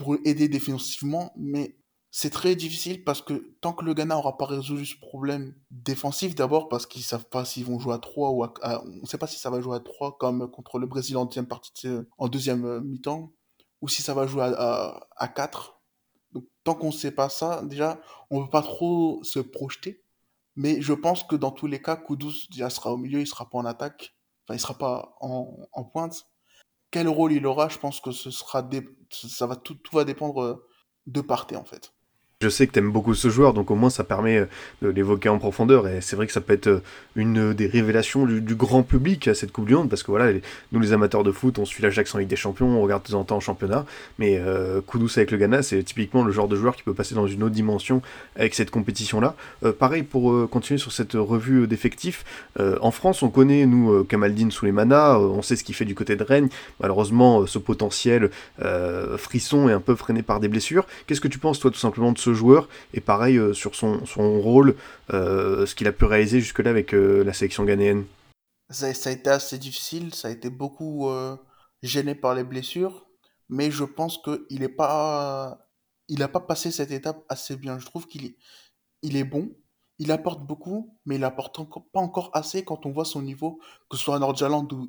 pour 0.02 0.16
aider 0.24 0.48
défensivement, 0.48 1.32
mais 1.36 1.76
c'est 2.10 2.30
très 2.30 2.56
difficile 2.56 3.04
parce 3.04 3.22
que 3.22 3.54
tant 3.60 3.72
que 3.72 3.84
le 3.84 3.94
Ghana 3.94 4.16
n'aura 4.16 4.36
pas 4.36 4.46
résolu 4.46 4.84
ce 4.84 4.98
problème 4.98 5.54
défensif, 5.70 6.34
d'abord 6.34 6.68
parce 6.68 6.86
qu'ils 6.86 7.02
savent 7.02 7.28
pas 7.28 7.44
s'ils 7.44 7.64
vont 7.64 7.78
jouer 7.78 7.94
à 7.94 7.98
3 7.98 8.30
ou 8.30 8.42
à, 8.44 8.52
on 9.02 9.06
sait 9.06 9.18
pas 9.18 9.28
si 9.28 9.38
ça 9.38 9.50
va 9.50 9.60
jouer 9.60 9.76
à 9.76 9.80
3 9.80 10.18
comme 10.18 10.50
contre 10.50 10.78
le 10.78 10.86
Brésil 10.86 11.16
en 11.16 11.24
deuxième 11.26 11.46
partie 11.46 11.88
en 12.18 12.28
deuxième 12.28 12.64
euh, 12.64 12.80
mi-temps 12.80 13.32
ou 13.80 13.88
si 13.88 14.02
ça 14.02 14.14
va 14.14 14.26
jouer 14.26 14.42
à, 14.42 14.54
à, 14.56 15.08
à 15.16 15.28
4 15.28 15.80
donc, 16.32 16.44
tant 16.64 16.74
qu'on 16.74 16.88
ne 16.88 16.92
sait 16.92 17.10
pas 17.10 17.28
ça, 17.28 17.62
déjà, 17.64 18.00
on 18.30 18.40
ne 18.40 18.44
peut 18.44 18.50
pas 18.50 18.62
trop 18.62 19.22
se 19.24 19.40
projeter. 19.40 20.04
Mais 20.56 20.80
je 20.80 20.92
pense 20.92 21.24
que 21.24 21.36
dans 21.36 21.50
tous 21.50 21.66
les 21.66 21.80
cas, 21.80 21.96
Kudus 21.96 22.48
déjà 22.50 22.70
sera 22.70 22.92
au 22.92 22.96
milieu, 22.96 23.18
il 23.18 23.22
ne 23.22 23.28
sera 23.28 23.48
pas 23.48 23.58
en 23.58 23.64
attaque. 23.64 24.14
Enfin, 24.44 24.54
il 24.54 24.56
ne 24.56 24.60
sera 24.60 24.74
pas 24.74 25.16
en, 25.20 25.56
en, 25.72 25.84
pointe. 25.84 26.26
Quel 26.90 27.08
rôle 27.08 27.32
il 27.32 27.46
aura, 27.46 27.68
je 27.68 27.78
pense 27.78 28.00
que 28.00 28.10
ce 28.10 28.30
sera 28.30 28.62
dé... 28.62 28.88
ça 29.10 29.46
va 29.46 29.56
tout, 29.56 29.74
tout 29.74 29.96
va 29.96 30.04
dépendre 30.04 30.64
de 31.06 31.20
Partey 31.20 31.56
en 31.56 31.64
fait. 31.64 31.92
Je 32.42 32.48
sais 32.48 32.66
que 32.66 32.72
t'aimes 32.72 32.90
beaucoup 32.90 33.12
ce 33.12 33.28
joueur, 33.28 33.52
donc 33.52 33.70
au 33.70 33.74
moins 33.74 33.90
ça 33.90 34.02
permet 34.02 34.38
euh, 34.38 34.46
de 34.80 34.88
l'évoquer 34.88 35.28
en 35.28 35.38
profondeur. 35.38 35.86
Et 35.86 36.00
c'est 36.00 36.16
vrai 36.16 36.26
que 36.26 36.32
ça 36.32 36.40
peut 36.40 36.54
être 36.54 36.68
euh, 36.68 36.80
une 37.14 37.52
des 37.52 37.66
révélations 37.66 38.24
du, 38.24 38.54
grand 38.54 38.82
public 38.82 39.28
à 39.28 39.34
cette 39.34 39.52
Coupe 39.52 39.66
du 39.66 39.74
Monde, 39.74 39.90
parce 39.90 40.02
que 40.02 40.10
voilà, 40.10 40.32
nous 40.72 40.80
les 40.80 40.94
amateurs 40.94 41.22
de 41.22 41.32
foot, 41.32 41.58
on 41.58 41.66
suit 41.66 41.82
l'Ajax 41.82 42.14
en 42.14 42.18
Ligue 42.18 42.30
des 42.30 42.36
Champions, 42.36 42.66
on 42.66 42.80
regarde 42.80 43.02
de 43.02 43.08
temps 43.08 43.20
en 43.20 43.24
temps 43.24 43.36
en 43.36 43.40
championnat, 43.40 43.84
mais 44.18 44.38
euh, 44.38 44.80
avec 45.16 45.30
le 45.32 45.36
Ghana, 45.36 45.62
c'est 45.62 45.82
typiquement 45.82 46.24
le 46.24 46.32
genre 46.32 46.48
de 46.48 46.56
joueur 46.56 46.76
qui 46.76 46.82
peut 46.82 46.94
passer 46.94 47.14
dans 47.14 47.26
une 47.26 47.42
autre 47.42 47.54
dimension 47.54 48.00
avec 48.36 48.54
cette 48.54 48.70
compétition-là. 48.70 49.34
Euh, 49.62 49.74
pareil 49.74 50.02
pour 50.02 50.48
continuer 50.48 50.78
sur 50.78 50.92
cette 50.92 51.12
revue 51.12 51.66
d'effectifs, 51.66 52.24
en 52.58 52.90
France, 52.90 53.22
on 53.22 53.28
connaît 53.28 53.66
nous 53.66 54.02
Kamaldine 54.04 54.50
Souleymana, 54.50 55.18
on 55.18 55.42
sait 55.42 55.56
ce 55.56 55.64
qu'il 55.64 55.74
fait 55.74 55.84
du 55.84 55.94
côté 55.94 56.16
de 56.16 56.24
Rennes. 56.24 56.48
Malheureusement, 56.80 57.46
ce 57.46 57.58
potentiel 57.58 58.30
frisson 59.18 59.68
est 59.68 59.72
un 59.72 59.80
peu 59.80 59.94
freiné 59.94 60.22
par 60.22 60.40
des 60.40 60.48
blessures. 60.48 60.86
Qu'est-ce 61.06 61.20
que 61.20 61.28
tu 61.28 61.38
penses 61.38 61.58
toi 61.60 61.70
tout 61.70 61.78
simplement 61.78 62.12
de 62.12 62.18
ce 62.18 62.29
joueur 62.34 62.68
et 62.94 63.00
pareil 63.00 63.36
euh, 63.36 63.52
sur 63.52 63.74
son, 63.74 64.04
son 64.06 64.40
rôle, 64.40 64.76
euh, 65.12 65.66
ce 65.66 65.74
qu'il 65.74 65.86
a 65.86 65.92
pu 65.92 66.04
réaliser 66.04 66.40
jusque-là 66.40 66.70
avec 66.70 66.94
euh, 66.94 67.22
la 67.24 67.32
sélection 67.32 67.64
ghanéenne. 67.64 68.04
Ça, 68.70 68.86
a 68.86 69.10
été 69.10 69.30
assez 69.30 69.58
difficile, 69.58 70.14
ça 70.14 70.28
a 70.28 70.30
été 70.30 70.48
beaucoup 70.48 71.10
gêné 71.82 72.14
par 72.14 72.36
les 72.36 72.44
blessures, 72.44 73.04
mais 73.48 73.72
je 73.72 73.82
pense 73.82 74.18
qu'il 74.22 74.60
n'est 74.60 74.68
pas, 74.68 75.58
il 76.06 76.20
n'a 76.20 76.28
pas 76.28 76.38
passé 76.38 76.70
cette 76.70 76.92
étape 76.92 77.24
assez 77.28 77.56
bien. 77.56 77.80
Je 77.80 77.86
trouve 77.86 78.06
qu'il 78.06 78.26
est, 78.26 78.36
il 79.02 79.16
est 79.16 79.24
bon, 79.24 79.50
il 79.98 80.12
apporte 80.12 80.46
beaucoup, 80.46 80.96
mais 81.04 81.16
il 81.16 81.24
apporte 81.24 81.58
pas 81.92 81.98
encore 81.98 82.30
assez 82.32 82.64
quand 82.64 82.86
on 82.86 82.92
voit 82.92 83.04
son 83.04 83.22
niveau, 83.22 83.58
que 83.88 83.96
ce 83.96 84.04
soit 84.04 84.14
à 84.14 84.18
Nordjaland 84.20 84.68
ou 84.70 84.86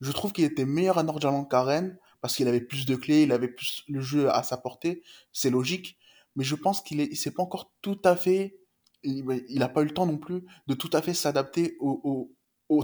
je 0.00 0.12
trouve 0.12 0.32
qu'il 0.32 0.44
était 0.44 0.64
meilleur 0.64 0.98
à 0.98 1.02
Nordjaland 1.02 1.44
qu'à 1.44 1.62
Rennes, 1.62 1.98
parce 2.20 2.36
qu'il 2.36 2.48
avait 2.48 2.60
plus 2.60 2.86
de 2.86 2.96
clés, 2.96 3.22
il 3.22 3.32
avait 3.32 3.48
plus 3.48 3.84
le 3.88 4.00
jeu 4.00 4.30
à 4.30 4.42
sa 4.42 4.56
portée, 4.56 5.02
c'est 5.32 5.50
logique. 5.50 5.98
Mais 6.40 6.46
je 6.46 6.54
pense 6.54 6.80
qu'il 6.80 7.00
est, 7.02 7.14
s'est 7.14 7.32
pas 7.32 7.42
encore 7.42 7.70
tout 7.82 8.00
à 8.02 8.16
fait, 8.16 8.58
il 9.02 9.26
n'a 9.58 9.68
pas 9.68 9.82
eu 9.82 9.84
le 9.84 9.92
temps 9.92 10.06
non 10.06 10.16
plus 10.16 10.46
de 10.68 10.72
tout 10.72 10.88
à 10.94 11.02
fait 11.02 11.12
s'adapter 11.12 11.76
au, 11.80 12.34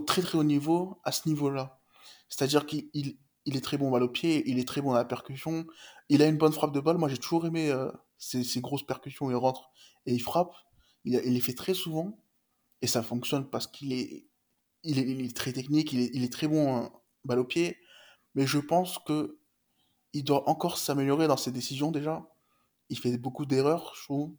très 0.06 0.20
très 0.20 0.36
haut 0.36 0.44
niveau 0.44 1.00
à 1.04 1.10
ce 1.10 1.26
niveau-là. 1.26 1.80
C'est-à-dire 2.28 2.66
qu'il 2.66 2.90
il 2.92 3.56
est 3.56 3.62
très 3.62 3.78
bon 3.78 3.90
balle 3.90 4.02
au 4.02 4.10
pied, 4.10 4.42
il 4.44 4.58
est 4.58 4.68
très 4.68 4.82
bon 4.82 4.92
à 4.92 4.98
la 4.98 5.06
percussion, 5.06 5.66
il 6.10 6.20
a 6.20 6.26
une 6.26 6.36
bonne 6.36 6.52
frappe 6.52 6.74
de 6.74 6.80
balle. 6.80 6.98
Moi, 6.98 7.08
j'ai 7.08 7.16
toujours 7.16 7.46
aimé 7.46 7.70
euh, 7.70 7.90
ces, 8.18 8.60
grosses 8.60 8.84
percussions, 8.84 9.30
il 9.30 9.36
rentre 9.36 9.70
et 10.04 10.12
il 10.12 10.20
frappe. 10.20 10.52
Il, 11.06 11.16
les 11.16 11.40
fait 11.40 11.54
très 11.54 11.72
souvent 11.72 12.22
et 12.82 12.86
ça 12.86 13.02
fonctionne 13.02 13.48
parce 13.48 13.66
qu'il 13.66 13.94
est, 13.94 14.28
il 14.82 14.98
est, 14.98 15.34
très 15.34 15.54
technique, 15.54 15.94
il 15.94 16.22
est, 16.22 16.30
très 16.30 16.46
bon 16.46 16.76
euh, 16.76 16.86
balle 17.24 17.38
au 17.38 17.46
pied. 17.46 17.78
Mais 18.34 18.46
je 18.46 18.58
pense 18.58 18.98
que 18.98 19.38
il 20.12 20.24
doit 20.24 20.46
encore 20.46 20.76
s'améliorer 20.76 21.26
dans 21.26 21.38
ses 21.38 21.52
décisions 21.52 21.90
déjà. 21.90 22.22
Il 22.88 22.98
fait 22.98 23.16
beaucoup 23.18 23.46
d'erreurs, 23.46 23.92
je 23.96 24.04
trouve. 24.04 24.34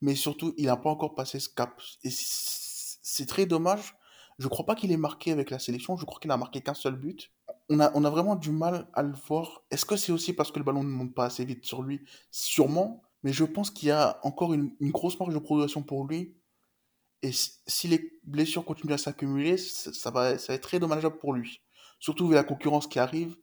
Mais 0.00 0.14
surtout, 0.14 0.54
il 0.56 0.66
n'a 0.66 0.76
pas 0.76 0.90
encore 0.90 1.14
passé 1.14 1.40
ce 1.40 1.48
cap. 1.48 1.80
Et 2.04 2.10
c'est 2.10 3.26
très 3.26 3.46
dommage. 3.46 3.96
Je 4.38 4.46
crois 4.48 4.66
pas 4.66 4.74
qu'il 4.74 4.92
ait 4.92 4.96
marqué 4.96 5.32
avec 5.32 5.50
la 5.50 5.58
sélection. 5.58 5.96
Je 5.96 6.04
crois 6.04 6.20
qu'il 6.20 6.30
a 6.30 6.36
marqué 6.36 6.60
qu'un 6.60 6.74
seul 6.74 6.96
but 6.96 7.32
on 7.68 8.04
a, 8.04 8.10
vraiment 8.10 8.36
du 8.36 8.50
mal 8.50 8.88
à 8.94 9.02
le 9.02 9.12
voir. 9.26 9.62
Est-ce 9.70 9.84
que 9.84 9.96
c'est 9.96 10.12
aussi 10.12 10.32
parce 10.32 10.50
que 10.50 10.58
le 10.58 10.64
ballon 10.64 10.82
ne 10.82 10.88
monte 10.88 11.14
pas 11.14 11.26
assez 11.26 11.44
vite 11.44 11.64
sur 11.64 11.82
lui? 11.82 12.00
Sûrement, 12.30 13.02
mais 13.22 13.32
je 13.32 13.44
pense 13.44 13.70
qu'il 13.70 13.88
y 13.88 13.92
a 13.92 14.18
encore 14.22 14.54
une, 14.54 14.74
grosse 14.80 15.18
marge 15.18 15.34
de 15.34 15.38
progression 15.38 15.82
pour 15.82 16.06
lui. 16.06 16.34
Et 17.22 17.32
si 17.32 17.88
les 17.88 18.18
blessures 18.24 18.64
continuent 18.64 18.94
à 18.94 18.98
s'accumuler, 18.98 19.56
ça 19.58 20.10
va 20.10 20.30
être 20.30 20.60
très 20.60 20.78
dommageable 20.78 21.18
pour 21.18 21.34
lui. 21.34 21.60
Surtout 21.98 22.28
vu 22.28 22.34
la 22.34 22.44
concurrence 22.44 22.86
qui 22.86 22.98
arrive, 22.98 23.36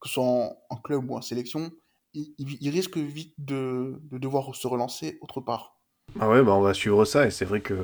que 0.00 0.08
ce 0.08 0.14
soit 0.14 0.24
en, 0.24 0.76
club 0.76 1.08
ou 1.10 1.16
en 1.16 1.22
sélection, 1.22 1.70
il, 2.14 2.70
risque 2.70 2.96
vite 2.96 3.34
de 3.38 4.00
devoir 4.10 4.54
se 4.54 4.66
relancer 4.66 5.18
autre 5.20 5.40
part. 5.40 5.80
Ah 6.18 6.28
ouais, 6.28 6.42
bah 6.42 6.52
on 6.54 6.60
va 6.60 6.74
suivre 6.74 7.04
ça, 7.04 7.26
et 7.26 7.30
c'est 7.30 7.44
vrai 7.44 7.60
que 7.60 7.74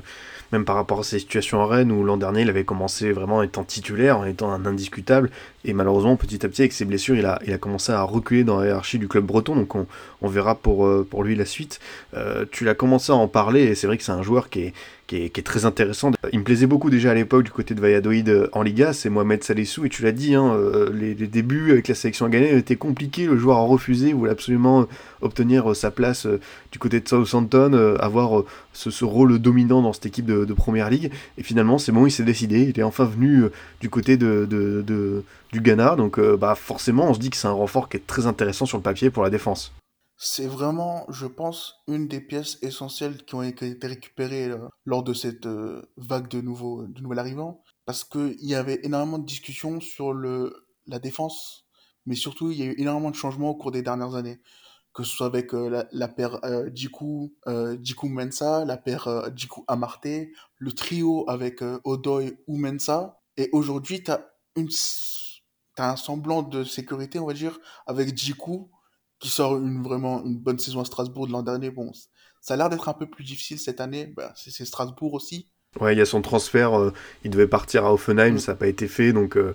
même 0.50 0.64
par 0.64 0.74
rapport 0.74 0.98
à 0.98 1.02
ces 1.04 1.20
situations 1.20 1.60
à 1.60 1.66
Rennes, 1.66 1.92
où 1.92 2.02
l'an 2.02 2.16
dernier 2.16 2.42
il 2.42 2.48
avait 2.48 2.64
commencé 2.64 3.12
vraiment 3.12 3.36
en 3.36 3.42
étant 3.42 3.62
titulaire, 3.62 4.18
en 4.18 4.24
étant 4.24 4.50
un 4.50 4.66
indiscutable, 4.66 5.30
et 5.64 5.72
malheureusement 5.72 6.16
petit 6.16 6.44
à 6.44 6.48
petit 6.48 6.62
avec 6.62 6.72
ses 6.72 6.84
blessures 6.84 7.14
il 7.14 7.24
a, 7.24 7.38
il 7.46 7.52
a 7.52 7.58
commencé 7.58 7.92
à 7.92 8.02
reculer 8.02 8.42
dans 8.42 8.58
la 8.58 8.66
hiérarchie 8.66 8.98
du 8.98 9.06
club 9.06 9.24
breton, 9.24 9.54
donc 9.54 9.76
on, 9.76 9.86
on 10.22 10.28
verra 10.28 10.56
pour, 10.56 10.86
euh, 10.86 11.06
pour 11.08 11.22
lui 11.22 11.36
la 11.36 11.44
suite. 11.44 11.78
Euh, 12.14 12.44
tu 12.50 12.64
l'as 12.64 12.74
commencé 12.74 13.12
à 13.12 13.14
en 13.14 13.28
parler, 13.28 13.62
et 13.62 13.74
c'est 13.76 13.86
vrai 13.86 13.96
que 13.96 14.02
c'est 14.02 14.12
un 14.12 14.22
joueur 14.22 14.50
qui 14.50 14.60
est, 14.60 14.74
qui 15.06 15.16
est, 15.16 15.46
très 15.46 15.64
intéressant. 15.64 16.10
Il 16.32 16.40
me 16.40 16.44
plaisait 16.44 16.66
beaucoup 16.66 16.90
déjà 16.90 17.12
à 17.12 17.14
l'époque 17.14 17.44
du 17.44 17.50
côté 17.50 17.74
de 17.74 17.80
Valladolid 17.80 18.28
euh, 18.28 18.48
en 18.52 18.62
Liga, 18.62 18.92
c'est 18.92 19.08
Mohamed 19.08 19.44
Salissou, 19.44 19.84
et 19.84 19.88
tu 19.88 20.02
l'as 20.02 20.12
dit, 20.12 20.34
hein, 20.34 20.52
euh, 20.54 20.90
les, 20.92 21.14
débuts 21.14 21.70
avec 21.70 21.86
la 21.86 21.94
sélection 21.94 22.28
ghanéenne 22.28 22.58
étaient 22.58 22.76
compliqués, 22.76 23.26
le 23.26 23.36
joueur 23.36 23.58
a 23.58 23.62
refusé, 23.62 24.12
voulait 24.12 24.32
absolument 24.32 24.86
obtenir 25.22 25.70
euh, 25.70 25.74
sa 25.74 25.90
place 25.90 26.26
du 26.72 26.78
côté 26.78 27.00
de 27.00 27.08
Southampton, 27.08 27.96
avoir 28.00 28.42
ce, 28.72 29.04
rôle 29.04 29.38
dominant 29.38 29.80
dans 29.80 29.92
cette 29.92 30.06
équipe 30.06 30.26
de, 30.26 30.54
Première 30.54 30.90
Ligue, 30.90 31.12
et 31.38 31.42
finalement 31.42 31.78
c'est 31.78 31.92
bon, 31.92 32.06
il 32.06 32.10
s'est 32.10 32.24
décidé, 32.24 32.72
il 32.74 32.80
est 32.80 32.82
enfin 32.82 33.04
venu 33.04 33.44
du 33.80 33.90
côté 33.90 34.16
de, 34.16 34.48
du 35.52 35.60
Ghana, 35.60 35.94
donc 35.96 36.18
bah, 36.36 36.54
forcément 36.54 37.10
on 37.10 37.14
se 37.14 37.20
dit 37.20 37.30
que 37.30 37.36
c'est 37.36 37.46
un 37.46 37.52
renfort 37.52 37.88
qui 37.88 37.98
est 37.98 38.06
très 38.06 38.26
intéressant 38.26 38.66
sur 38.66 38.78
le 38.78 38.82
papier 38.82 39.10
pour 39.10 39.22
la 39.22 39.30
défense. 39.30 39.72
C'est 40.18 40.46
vraiment, 40.46 41.04
je 41.10 41.26
pense, 41.26 41.82
une 41.88 42.08
des 42.08 42.20
pièces 42.20 42.58
essentielles 42.62 43.24
qui 43.24 43.34
ont 43.34 43.42
été 43.42 43.76
récupérées 43.82 44.48
euh, 44.48 44.68
lors 44.86 45.02
de 45.02 45.12
cette 45.12 45.44
euh, 45.44 45.82
vague 45.98 46.28
de 46.28 46.40
nouveaux, 46.40 46.86
de 46.86 47.00
nouvel 47.02 47.18
arrivants, 47.18 47.62
parce 47.84 48.02
qu'il 48.02 48.34
y 48.40 48.54
avait 48.54 48.80
énormément 48.82 49.18
de 49.18 49.26
discussions 49.26 49.78
sur 49.80 50.14
le, 50.14 50.68
la 50.86 50.98
défense, 50.98 51.66
mais 52.06 52.14
surtout 52.14 52.50
il 52.50 52.58
y 52.58 52.62
a 52.62 52.66
eu 52.66 52.74
énormément 52.78 53.10
de 53.10 53.16
changements 53.16 53.50
au 53.50 53.56
cours 53.56 53.72
des 53.72 53.82
dernières 53.82 54.14
années, 54.14 54.40
que 54.94 55.02
ce 55.02 55.14
soit 55.14 55.26
avec 55.26 55.52
euh, 55.52 55.84
la, 55.92 56.08
paire 56.08 56.40
Jiku, 56.74 57.34
Jiku 57.82 58.08
Mensa, 58.08 58.64
la 58.64 58.78
paire 58.78 59.30
Jiku 59.36 59.64
Amarte, 59.68 60.08
le 60.56 60.72
trio 60.72 61.28
avec 61.28 61.62
Odoy 61.84 62.38
ou 62.46 62.56
Mensa, 62.56 63.20
et 63.36 63.50
aujourd'hui 63.52 64.02
tu 64.02 64.10
as 64.10 64.30
un 65.78 65.96
semblant 65.96 66.42
de 66.42 66.64
sécurité, 66.64 67.18
on 67.18 67.26
va 67.26 67.34
dire, 67.34 67.58
avec 67.86 68.16
Jiku, 68.16 68.70
qui 69.18 69.28
sort 69.28 69.56
une, 69.56 69.82
vraiment 69.82 70.24
une 70.24 70.36
bonne 70.36 70.58
saison 70.58 70.80
à 70.80 70.84
Strasbourg 70.84 71.26
de 71.26 71.32
l'an 71.32 71.42
dernier. 71.42 71.70
Bon, 71.70 71.90
ça 72.40 72.54
a 72.54 72.56
l'air 72.56 72.68
d'être 72.68 72.88
un 72.88 72.94
peu 72.94 73.06
plus 73.06 73.24
difficile 73.24 73.58
cette 73.58 73.80
année. 73.80 74.12
Bah, 74.16 74.32
c'est 74.36 74.64
Strasbourg 74.64 75.14
aussi. 75.14 75.48
Ouais, 75.80 75.94
il 75.94 75.98
y 75.98 76.02
a 76.02 76.06
son 76.06 76.22
transfert. 76.22 76.78
Euh, 76.78 76.92
il 77.24 77.30
devait 77.30 77.46
partir 77.46 77.84
à 77.84 77.92
Offenheim, 77.92 78.34
mm. 78.34 78.38
ça 78.38 78.52
n'a 78.52 78.56
pas 78.56 78.68
été 78.68 78.88
fait. 78.88 79.12
Donc 79.12 79.36
euh, 79.36 79.54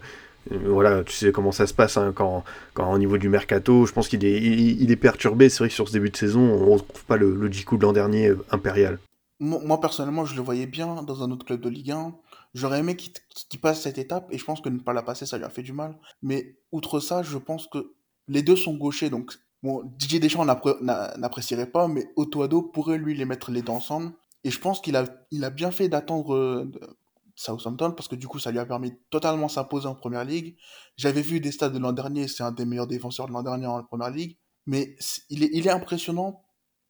euh, 0.51 0.57
voilà, 0.65 1.03
tu 1.03 1.13
sais 1.13 1.31
comment 1.31 1.51
ça 1.51 1.67
se 1.67 1.73
passe 1.73 1.97
hein, 1.97 2.11
quand, 2.13 2.43
quand 2.73 2.91
au 2.91 2.97
niveau 2.97 3.17
du 3.17 3.29
mercato. 3.29 3.85
Je 3.85 3.93
pense 3.93 4.07
qu'il 4.07 4.25
est, 4.25 4.41
il, 4.41 4.91
est 4.91 4.95
perturbé. 4.95 5.49
C'est 5.49 5.59
vrai 5.59 5.69
que 5.69 5.75
sur 5.75 5.87
ce 5.87 5.93
début 5.93 6.09
de 6.09 6.17
saison, 6.17 6.41
on 6.41 6.65
ne 6.65 6.71
retrouve 6.71 7.05
pas 7.05 7.17
le, 7.17 7.35
le 7.35 7.49
de 7.49 7.81
l'an 7.81 7.93
dernier 7.93 8.33
impérial. 8.49 8.99
Moi, 9.39 9.81
personnellement, 9.81 10.23
je 10.23 10.35
le 10.35 10.43
voyais 10.43 10.67
bien 10.67 11.01
dans 11.01 11.23
un 11.23 11.31
autre 11.31 11.45
club 11.45 11.61
de 11.61 11.69
Ligue 11.69 11.91
1. 11.91 12.13
J'aurais 12.53 12.79
aimé 12.79 12.95
qu'il 12.95 13.59
passe 13.59 13.81
cette 13.81 13.97
étape 13.97 14.27
et 14.29 14.37
je 14.37 14.45
pense 14.45 14.61
que 14.61 14.69
ne 14.69 14.77
pas 14.77 14.93
la 14.93 15.01
passer, 15.01 15.25
ça 15.25 15.39
lui 15.39 15.45
a 15.45 15.49
fait 15.49 15.63
du 15.63 15.73
mal. 15.73 15.97
Mais 16.21 16.57
outre 16.71 16.99
ça, 16.99 17.23
je 17.23 17.39
pense 17.39 17.67
que 17.67 17.93
les 18.27 18.43
deux 18.43 18.55
sont 18.55 18.75
gauchers, 18.75 19.09
donc 19.09 19.33
Bon, 19.63 19.83
Didier 19.97 20.19
Deschamps 20.19 20.45
n'apprécierait 20.45 21.69
pas, 21.69 21.87
mais 21.87 22.11
Otoado 22.15 22.63
pourrait 22.63 22.97
lui 22.97 23.15
les 23.15 23.25
mettre 23.25 23.51
les 23.51 23.61
deux 23.61 23.71
ensemble. 23.71 24.13
Et 24.43 24.49
je 24.49 24.59
pense 24.59 24.81
qu'il 24.81 24.95
a, 24.95 25.05
il 25.29 25.43
a 25.43 25.51
bien 25.51 25.69
fait 25.69 25.87
d'attendre 25.87 26.33
euh, 26.33 26.71
Southampton 27.35 27.91
parce 27.91 28.07
que 28.07 28.15
du 28.15 28.27
coup, 28.27 28.39
ça 28.39 28.51
lui 28.51 28.57
a 28.57 28.65
permis 28.65 28.93
totalement 29.11 29.47
s'imposer 29.47 29.87
en 29.87 29.93
première 29.93 30.25
ligue. 30.25 30.57
J'avais 30.97 31.21
vu 31.21 31.39
des 31.39 31.51
stades 31.51 31.73
de 31.73 31.79
l'an 31.79 31.93
dernier, 31.93 32.27
c'est 32.27 32.43
un 32.43 32.51
des 32.51 32.65
meilleurs 32.65 32.87
défenseurs 32.87 33.27
de 33.27 33.33
l'an 33.33 33.43
dernier 33.43 33.67
en 33.67 33.83
première 33.83 34.09
ligue. 34.09 34.37
Mais 34.65 34.95
il 35.29 35.43
est, 35.43 35.49
il 35.53 35.67
est 35.67 35.71
impressionnant 35.71 36.43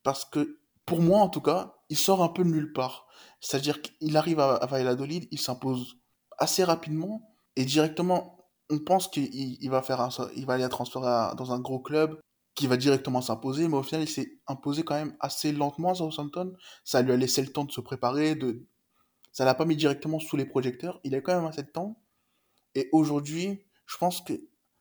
parce 0.03 0.23
que, 0.23 0.59
pour 0.85 1.01
moi 1.01 1.19
en 1.19 1.29
tout 1.29 1.41
cas, 1.41 1.75
il 1.89 1.97
sort 1.97 2.23
un 2.23 2.29
peu 2.29 2.43
de 2.43 2.49
nulle 2.49 2.71
part. 2.71 3.05
C'est-à-dire 3.41 3.81
qu'il 3.81 4.15
arrive 4.15 4.39
à, 4.39 4.55
à 4.55 4.65
Valladolid, 4.65 5.27
il 5.31 5.39
s'impose 5.39 5.97
assez 6.37 6.63
rapidement 6.63 7.33
et 7.57 7.65
directement, 7.65 8.37
on 8.69 8.79
pense 8.79 9.09
qu'il 9.09 9.69
va 9.69 9.81
faire 9.81 9.99
un, 9.99 10.09
il 10.35 10.45
va 10.45 10.53
aller 10.53 10.69
transférer 10.69 11.35
dans 11.35 11.51
un 11.51 11.59
gros 11.59 11.79
club 11.79 12.17
qui 12.55 12.67
va 12.67 12.77
directement 12.77 13.21
s'imposer, 13.21 13.67
mais 13.67 13.77
au 13.77 13.83
final, 13.83 14.03
il 14.03 14.09
s'est 14.09 14.39
imposé 14.47 14.83
quand 14.83 14.95
même 14.95 15.15
assez 15.19 15.51
lentement 15.51 15.91
à 15.91 15.95
Southampton. 15.95 16.53
Ça 16.83 17.01
lui 17.01 17.11
a 17.11 17.17
laissé 17.17 17.41
le 17.41 17.47
temps 17.47 17.63
de 17.63 17.71
se 17.71 17.81
préparer, 17.81 18.35
de... 18.35 18.65
ça 19.31 19.45
l'a 19.45 19.55
pas 19.55 19.65
mis 19.65 19.75
directement 19.75 20.19
sous 20.19 20.35
les 20.35 20.45
projecteurs. 20.45 20.99
Il 21.03 21.15
a 21.15 21.21
quand 21.21 21.35
même 21.35 21.45
assez 21.45 21.63
de 21.63 21.69
temps. 21.69 22.01
Et 22.75 22.89
aujourd'hui, 22.91 23.63
je 23.85 23.97
pense 23.97 24.21
que 24.21 24.33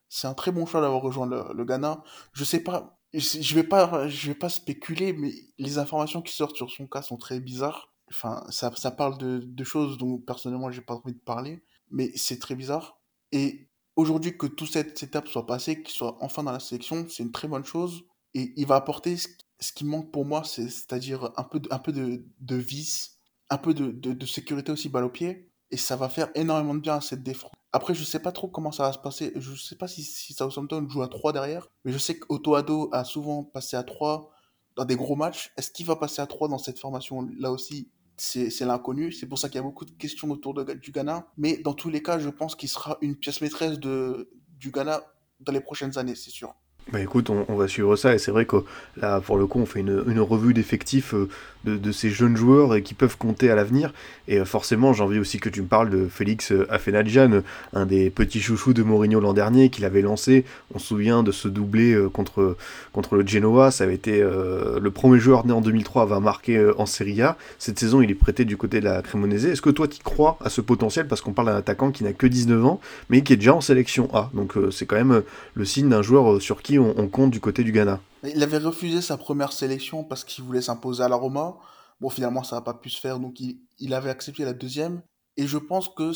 c'est 0.09 0.27
un 0.27 0.35
très 0.35 0.53
bon 0.53 0.67
choix 0.67 0.81
d'avoir 0.81 1.03
rejoint 1.03 1.27
le, 1.27 1.65
Ghana. 1.65 2.03
Je 2.33 2.45
sais 2.45 2.61
pas, 2.61 3.01
je 3.15 3.55
vais 3.55 3.65
pas, 3.65 4.09
je 4.09 4.29
vais 4.29 4.35
pas 4.35 4.49
spéculer, 4.49 5.13
mais 5.13 5.33
les 5.59 5.79
informations 5.79 6.23
qui 6.23 6.35
sortent 6.35 6.57
sur 6.57 6.71
son 6.71 6.87
cas 6.87 7.03
sont 7.03 7.17
très 7.17 7.41
bizarres. 7.41 7.93
Enfin, 8.09 8.45
ça, 8.51 8.73
ça 8.77 8.91
parle 8.91 9.19
de, 9.19 9.39
de 9.39 9.65
choses 9.65 9.97
dont 9.97 10.19
personnellement 10.19 10.71
j'ai 10.73 10.81
pas 10.81 10.97
envie 10.97 11.15
de 11.15 11.21
parler, 11.21 11.63
mais 11.91 12.11
c'est 12.17 12.41
très 12.41 12.57
bizarre. 12.57 13.01
Et 13.31 13.70
aujourd'hui 13.97 14.37
que 14.37 14.47
toute 14.47 14.71
cette 14.71 15.03
étape 15.03 15.29
soit 15.29 15.47
passée, 15.47 15.83
qu'il 15.83 15.95
soit 15.95 16.17
enfin 16.21 16.43
dans 16.43 16.53
la 16.53 16.61
sélection, 16.61 17.07
c'est 17.09 17.23
une 17.23 17.33
très 17.33 17.49
bonne 17.49 17.65
chose. 17.65 18.05
Et 18.35 18.53
il 18.57 18.67
va 18.67 18.77
apporter 18.77 19.17
ce, 19.17 19.73
qui 19.73 19.85
manque 19.85 20.11
pour 20.13 20.25
moi, 20.25 20.45
c'est-à-dire 20.45 21.31
un 21.37 21.43
peu, 21.45 21.61
de, 21.61 21.69
un 21.73 22.57
vis, 22.57 23.17
un 23.51 23.59
peu 23.59 23.75
de, 23.75 24.27
sécurité 24.27 24.73
aussi 24.73 24.89
balle 24.89 25.05
au 25.05 25.11
pied. 25.11 25.51
Et 25.73 25.77
ça 25.77 25.97
va 25.97 26.09
faire 26.09 26.31
énormément 26.35 26.75
de 26.75 26.81
bien 26.81 26.97
à 26.97 27.01
cette 27.01 27.23
défense. 27.23 27.53
Après, 27.73 27.95
je 27.95 28.03
sais 28.03 28.19
pas 28.19 28.33
trop 28.33 28.49
comment 28.49 28.73
ça 28.73 28.85
va 28.85 28.93
se 28.93 28.99
passer. 28.99 29.33
Je 29.37 29.55
sais 29.55 29.77
pas 29.77 29.87
si, 29.87 30.03
si 30.03 30.35
Southampton 30.35 30.89
joue 30.89 31.03
à 31.03 31.09
3 31.09 31.33
derrière. 31.33 31.69
Mais 31.85 31.93
je 31.93 31.99
sais 31.99 32.19
qu'Otto 32.19 32.57
Ado 32.57 32.89
a 32.93 33.05
souvent 33.05 33.45
passé 33.45 33.77
à 33.77 33.85
3 33.85 34.33
dans 34.75 34.85
des 34.85 34.97
gros 34.97 35.15
matchs. 35.15 35.53
Est-ce 35.57 35.71
qu'il 35.71 35.87
va 35.87 35.95
passer 35.95 36.21
à 36.21 36.27
3 36.27 36.49
dans 36.49 36.59
cette 36.59 36.81
formation 36.81 37.29
là 37.39 37.53
aussi? 37.53 37.89
C'est 38.21 38.65
l'inconnu. 38.67 39.13
C'est 39.13 39.27
pour 39.27 39.39
ça 39.39 39.49
qu'il 39.49 39.57
y 39.57 39.61
a 39.61 39.63
beaucoup 39.63 39.85
de 39.85 39.91
questions 39.93 40.31
autour 40.31 40.55
du 40.65 40.93
Ghana. 40.93 41.27
Mais 41.39 41.57
dans 41.57 41.73
tous 41.73 41.89
les 41.89 42.03
cas, 42.03 42.19
je 42.19 42.29
pense 42.29 42.55
qu'il 42.55 42.69
sera 42.69 42.99
une 43.01 43.17
pièce 43.17 43.41
maîtresse 43.41 43.79
de, 43.79 44.31
du 44.59 44.71
Ghana 44.71 45.03
dans 45.41 45.53
les 45.53 45.61
prochaines 45.61 45.97
années, 45.97 46.15
c'est 46.15 46.31
sûr. 46.31 46.55
Bah 46.93 47.01
écoute, 47.01 47.31
on, 47.31 47.55
va 47.55 47.69
suivre 47.69 47.95
ça 47.95 48.17
et 48.17 48.19
c'est 48.19 48.33
vrai 48.33 48.47
que 48.47 48.57
là, 48.97 49.21
pour 49.21 49.37
le 49.37 49.47
coup, 49.47 49.61
on 49.61 49.67
fait 49.67 49.79
une, 49.79 50.19
revue 50.19 50.53
d'effectifs 50.53 51.15
euh, 51.15 51.29
de, 51.65 51.93
ces 51.93 52.11
jeunes 52.11 52.37
joueurs 52.37 52.75
et 52.75 52.83
qui 52.83 52.95
peuvent 52.95 53.17
compter 53.17 53.49
à 53.49 53.55
l'avenir. 53.55 53.93
Et 54.27 54.41
euh, 54.41 54.45
forcément, 54.45 54.93
j'ai 54.93 55.05
envie 55.05 55.21
aussi 55.21 55.39
que 55.39 55.49
tu 55.49 55.63
me 55.63 55.69
parles 55.69 55.89
de 55.89 56.09
Félix 56.09 56.51
euh, 56.51 56.67
Afenadjan, 56.69 57.43
un 57.75 57.87
des 57.87 58.11
petits 58.11 58.41
chouchous 58.41 58.73
de 58.73 58.83
Mourinho 58.83 59.21
l'an 59.21 59.35
dernier, 59.35 59.71
qu'il 59.71 59.85
avait 59.85 60.03
lancé. 60.03 60.45
On 60.75 60.81
se 60.81 60.89
souvient 60.89 61.23
de 61.23 61.31
ce 61.31 61.47
doublé 61.47 61.97
contre, 62.13 62.57
contre 62.93 63.15
le 63.15 63.25
Genoa. 63.25 63.71
Ça 63.71 63.85
avait 63.85 63.95
été 63.95 64.21
le 64.21 64.91
premier 64.91 65.21
joueur 65.21 65.47
né 65.47 65.53
en 65.53 65.61
2003 65.61 66.03
à 66.03 66.05
avoir 66.05 66.21
marqué 66.21 66.73
en 66.77 66.87
Serie 66.87 67.23
A. 67.23 67.37
Cette 67.61 67.79
saison, 67.79 68.03
il 68.03 68.11
est 68.11 68.15
prêté 68.15 68.45
du 68.45 68.57
côté 68.57 68.81
de 68.81 68.87
la 68.87 69.03
Cremonese. 69.03 69.47
Est-ce 69.47 69.63
que 69.63 69.71
toi, 69.71 69.87
tu 69.87 70.03
crois 70.03 70.39
à 70.43 70.51
ce 70.51 70.61
potentiel? 70.61 71.07
Parce 71.07 71.21
qu'on 71.21 71.33
parle 71.33 71.49
d'un 71.49 71.57
attaquant 71.57 71.93
qui 71.93 72.03
n'a 72.03 72.13
que 72.13 72.27
19 72.27 72.65
ans, 72.65 72.81
mais 73.11 73.23
qui 73.23 73.33
est 73.35 73.37
déjà 73.37 73.55
en 73.55 73.61
sélection 73.61 74.13
A. 74.13 74.31
Donc 74.35 74.55
c'est 74.73 74.87
quand 74.87 74.97
même 74.97 75.23
le 75.55 75.65
signe 75.65 75.89
d'un 75.89 76.03
joueur 76.03 76.43
sur 76.43 76.63
qui 76.63 76.70
on, 76.79 77.09
compte 77.09 77.31
du 77.31 77.41
côté 77.41 77.65
du 77.65 77.73
Ghana. 77.73 78.01
Il 78.23 78.43
avait 78.43 78.59
refusé 78.59 79.01
sa 79.01 79.17
première 79.17 79.53
sélection 79.53 80.05
parce 80.05 80.25
qu'il 80.25 80.45
voulait 80.45 80.63
s'imposer 80.63 81.03
à 81.03 81.09
la 81.09 81.17
Roma. 81.17 81.57
Bon, 82.01 82.09
finalement, 82.11 82.43
ça 82.43 82.57
n'a 82.57 82.63
pas 82.63 82.75
pu 82.75 82.91
se 82.91 83.01
faire, 83.01 83.19
donc 83.19 83.41
il, 83.41 83.95
avait 83.95 84.11
accepté 84.11 84.45
la 84.45 84.53
deuxième. 84.53 85.03
Et 85.37 85.47
je 85.47 85.59
pense 85.59 85.89
que 85.89 86.13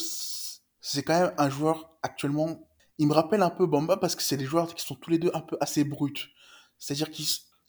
c'est 0.81 1.03
quand 1.03 1.19
même 1.19 1.33
un 1.39 1.51
joueur 1.51 1.91
actuellement. 2.03 2.69
il 2.99 3.07
me 3.07 3.13
rappelle 3.13 3.43
un 3.43 3.51
peu 3.51 3.67
Bamba 3.67 3.97
parce 3.97 4.15
que 4.15 4.23
c'est 4.23 4.37
des 4.37 4.45
joueurs 4.45 4.75
qui 4.75 4.85
sont 4.85 4.95
tous 4.95 5.11
les 5.11 5.19
deux 5.19 5.31
un 5.35 5.41
peu 5.41 5.57
assez 5.61 5.85
bruts. 5.85 6.31
C'est-à-dire 6.79 7.11
qu'ils 7.11 7.27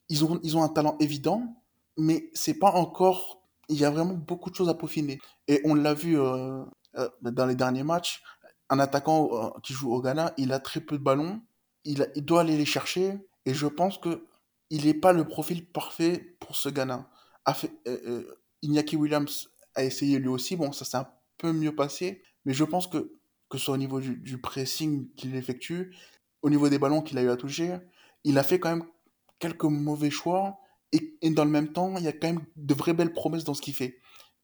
ils 0.09 0.23
ont, 0.23 0.39
ils 0.43 0.55
ont 0.57 0.63
un 0.63 0.69
talent 0.69 0.97
évident, 0.99 1.55
mais 1.97 2.29
c'est 2.33 2.59
pas 2.59 2.71
encore. 2.71 3.41
Il 3.69 3.77
y 3.77 3.86
a 3.86 3.89
vraiment 3.89 4.13
beaucoup 4.13 4.49
de 4.49 4.55
choses 4.55 4.69
à 4.69 4.75
peaufiner. 4.75 5.19
Et 5.47 5.61
on 5.65 5.73
l'a 5.73 5.93
vu 5.93 6.19
euh, 6.19 6.63
euh, 6.97 7.09
dans 7.21 7.45
les 7.45 7.55
derniers 7.55 7.83
matchs. 7.83 8.21
Un 8.69 8.79
attaquant 8.79 9.29
euh, 9.31 9.49
qui 9.63 9.73
joue 9.73 9.91
au 9.93 10.01
Ghana, 10.01 10.33
il 10.38 10.53
a 10.53 10.59
très 10.59 10.81
peu 10.81 10.97
de 10.97 11.03
ballons. 11.03 11.41
Il, 11.86 12.05
doit 12.17 12.41
aller 12.41 12.57
les 12.57 12.65
chercher. 12.65 13.17
Et 13.45 13.53
je 13.53 13.67
pense 13.67 13.97
que 13.97 14.25
il 14.69 14.86
n'est 14.86 14.93
pas 14.93 15.13
le 15.13 15.27
profil 15.27 15.65
parfait 15.65 16.36
pour 16.39 16.55
ce 16.55 16.69
Ghana. 16.69 17.09
Iñaki 18.63 18.95
Williams 18.95 19.49
a 19.75 19.83
essayé 19.83 20.19
lui 20.19 20.27
aussi. 20.27 20.55
Bon, 20.55 20.71
ça 20.71 20.86
s'est 20.86 20.97
un 20.97 21.07
peu 21.38 21.53
mieux 21.53 21.75
passé. 21.75 22.23
Mais 22.45 22.53
je 22.53 22.63
pense 22.63 22.88
que, 22.88 23.13
que 23.49 23.57
ce 23.57 23.65
soit 23.65 23.75
au 23.75 23.77
niveau 23.77 23.99
du, 23.99 24.38
pressing 24.39 25.11
qu'il 25.15 25.36
effectue, 25.36 25.95
au 26.41 26.49
niveau 26.49 26.69
des 26.69 26.79
ballons 26.79 27.01
qu'il 27.01 27.17
a 27.17 27.21
eu 27.21 27.29
à 27.29 27.38
toucher, 27.38 27.77
il 28.23 28.38
a 28.38 28.43
fait 28.43 28.59
quand 28.59 28.69
même 28.69 28.86
quelques 29.39 29.63
mauvais 29.63 30.09
choix. 30.09 30.59
Et, 30.91 31.17
et, 31.21 31.29
dans 31.29 31.45
le 31.45 31.51
même 31.51 31.73
temps, 31.73 31.95
il 31.97 32.03
y 32.03 32.07
a 32.07 32.13
quand 32.13 32.27
même 32.27 32.45
de 32.55 32.73
vraies 32.73 32.93
belles 32.93 33.13
promesses 33.13 33.43
dans 33.43 33.53
ce 33.53 33.61
qu'il 33.61 33.73
fait. 33.73 33.99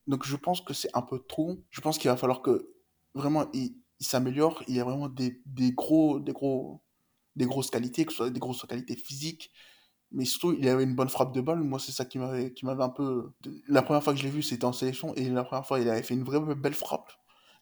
Donc 0.08 0.26
je 0.26 0.36
pense 0.36 0.62
que 0.62 0.74
c'est 0.74 0.90
un 0.94 1.02
peu 1.02 1.20
trop. 1.20 1.64
Je 1.70 1.82
pense 1.82 1.98
qu'il 1.98 2.10
va 2.10 2.18
falloir 2.18 2.42
que 2.42 2.74
vraiment 3.14 3.50
il, 3.54 3.76
il 4.00 4.06
s'améliore. 4.06 4.64
Il 4.68 4.76
y 4.76 4.80
a 4.80 4.84
vraiment 4.84 5.08
des, 5.08 5.42
des, 5.46 5.72
gros, 5.72 6.20
des, 6.20 6.34
gros, 6.34 6.82
des 7.36 7.46
grosses 7.46 7.70
qualités, 7.70 8.06
que 8.06 8.12
ce 8.12 8.18
soit 8.18 8.30
des 8.30 8.40
grosses 8.40 8.66
qualités 8.66 8.96
physiques. 8.96 9.52
Mais 10.12 10.26
surtout, 10.26 10.54
il 10.60 10.68
avait 10.68 10.84
une 10.84 10.96
bonne 10.96 11.10
frappe 11.10 11.34
de 11.34 11.42
balle. 11.42 11.64
Moi, 11.64 11.80
c'est 11.80 11.94
ça 11.94 12.06
qui 12.06 12.20
m'avait, 12.20 12.52
qui 12.54 12.66
m'avait 12.66 12.84
un 12.84 12.90
peu. 12.90 13.32
La 13.68 13.82
première 13.82 14.04
fois 14.04 14.14
que 14.14 14.20
je 14.20 14.24
l'ai 14.26 14.30
vu, 14.30 14.44
c'était 14.44 14.66
en 14.66 14.74
sélection. 14.74 15.16
Et 15.16 15.30
la 15.30 15.44
première 15.44 15.66
fois, 15.66 15.80
il 15.80 15.90
avait 15.90 16.04
fait 16.04 16.14
une 16.14 16.24
vraie 16.24 16.40
belle 16.56 16.74
frappe. 16.74 17.12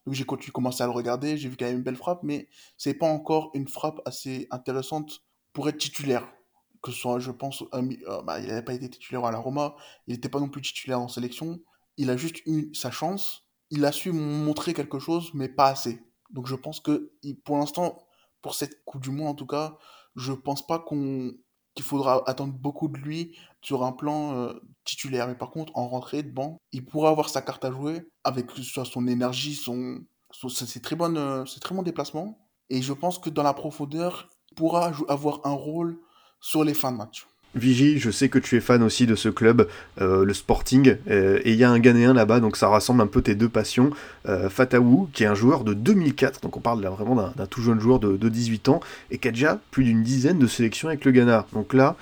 Donc 0.05 0.15
j'ai 0.15 0.25
commencé 0.25 0.81
à 0.81 0.87
le 0.87 0.91
regarder. 0.91 1.37
J'ai 1.37 1.49
vu 1.49 1.57
qu'il 1.57 1.67
avait 1.67 1.75
une 1.75 1.83
belle 1.83 1.95
frappe. 1.95 2.23
Mais 2.23 2.49
c'est 2.77 2.95
pas 2.95 3.07
encore 3.07 3.51
une 3.53 3.67
frappe 3.67 4.01
assez 4.05 4.47
intéressante 4.49 5.23
pour 5.53 5.69
être 5.69 5.77
titulaire 5.77 6.27
que 6.81 6.91
ce 6.91 6.97
soit, 6.99 7.19
je 7.19 7.31
pense, 7.31 7.63
un, 7.71 7.89
euh, 7.89 8.21
bah, 8.21 8.39
il 8.39 8.47
n'avait 8.47 8.63
pas 8.63 8.73
été 8.73 8.89
titulaire 8.89 9.25
à 9.25 9.31
la 9.31 9.37
Roma, 9.37 9.75
il 10.07 10.13
n'était 10.13 10.29
pas 10.29 10.39
non 10.39 10.49
plus 10.49 10.61
titulaire 10.61 10.99
en 10.99 11.07
sélection. 11.07 11.59
Il 11.97 12.09
a 12.09 12.17
juste 12.17 12.37
eu 12.45 12.73
sa 12.73 12.91
chance. 12.91 13.45
Il 13.71 13.85
a 13.85 13.91
su 13.91 14.11
montrer 14.11 14.73
quelque 14.73 14.99
chose, 14.99 15.31
mais 15.33 15.49
pas 15.49 15.67
assez. 15.67 16.01
Donc 16.31 16.47
je 16.47 16.55
pense 16.55 16.79
que 16.79 17.11
pour 17.43 17.57
l'instant, 17.57 17.97
pour 18.41 18.55
cette 18.55 18.83
Coupe 18.85 19.01
du 19.01 19.11
Monde 19.11 19.27
en 19.27 19.35
tout 19.35 19.45
cas, 19.45 19.77
je 20.15 20.33
pense 20.33 20.65
pas 20.65 20.83
qu'il 20.87 21.83
faudra 21.83 22.23
attendre 22.27 22.53
beaucoup 22.53 22.87
de 22.87 22.97
lui 22.97 23.37
sur 23.61 23.83
un 23.83 23.91
plan 23.91 24.33
euh, 24.35 24.53
titulaire. 24.83 25.27
Mais 25.27 25.35
par 25.35 25.51
contre, 25.51 25.71
en 25.75 25.87
rentrée 25.87 26.23
de 26.23 26.31
banc, 26.31 26.57
il 26.71 26.85
pourra 26.85 27.09
avoir 27.09 27.29
sa 27.29 27.41
carte 27.41 27.65
à 27.65 27.71
jouer 27.71 28.09
avec 28.23 28.51
soit 28.51 28.85
son 28.85 29.07
énergie, 29.07 29.55
son, 29.55 30.01
très 30.83 30.95
bonnes, 30.95 31.17
euh, 31.17 31.45
ses 31.45 31.59
très 31.59 31.75
bons 31.75 31.83
déplacements. 31.83 32.39
Et 32.69 32.81
je 32.81 32.93
pense 32.93 33.17
que 33.17 33.29
dans 33.29 33.43
la 33.43 33.53
profondeur, 33.53 34.29
il 34.51 34.55
pourra 34.55 34.91
avoir 35.07 35.41
un 35.45 35.53
rôle 35.53 35.99
sur 36.39 36.63
les 36.63 36.73
fins 36.73 36.91
de 36.91 36.97
match. 36.97 37.27
Vigie, 37.55 37.97
je 37.97 38.11
sais 38.11 38.29
que 38.29 38.37
tu 38.37 38.55
es 38.57 38.59
fan 38.59 38.83
aussi 38.83 39.07
de 39.07 39.15
ce 39.15 39.27
club, 39.27 39.67
euh, 40.01 40.23
le 40.23 40.33
Sporting, 40.35 40.97
euh, 41.09 41.39
et 41.43 41.53
il 41.53 41.57
y 41.57 41.63
a 41.63 41.71
un 41.71 41.79
Ghanéen 41.79 42.13
là-bas, 42.13 42.39
donc 42.39 42.55
ça 42.55 42.67
rassemble 42.67 43.01
un 43.01 43.07
peu 43.07 43.23
tes 43.23 43.33
deux 43.33 43.49
passions. 43.49 43.89
Euh, 44.27 44.49
qui 45.13 45.23
est 45.23 45.27
un 45.27 45.33
joueur 45.33 45.63
de 45.63 45.73
2004, 45.73 46.41
donc 46.41 46.57
on 46.57 46.59
parle 46.59 46.81
là, 46.81 46.91
vraiment 46.91 47.15
d'un 47.15 47.45
tout 47.47 47.61
jeune 47.61 47.79
joueur 47.79 47.99
de, 47.99 48.17
de, 48.17 48.29
18 48.29 48.69
ans, 48.69 48.81
et 49.09 49.17
qui 49.17 49.27
a 49.27 49.31
déjà 49.31 49.59
plus 49.71 49.83
d'une 49.83 50.03
dizaine 50.03 50.37
de 50.37 50.45
sélections 50.45 50.89
avec 50.89 51.05
le 51.05 51.11
Ghana. 51.11 51.47
Donc 51.53 51.73
là, 51.73 51.95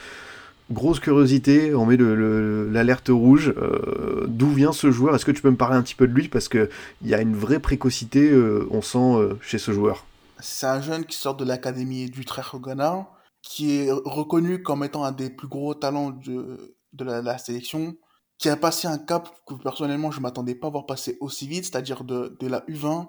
grosse 0.69 0.99
curiosité, 0.99 1.73
on 1.73 1.85
met 1.85 1.97
l'alerte 1.97 3.07
rouge. 3.09 3.53
Euh, 3.57 4.25
D'où 4.27 4.51
vient 4.51 4.73
ce 4.73 4.91
joueur? 4.91 5.15
Est-ce 5.15 5.25
que 5.25 5.31
tu 5.31 5.41
peux 5.41 5.51
me 5.51 5.55
parler 5.55 5.77
un 5.77 5.81
petit 5.81 5.95
peu 5.95 6.07
de 6.07 6.13
lui? 6.13 6.27
Parce 6.27 6.49
qu'il 6.49 6.67
y 7.05 7.13
a 7.13 7.21
une 7.21 7.35
vraie 7.35 7.59
précocité, 7.59 8.33
on 8.69 8.81
sent, 8.81 9.37
chez 9.41 9.59
ce 9.59 9.71
joueur. 9.71 10.05
C'est 10.39 10.67
un 10.67 10.81
jeune 10.81 11.05
qui 11.05 11.17
sort 11.17 11.35
de 11.35 11.45
l'académie 11.45 12.11
au 12.53 12.59
Ghana 12.59 13.07
qui 13.47 13.77
est 13.77 13.91
reconnu 13.91 14.61
comme 14.61 14.83
étant 14.83 15.05
un 15.05 15.13
des 15.13 15.29
plus 15.29 15.47
gros 15.47 15.73
talents 15.73 16.11
de, 16.11 16.77
de 16.91 17.05
la, 17.05 17.37
sélection, 17.37 17.95
qui 18.37 18.49
a 18.49 18.57
passé 18.57 18.87
un 18.89 18.97
cap 18.97 19.29
que 19.47 19.53
personnellement 19.53 20.11
je 20.11 20.19
m'attendais 20.19 20.53
pas 20.53 20.67
à 20.67 20.69
voir 20.69 20.85
passer 20.85 21.17
aussi 21.21 21.47
vite, 21.47 21.63
c'est-à-dire 21.63 22.03
de, 22.03 22.35
de, 22.39 22.47
la 22.47 22.59
U20. 22.67 23.07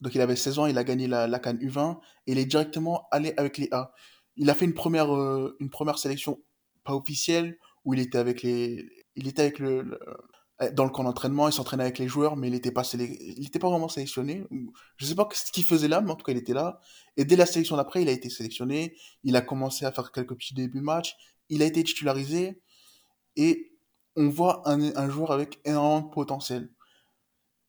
Donc 0.00 0.14
il 0.14 0.20
avait 0.20 0.36
16 0.36 0.60
ans, 0.60 0.66
il 0.66 0.78
a 0.78 0.84
gagné 0.84 1.08
la, 1.08 1.26
la 1.26 1.38
Cannes 1.40 1.58
U20 1.58 1.98
et 2.26 2.32
il 2.32 2.38
est 2.38 2.44
directement 2.44 3.08
allé 3.10 3.34
avec 3.36 3.58
les 3.58 3.68
A. 3.72 3.92
Il 4.36 4.50
a 4.50 4.54
fait 4.54 4.66
une 4.66 4.74
première, 4.74 5.14
euh, 5.14 5.56
une 5.58 5.68
première 5.68 5.98
sélection 5.98 6.40
pas 6.84 6.94
officielle 6.94 7.58
où 7.84 7.92
il 7.94 8.00
était 8.00 8.18
avec 8.18 8.42
les, 8.42 8.86
il 9.16 9.26
était 9.26 9.42
avec 9.42 9.58
le 9.58 9.98
dans 10.70 10.84
le 10.84 10.90
camp 10.90 11.04
d'entraînement, 11.04 11.48
il 11.48 11.52
s'entraînait 11.52 11.82
avec 11.82 11.98
les 11.98 12.08
joueurs, 12.08 12.36
mais 12.36 12.48
il 12.48 12.52
n'était 12.52 12.70
pas, 12.70 12.82
vraiment 13.62 13.88
sélectionné. 13.88 14.44
Je 14.96 15.06
sais 15.06 15.14
pas 15.14 15.28
ce 15.32 15.50
qu'il 15.50 15.64
faisait 15.64 15.88
là, 15.88 16.00
mais 16.00 16.10
en 16.10 16.16
tout 16.16 16.24
cas, 16.24 16.32
il 16.32 16.38
était 16.38 16.54
là. 16.54 16.80
Et 17.16 17.24
dès 17.24 17.36
la 17.36 17.46
sélection 17.46 17.76
d'après, 17.76 18.02
il 18.02 18.08
a 18.08 18.12
été 18.12 18.28
sélectionné. 18.30 18.96
Il 19.24 19.36
a 19.36 19.40
commencé 19.40 19.84
à 19.84 19.92
faire 19.92 20.12
quelques 20.12 20.34
petits 20.34 20.54
débuts 20.54 20.78
de 20.78 20.84
match. 20.84 21.16
Il 21.48 21.62
a 21.62 21.66
été 21.66 21.82
titularisé. 21.82 22.60
Et 23.36 23.72
on 24.16 24.28
voit 24.28 24.62
un, 24.66 25.10
joueur 25.10 25.32
avec 25.32 25.60
énormément 25.64 26.06
de 26.06 26.12
potentiel. 26.12 26.70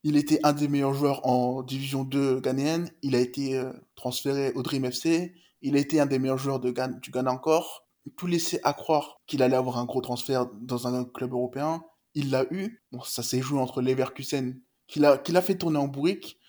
Il 0.04 0.18
était 0.18 0.40
un 0.44 0.52
des 0.52 0.68
meilleurs 0.68 0.94
joueurs 0.94 1.26
en 1.26 1.64
Division 1.64 2.04
2 2.04 2.42
ghanéenne. 2.42 2.92
Il 3.02 3.16
a 3.16 3.20
été 3.20 3.56
euh, 3.56 3.72
transféré 3.96 4.52
au 4.54 4.62
Dream 4.62 4.84
FC. 4.86 5.34
Il 5.62 5.78
a 5.78 5.80
été 5.80 6.02
un 6.02 6.06
des 6.06 6.20
meilleurs 6.20 6.38
joueurs 6.38 6.60
de 6.60 6.74
du 7.00 7.12
Ghana 7.12 7.32
encore. 7.32 7.88
Tout 8.18 8.28
laissait 8.28 8.60
à 8.64 8.74
croire 8.74 9.22
qu'il 9.28 9.42
allait 9.42 9.56
avoir 9.56 9.78
un 9.78 9.86
gros 9.86 10.02
transfert 10.02 10.48
dans 10.62 10.88
un 10.88 11.06
club 11.06 11.32
européen 11.32 11.82
il 12.16 12.30
l'a 12.30 12.46
eu. 12.52 12.82
Bon, 12.92 13.02
ça 13.02 13.24
s'est 13.24 13.42
joué 13.42 13.60
entre 13.60 13.82
Leverkusen, 13.82 14.60
qu'il 14.88 15.06
a, 15.06 15.18
qu'il 15.18 15.38
a 15.38 15.42
fait 15.42 15.58
tourner 15.58 15.78
en 15.78 15.88
bourrique, 15.88 16.40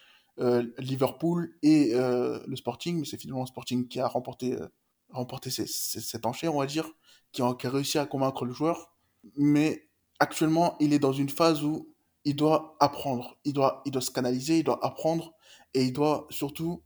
euh, 0.41 0.67
Liverpool 0.79 1.57
et 1.63 1.95
euh, 1.95 2.41
le 2.47 2.57
Sporting, 2.57 2.99
mais 2.99 3.05
c'est 3.05 3.19
finalement 3.19 3.43
le 3.43 3.47
Sporting 3.47 3.87
qui 3.89 4.01
a 4.01 4.09
remporté, 4.09 4.55
euh, 4.55 4.67
remporté 5.11 5.51
cette 5.51 6.27
enchère, 6.27 6.55
on 6.55 6.61
va 6.61 6.67
dire, 6.67 6.91
qui 7.33 7.43
a, 7.43 7.57
réussi 7.63 7.99
à 7.99 8.07
convaincre 8.07 8.45
le 8.45 8.53
joueur. 8.53 8.93
Mais 9.37 9.89
actuellement, 10.19 10.77
il 10.81 10.93
est 10.93 10.99
dans 10.99 11.13
une 11.13 11.29
phase 11.29 11.63
où 11.63 11.95
il 12.25 12.37
doit 12.37 12.77
apprendre, 12.81 13.39
il 13.45 13.53
doit, 13.53 13.83
il 13.87 13.93
doit 13.93 14.03
se 14.03 14.11
canaliser, 14.11 14.59
il 14.59 14.65
doit 14.65 14.85
apprendre, 14.85 15.35
et 15.75 15.85
il 15.85 15.93
doit 15.93 16.27
surtout 16.31 16.83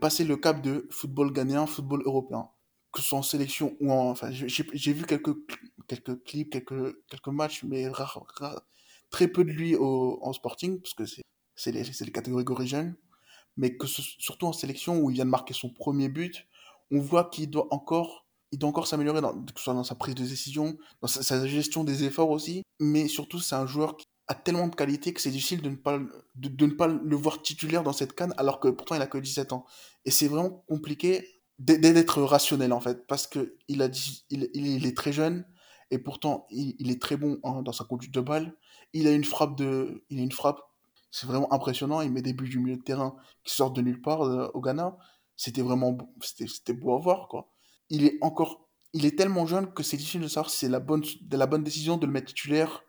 passer 0.00 0.24
le 0.24 0.36
cap 0.36 0.62
de 0.62 0.86
football 0.90 1.32
ghanéen, 1.32 1.66
football 1.66 2.02
européen 2.04 2.48
que 2.94 3.00
ce 3.00 3.08
soit 3.08 3.18
en 3.18 3.22
sélection 3.22 3.76
ou 3.80 3.92
en. 3.92 4.10
Enfin, 4.10 4.30
j'ai 4.30 4.92
vu 4.92 5.04
quelques, 5.04 5.36
quelques 5.88 6.22
clips, 6.22 6.50
quelques, 6.50 6.96
quelques 7.08 7.28
matchs, 7.28 7.64
mais 7.64 7.88
rare, 7.88 8.24
très 9.10 9.28
peu 9.28 9.44
de 9.44 9.50
lui 9.50 9.74
au, 9.74 10.18
en 10.22 10.32
sporting, 10.32 10.80
parce 10.80 10.94
que 10.94 11.04
c'est 11.56 11.72
les, 11.72 11.82
les 11.82 12.12
catégories 12.12 12.44
origines. 12.48 12.94
Mais 13.56 13.76
que 13.76 13.86
surtout 13.86 14.46
en 14.46 14.52
sélection 14.52 14.98
où 15.00 15.10
il 15.10 15.14
vient 15.14 15.24
de 15.24 15.30
marquer 15.30 15.54
son 15.54 15.70
premier 15.70 16.08
but, 16.08 16.46
on 16.90 17.00
voit 17.00 17.24
qu'il 17.24 17.50
doit 17.50 17.72
encore. 17.74 18.26
Il 18.52 18.58
doit 18.58 18.68
encore 18.68 18.86
s'améliorer, 18.86 19.20
que 19.20 19.58
ce 19.58 19.64
soit 19.64 19.74
dans 19.74 19.82
sa 19.82 19.96
prise 19.96 20.14
de 20.14 20.22
décision, 20.22 20.78
dans 21.02 21.08
sa, 21.08 21.24
sa 21.24 21.44
gestion 21.44 21.82
des 21.82 22.04
efforts 22.04 22.30
aussi. 22.30 22.62
Mais 22.78 23.08
surtout, 23.08 23.40
c'est 23.40 23.56
un 23.56 23.66
joueur 23.66 23.96
qui 23.96 24.06
a 24.28 24.36
tellement 24.36 24.68
de 24.68 24.76
qualité 24.76 25.12
que 25.12 25.20
c'est 25.20 25.30
difficile 25.30 25.60
de 25.60 25.70
ne, 25.70 25.74
pas, 25.74 25.98
de, 25.98 26.48
de 26.48 26.66
ne 26.66 26.72
pas 26.72 26.86
le 26.86 27.16
voir 27.16 27.42
titulaire 27.42 27.82
dans 27.82 27.92
cette 27.92 28.12
canne, 28.12 28.32
alors 28.36 28.60
que 28.60 28.68
pourtant 28.68 28.94
il 28.94 29.02
a 29.02 29.08
que 29.08 29.18
17 29.18 29.52
ans. 29.52 29.66
Et 30.04 30.12
c'est 30.12 30.28
vraiment 30.28 30.50
compliqué 30.68 31.42
d'être 31.64 32.22
rationnel 32.22 32.72
en 32.72 32.80
fait. 32.80 33.06
Parce 33.06 33.26
que 33.26 33.56
il 33.68 33.82
a 33.82 33.88
dit 33.88 34.24
il, 34.30 34.86
est 34.86 34.96
très 34.96 35.12
jeune 35.12 35.46
et 35.90 35.98
pourtant 35.98 36.46
il, 36.50 36.90
est 36.90 37.00
très 37.00 37.16
bon 37.16 37.38
hein, 37.44 37.62
dans 37.62 37.72
sa 37.72 37.84
conduite 37.84 38.12
de 38.12 38.20
balle. 38.20 38.54
Il 38.92 39.06
a 39.06 39.12
une 39.12 39.24
frappe 39.24 39.56
de 39.56 40.04
il 40.10 40.18
a 40.20 40.22
une 40.22 40.32
frappe 40.32 40.60
c'est 41.10 41.26
vraiment 41.26 41.52
impressionnant. 41.52 42.00
Il 42.00 42.12
met 42.12 42.22
des 42.22 42.32
buts 42.32 42.48
du 42.48 42.58
milieu 42.58 42.76
de 42.76 42.82
terrain 42.82 43.16
qui 43.44 43.54
sortent 43.54 43.76
de 43.76 43.82
nulle 43.82 44.02
part 44.02 44.22
euh, 44.22 44.50
au 44.54 44.60
Ghana. 44.60 44.96
C'était 45.36 45.62
vraiment 45.62 45.96
c'était 46.20 46.72
beau 46.74 46.94
à 46.94 46.98
voir 46.98 47.28
quoi. 47.28 47.50
Il 47.90 48.04
est 48.04 48.18
encore 48.20 48.68
il 48.92 49.06
est 49.06 49.16
tellement 49.16 49.46
jeune 49.46 49.72
que 49.72 49.82
c'est 49.82 49.96
difficile 49.96 50.20
de 50.20 50.28
savoir 50.28 50.50
si 50.50 50.58
c'est 50.58 50.68
la 50.68 50.80
bonne 50.80 51.02
la 51.30 51.46
bonne 51.46 51.64
décision 51.64 51.96
de 51.96 52.06
le 52.06 52.12
mettre 52.12 52.28
titulaire 52.28 52.82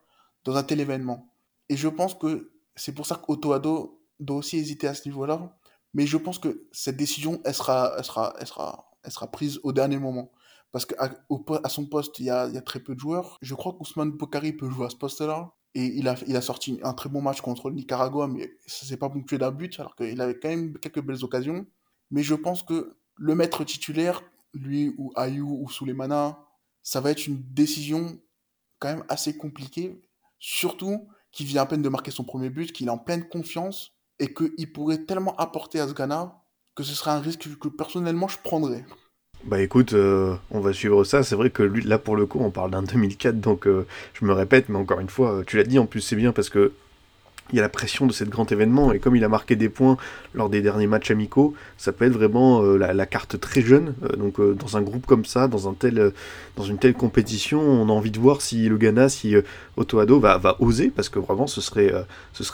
dans 0.44 0.56
un 0.56 0.64
tel 0.64 0.80
événement. 0.80 1.30
Et 1.70 1.78
je 1.78 1.88
pense 1.88 2.14
que 2.14 2.52
c'est 2.76 2.94
pour 2.94 3.06
ça 3.06 3.16
qu'Otoado 3.16 4.02
doit 4.20 4.38
aussi 4.38 4.58
hésiter 4.58 4.88
à 4.88 4.94
ce 4.94 5.08
niveau 5.08 5.26
là 5.26 5.56
mais 5.96 6.06
je 6.06 6.18
pense 6.18 6.40
que 6.40 6.68
cette 6.74 6.98
décision, 6.98 7.42
elle 7.46 7.54
sera, 7.54 8.04
sera, 8.04 8.36
sera, 8.46 8.92
sera 9.08 9.32
prise 9.32 9.62
au 9.64 9.72
dernier 9.72 9.98
moment. 9.98 10.30
Parce 10.74 10.86
qu'à 10.86 11.10
à 11.64 11.70
son 11.70 11.86
poste, 11.86 12.20
il 12.20 12.26
y, 12.26 12.30
a, 12.30 12.50
très 12.62 12.82
peu 12.82 12.96
de 12.96 13.00
joueurs. 13.00 13.38
Je 13.42 13.56
crois 13.56 13.72
qu'Ousmane 13.72 14.12
Bokari 14.12 14.52
peut 14.52 14.70
jouer 14.70 14.88
à 14.88 14.90
ce 14.90 14.98
poste-là. 14.98 15.54
Et 15.74 15.86
il 15.86 16.10
a, 16.10 16.16
il 16.28 16.36
a 16.36 16.42
sorti 16.42 16.82
un 16.84 16.94
très 16.94 17.08
bon 17.08 17.22
match 17.22 17.40
contre 17.40 17.70
le 17.70 17.76
Nicaragua, 17.76 18.28
mais 18.28 18.58
ça 18.66 18.86
s'est 18.86 18.98
pas 18.98 19.10
ponctué 19.10 19.38
d'un 19.38 19.52
but, 19.52 19.80
alors 19.80 19.96
qu'il 19.96 20.20
avait 20.20 20.38
quand 20.38 20.50
même 20.50 20.78
quelques 20.80 21.02
belles 21.02 21.24
occasions. 21.24 21.66
Mais 22.12 22.24
je 22.24 22.36
pense 22.36 22.62
que 22.62 22.98
le 23.16 23.36
maître 23.36 23.64
titulaire, 23.64 24.22
lui 24.54 24.94
ou 24.98 25.14
Ayou 25.16 25.62
ou 25.64 25.70
Souleymana, 25.70 26.44
ça 26.84 27.00
va 27.00 27.12
être 27.12 27.26
une 27.26 27.42
décision 27.54 28.20
quand 28.80 28.90
même 28.90 29.06
assez 29.08 29.38
compliquée. 29.38 30.02
Surtout 30.40 31.08
qu'il 31.32 31.46
vient 31.46 31.62
à 31.62 31.66
peine 31.66 31.82
de 31.82 31.90
marquer 31.90 32.12
son 32.12 32.26
premier 32.26 32.50
but, 32.50 32.74
qu'il 32.74 32.88
est 32.88 32.92
en 32.92 32.98
pleine 32.98 33.30
confiance 33.30 33.95
et 34.20 34.34
qu'il 34.34 34.72
pourrait 34.72 35.06
tellement 35.06 35.36
apporter 35.38 35.80
à 35.80 35.88
ce 35.88 35.94
Ghana 35.94 36.42
que 36.76 36.84
ce 36.84 36.94
serait 36.94 37.12
un 37.12 37.20
risque 37.20 37.48
que 37.58 37.68
personnellement 37.70 38.28
je 38.28 38.38
prendrais. 38.44 38.86
Bah 39.46 39.62
écoute, 39.62 39.94
euh, 39.94 40.36
on 40.52 40.60
va 40.60 40.74
suivre 40.74 41.04
ça. 41.04 41.24
C'est 41.24 41.36
vrai 41.36 41.50
que 41.50 41.64
là 41.64 41.98
pour 41.98 42.16
le 42.16 42.26
coup, 42.26 42.40
on 42.42 42.52
parle 42.52 42.72
d'un 42.72 42.84
2004, 42.84 43.40
donc 43.40 43.68
euh, 43.68 43.86
je 44.14 44.26
me 44.26 44.34
répète, 44.34 44.70
mais 44.70 44.78
encore 44.78 45.00
une 45.00 45.10
fois, 45.10 45.44
tu 45.46 45.58
l'as 45.58 45.64
dit, 45.64 45.80
en 45.80 45.86
plus 45.86 46.02
c'est 46.02 46.16
bien 46.16 46.32
parce 46.32 46.50
que 46.50 46.74
il 47.52 47.58
y 47.58 47.60
a 47.60 47.62
la 47.62 47.70
pression 47.70 48.08
de 48.08 48.12
cet 48.12 48.30
grand 48.30 48.52
événement 48.52 48.92
et 48.92 49.00
comme 49.00 49.16
il 49.16 49.24
a 49.24 49.30
marqué 49.30 49.56
des 49.56 49.70
points 49.70 49.98
lors 50.34 50.50
des 50.50 50.62
derniers 50.62 50.88
matchs 50.88 51.12
amicaux, 51.12 51.54
ça 51.78 51.92
peut 51.92 52.06
être 52.06 52.14
vraiment 52.14 52.64
euh, 52.64 52.78
la, 52.78 53.06
carte 53.06 53.40
très 53.40 53.62
jeune. 53.62 53.94
Euh, 54.04 54.16
donc 54.16 54.40
euh, 54.40 54.54
dans 54.54 54.78
un 54.78 54.82
groupe 54.82 55.06
comme 55.06 55.26
ça, 55.26 55.48
dans 55.48 55.60
une 55.68 56.78
telle 56.78 56.94
compétition, 56.96 57.62
on 57.62 57.88
a 57.90 57.92
envie 57.92 58.10
de 58.10 58.20
voir 58.20 58.42
si 58.42 58.68
le 58.68 58.78
Ghana, 58.78 59.10
si 59.10 59.36
Otoado 59.78 60.20
va, 60.20 60.38
va 60.38 60.58
oser 60.60 60.90
parce 60.90 61.10
que 61.10 61.20
vraiment 61.20 61.46
ce 61.46 61.62
serait, 61.62 61.94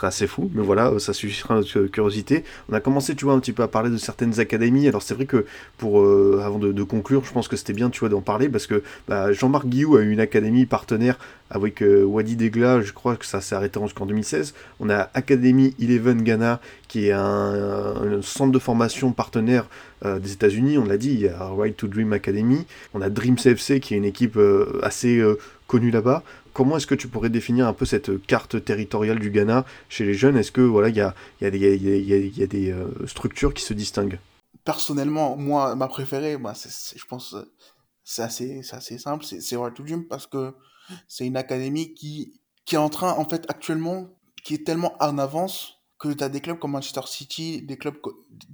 assez 0.02 0.26
fou. 0.26 0.50
Mais 0.54 0.62
voilà, 0.62 0.98
ça 0.98 1.12
suscitera 1.14 1.54
notre 1.54 1.86
curiosité. 1.86 2.44
On 2.68 2.74
a 2.74 2.80
commencé, 2.80 3.14
tu 3.14 3.24
vois, 3.24 3.34
un 3.34 3.40
petit 3.40 3.52
peu 3.52 3.62
à 3.62 3.68
parler 3.68 3.90
de 3.90 3.96
certaines 3.96 4.40
académies. 4.40 4.88
Alors 4.88 5.02
c'est 5.02 5.14
vrai 5.14 5.26
que 5.26 5.46
avant 5.80 6.58
de, 6.58 6.82
conclure, 6.82 7.24
je 7.24 7.32
pense 7.32 7.48
que 7.48 7.56
c'était 7.56 7.72
bien, 7.72 7.88
tu 7.88 8.00
vois, 8.00 8.08
d'en 8.10 8.20
parler 8.20 8.48
parce 8.48 8.66
que 8.66 8.82
bah, 9.08 9.32
Jean-Marc 9.32 9.66
Guillou 9.66 9.96
a 9.96 10.02
eu 10.02 10.10
une 10.10 10.20
académie 10.20 10.66
partenaire 10.66 11.18
avec 11.52 11.82
Wadi 11.82 12.36
Degla. 12.36 12.80
Je 12.80 12.92
crois 12.92 13.16
que 13.16 13.26
ça 13.26 13.40
s'est 13.40 13.54
arrêté 13.54 13.78
jusqu'en 13.80 14.06
2016. 14.06 14.54
On 14.80 14.90
a 14.90 15.10
Academy 15.14 15.74
Eleven 15.80 16.22
Ghana, 16.22 16.60
qui 16.88 17.06
est 17.06 17.12
un, 17.12 18.20
centre 18.22 18.52
de 18.52 18.58
formation 18.58 19.12
partenaire 19.12 19.66
euh, 20.04 20.18
des 20.18 20.32
États-Unis. 20.32 20.78
On 20.78 20.84
l'a 20.84 20.98
dit, 20.98 21.12
il 21.12 21.20
y 21.20 21.28
a 21.28 21.48
Right 21.48 21.76
to 21.76 21.86
Dream 21.86 22.12
Academy. 22.12 22.66
On 22.94 23.00
a 23.00 23.10
Dream 23.10 23.36
CFC, 23.36 23.80
qui 23.80 23.94
est 23.94 23.96
une 23.96 24.04
équipe 24.04 24.36
euh, 24.36 24.80
assez 24.82 25.18
euh, 25.18 25.38
connue 25.66 25.90
là-bas. 25.90 26.22
Comment 26.52 26.76
est-ce 26.76 26.86
que 26.86 26.94
tu 26.94 27.08
pourrais 27.08 27.30
définir 27.30 27.66
un 27.66 27.72
peu 27.72 27.86
cette 27.86 28.26
carte 28.26 28.62
territoriale 28.64 29.18
du 29.18 29.30
Ghana 29.30 29.64
chez 29.88 30.04
les 30.04 30.14
jeunes? 30.14 30.36
Est-ce 30.36 30.52
que 30.52 30.60
voilà, 30.60 30.88
il 30.88 30.96
y 30.96 31.00
a, 31.00 31.14
y, 31.40 31.46
y 31.46 32.42
a, 32.42 32.46
des 32.46 32.74
structures 33.06 33.54
qui 33.54 33.62
se 33.62 33.72
distinguent? 33.72 34.18
Personnellement, 34.64 35.36
moi, 35.36 35.74
ma 35.76 35.88
préférée, 35.88 36.36
bah, 36.36 36.52
je 36.54 37.04
pense, 37.06 37.34
c'est 38.04 38.22
assez, 38.22 38.60
assez 38.70 38.98
simple, 38.98 39.24
c'est 39.24 39.56
Right 39.56 39.72
to 39.72 39.82
Dream 39.82 40.04
parce 40.04 40.26
que 40.26 40.52
c'est 41.08 41.26
une 41.26 41.36
académie 41.36 41.94
qui, 41.94 42.40
qui 42.64 42.74
est 42.74 42.78
en 42.78 42.88
train, 42.88 43.12
en 43.12 43.28
fait, 43.28 43.44
actuellement, 43.48 44.08
qui 44.44 44.54
est 44.54 44.66
tellement 44.66 44.94
en 45.00 45.18
avance 45.18 45.82
que 45.98 46.08
tu 46.12 46.24
as 46.24 46.28
des 46.28 46.40
clubs 46.40 46.58
comme 46.58 46.72
Manchester 46.72 47.02
City, 47.06 47.62
des 47.62 47.78
clubs, 47.78 47.96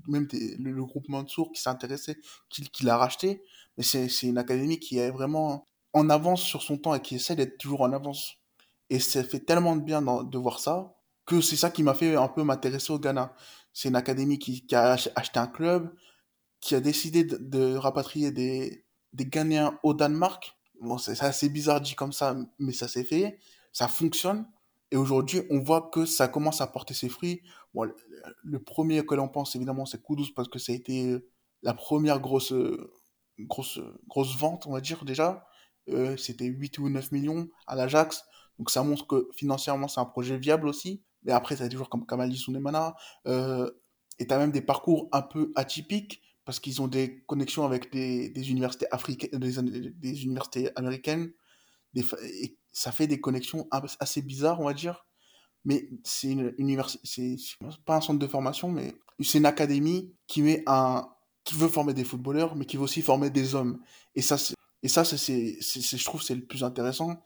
même 0.06 0.28
le, 0.58 0.84
groupe 0.84 1.08
Mansour 1.08 1.50
qui 1.50 1.62
s'est 1.62 1.70
intéressé, 1.70 2.18
qui, 2.50 2.84
l'a 2.84 2.98
racheté. 2.98 3.42
Mais 3.78 3.82
c'est 3.82 4.08
une 4.22 4.36
académie 4.36 4.78
qui 4.78 4.98
est 4.98 5.10
vraiment 5.10 5.66
en 5.94 6.10
avance 6.10 6.42
sur 6.42 6.62
son 6.62 6.76
temps 6.76 6.94
et 6.94 7.00
qui 7.00 7.14
essaie 7.14 7.36
d'être 7.36 7.56
toujours 7.56 7.80
en 7.80 7.92
avance. 7.92 8.34
Et 8.90 8.98
ça 8.98 9.24
fait 9.24 9.40
tellement 9.40 9.76
de 9.76 9.82
bien 9.82 10.02
de 10.02 10.38
voir 10.38 10.60
ça 10.60 10.94
que 11.24 11.40
c'est 11.40 11.56
ça 11.56 11.70
qui 11.70 11.82
m'a 11.82 11.94
fait 11.94 12.16
un 12.16 12.28
peu 12.28 12.42
m'intéresser 12.42 12.92
au 12.92 12.98
Ghana. 12.98 13.34
C'est 13.72 13.88
une 13.88 13.96
académie 13.96 14.38
qui, 14.38 14.64
a 14.74 14.92
acheté 15.14 15.38
un 15.38 15.46
club, 15.46 15.94
qui 16.60 16.74
a 16.74 16.80
décidé 16.80 17.24
de, 17.24 17.76
rapatrier 17.76 18.30
des, 18.30 18.84
des 19.14 19.26
Ghanéens 19.26 19.78
au 19.82 19.94
Danemark. 19.94 20.57
Bon, 20.80 20.98
c'est 20.98 21.20
assez 21.22 21.48
bizarre 21.48 21.80
dit 21.80 21.94
comme 21.94 22.12
ça, 22.12 22.36
mais 22.58 22.72
ça 22.72 22.88
s'est 22.88 23.04
fait. 23.04 23.38
Ça 23.72 23.88
fonctionne. 23.88 24.46
Et 24.90 24.96
aujourd'hui, 24.96 25.42
on 25.50 25.60
voit 25.60 25.90
que 25.92 26.06
ça 26.06 26.28
commence 26.28 26.60
à 26.60 26.66
porter 26.66 26.94
ses 26.94 27.08
fruits. 27.08 27.42
Bon, 27.74 27.90
le, 28.42 28.62
premier 28.62 29.04
que 29.04 29.14
l'on 29.14 29.28
pense, 29.28 29.54
évidemment, 29.54 29.86
c'est 29.86 30.02
Kudus 30.02 30.32
parce 30.34 30.48
que 30.48 30.58
ça 30.58 30.72
a 30.72 30.74
été 30.74 31.16
la 31.62 31.74
première 31.74 32.20
grosse, 32.20 32.54
grosse, 33.38 33.80
grosse 34.06 34.36
vente, 34.36 34.66
on 34.66 34.72
va 34.72 34.80
dire 34.80 35.04
déjà. 35.04 35.46
Euh, 35.90 36.16
c'était 36.16 36.46
8 36.46 36.78
ou 36.78 36.88
9 36.88 37.12
millions 37.12 37.48
à 37.66 37.76
l'Ajax. 37.76 38.24
Donc 38.58 38.70
ça 38.70 38.82
montre 38.82 39.06
que 39.06 39.28
financièrement, 39.34 39.88
c'est 39.88 40.00
un 40.00 40.04
projet 40.04 40.38
viable 40.38 40.68
aussi. 40.68 41.02
Mais 41.22 41.32
après, 41.32 41.56
ça 41.56 41.64
a 41.64 41.68
toujours 41.68 41.88
comme 41.88 42.06
Kamali 42.06 42.36
Sounemana. 42.36 42.94
Euh, 43.26 43.70
et 44.18 44.26
tu 44.26 44.34
as 44.34 44.38
même 44.38 44.52
des 44.52 44.60
parcours 44.62 45.08
un 45.12 45.22
peu 45.22 45.52
atypiques 45.54 46.22
parce 46.48 46.60
qu'ils 46.60 46.80
ont 46.80 46.88
des 46.88 47.20
connexions 47.26 47.66
avec 47.66 47.92
des, 47.92 48.50
universités 48.50 48.86
africaines, 48.90 49.38
des, 49.38 50.24
universités 50.24 50.70
américaines. 50.76 51.30
Et 51.94 52.56
ça 52.72 52.90
fait 52.90 53.06
des 53.06 53.20
connexions 53.20 53.68
assez 54.00 54.22
bizarres, 54.22 54.58
on 54.58 54.64
va 54.64 54.72
dire. 54.72 55.04
Mais 55.66 55.90
c'est 56.04 56.28
une 56.28 56.54
université, 56.56 57.36
c'est 57.36 57.58
pas 57.84 57.96
un 57.96 58.00
centre 58.00 58.18
de 58.18 58.26
formation, 58.26 58.70
mais 58.70 58.94
c'est 59.20 59.36
une 59.36 59.44
académie 59.44 60.14
qui 60.26 60.40
met 60.40 60.62
un, 60.66 61.06
qui 61.44 61.54
veut 61.54 61.68
former 61.68 61.92
des 61.92 62.04
footballeurs, 62.04 62.56
mais 62.56 62.64
qui 62.64 62.78
veut 62.78 62.84
aussi 62.84 63.02
former 63.02 63.28
des 63.28 63.54
hommes. 63.54 63.82
Et 64.14 64.22
ça, 64.22 64.38
et 64.82 64.88
ça, 64.88 65.02
je 65.02 66.04
trouve, 66.04 66.22
c'est 66.22 66.34
le 66.34 66.46
plus 66.46 66.64
intéressant. 66.64 67.22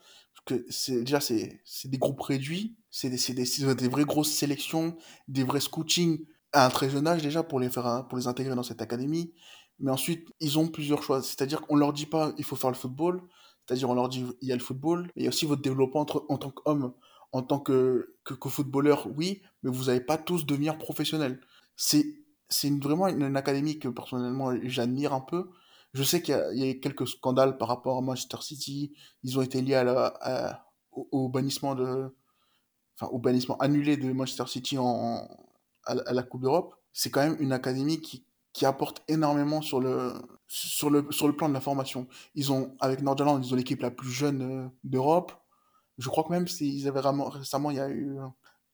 que 0.47 0.67
c'est 0.69 0.99
déjà, 1.05 1.21
c'est, 1.21 1.63
des 1.85 1.99
groupes 1.99 2.23
réduits, 2.23 2.75
c'est 2.91 3.09
des, 3.09 3.75
des, 3.77 3.89
vraies 3.89 4.05
grosses 4.05 4.33
sélections, 4.33 4.97
des 5.29 5.45
vrais 5.45 5.61
scouting 5.61 6.27
à 6.53 6.67
un 6.67 6.71
très 6.71 6.91
jeune 6.91 7.07
âge 7.07 7.23
déjà 7.23 7.43
pour 7.43 7.61
les 7.61 7.71
faire, 7.71 8.07
pour 8.09 8.19
les 8.19 8.27
intégrer 8.27 8.55
dans 8.55 8.63
cette 8.63 8.83
académie. 8.83 9.33
Mais 9.79 9.91
ensuite, 9.91 10.29
ils 10.41 10.59
ont 10.59 10.69
plusieurs 10.69 11.03
choix. 11.03 11.23
C'est-à-dire 11.23 11.63
qu'on 11.63 11.77
leur 11.77 11.93
dit 11.93 12.07
pas, 12.07 12.33
il 12.39 12.45
faut 12.45 12.57
faire 12.57 12.71
le 12.71 12.77
football. 12.77 13.23
C'est-à-dire, 13.67 13.91
on 13.91 13.95
leur 13.95 14.09
dit, 14.09 14.25
il 14.41 14.49
y 14.49 14.53
a 14.53 14.57
le 14.57 14.63
football, 14.63 15.05
mais 15.17 15.23
il 15.23 15.23
y 15.25 15.27
a 15.27 15.29
aussi 15.29 15.47
votre 15.47 15.63
développement 15.63 16.01
en 16.01 16.39
tant 16.39 16.51
qu'homme, 16.51 16.93
en 17.33 17.43
tant 17.43 17.61
que, 17.61 18.17
footballeur, 18.49 19.09
oui, 19.17 19.43
mais 19.63 19.71
vous 19.71 19.85
n'allez 19.85 20.01
pas 20.01 20.19
tous 20.19 20.47
devenir 20.47 20.79
professionnels. 20.79 21.41
C'est, 21.77 22.05
vraiment 22.83 23.09
une, 23.09 23.37
académie 23.37 23.79
que 23.79 23.89
personnellement 23.89 24.53
j'admire 24.65 25.15
un 25.15 25.21
peu. 25.21 25.51
Je 25.95 26.03
sais 26.03 26.23
qu'il 26.23 26.35
y, 26.55 26.63
a 26.63 26.71
eu 26.71 26.81
quelques 26.81 27.07
scandales 27.07 27.57
par 27.59 27.69
rapport 27.69 27.99
à 27.99 28.01
Manchester 28.01 28.39
City. 28.41 28.95
Ils 29.23 29.39
ont 29.39 29.43
été 29.43 29.63
liés 29.63 29.83
au, 30.91 31.29
bannissement 31.29 31.75
de, 31.75 32.15
enfin, 32.97 33.11
au 33.13 33.19
bannissement 33.19 33.57
annulé 33.59 33.97
de 33.97 34.13
Manchester 34.13 34.47
City 34.47 34.77
en, 34.79 35.29
à, 35.85 36.13
la 36.13 36.23
Coupe 36.23 36.43
d'Europe. 36.43 36.75
C'est 36.93 37.11
quand 37.11 37.23
même 37.23 37.37
une 37.41 37.53
académie 37.53 38.01
qui, 38.01 38.25
qui 38.53 38.67
apporte 38.67 39.03
énormément 39.09 39.63
sur 39.63 39.81
le, 39.81 40.13
sur 40.47 40.91
le, 40.91 41.07
sur 41.11 41.27
le 41.27 41.37
plan 41.37 41.49
de 41.49 41.55
la 41.55 41.61
formation. 41.61 42.07
Ils 42.35 42.53
ont, 42.53 42.77
avec 42.81 43.03
Nordjylland, 43.03 43.41
ils 43.43 43.53
ont 43.53 43.57
l'équipe 43.57 43.81
la 43.81 43.91
plus 43.91 44.11
jeune 44.11 44.43
euh, 44.43 44.69
d'Europe. 44.85 45.33
Je 45.99 46.09
crois 46.09 46.25
que 46.25 46.31
même 46.31 46.49
s'ils 46.49 46.87
avaient 46.89 47.01
récemment, 47.01 47.71
il 47.71 47.77
y 47.77 47.81
a 47.81 47.89
eu 47.89 48.17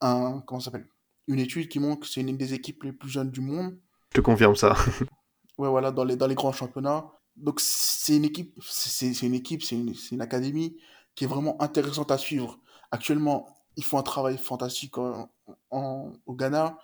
un, 0.01 0.41
comment 0.45 0.59
s'appelle, 0.59 0.87
une 1.27 1.39
étude 1.39 1.69
qui 1.69 1.79
montre 1.79 2.01
que 2.01 2.07
c'est 2.07 2.21
une 2.21 2.35
des 2.37 2.53
équipes 2.53 2.83
les 2.83 2.93
plus 2.93 3.09
jeunes 3.09 3.29
du 3.31 3.41
monde. 3.41 3.77
Je 4.11 4.15
te 4.15 4.21
confirme 4.21 4.55
ça. 4.55 4.75
ouais, 5.57 5.69
voilà, 5.69 5.91
dans 5.91 6.03
les, 6.03 6.15
dans 6.15 6.27
les 6.27 6.35
grands 6.35 6.51
championnats. 6.51 7.05
Donc 7.35 7.59
c'est 7.59 8.17
une 8.17 8.25
équipe, 8.25 8.59
c'est 8.61 9.21
une 9.21 9.33
équipe, 9.33 9.63
c'est 9.63 9.75
une, 9.75 9.93
une, 10.11 10.21
académie 10.21 10.77
qui 11.15 11.23
est 11.23 11.27
vraiment 11.27 11.61
intéressante 11.61 12.11
à 12.11 12.17
suivre. 12.17 12.59
Actuellement, 12.91 13.47
ils 13.77 13.83
font 13.83 13.97
un 13.97 14.03
travail 14.03 14.37
fantastique 14.37 14.97
en, 14.97 15.29
au 15.71 16.35
Ghana 16.35 16.77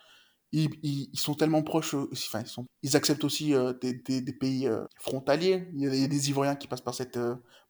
ils, 0.52 1.20
sont 1.20 1.36
tellement 1.36 1.64
proches, 1.64 1.96
euh, 1.96 2.10
enfin, 2.14 2.44
ils, 2.84 2.96
acceptent 2.96 3.24
aussi 3.24 3.54
euh, 3.54 3.74
des, 3.74 3.94
pays 4.34 4.68
euh, 4.68 4.86
frontaliers. 4.98 5.68
Il 5.74 5.82
y, 5.82 6.04
a, 6.04 6.08
des 6.08 6.30
Ivoiriens 6.30 6.56
qui 6.56 6.68
passent 6.68 6.82
par 6.82 6.94
cette, 6.94 7.20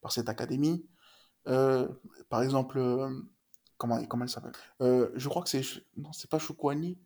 par 0.02 0.12
cette 0.12 0.30
académie. 0.30 0.86
par 1.46 2.44
exemple, 2.44 2.80
comment, 3.78 4.04
comment 4.06 4.24
elle 4.26 4.30
s'appelle? 4.30 4.54
Je 4.80 5.28
crois 5.30 5.44
que 5.44 5.50
c'est. 5.50 5.64
Non, 5.98 6.12
c'est 6.14 6.30
pas 6.30 6.40
Choukwani. 6.40 6.98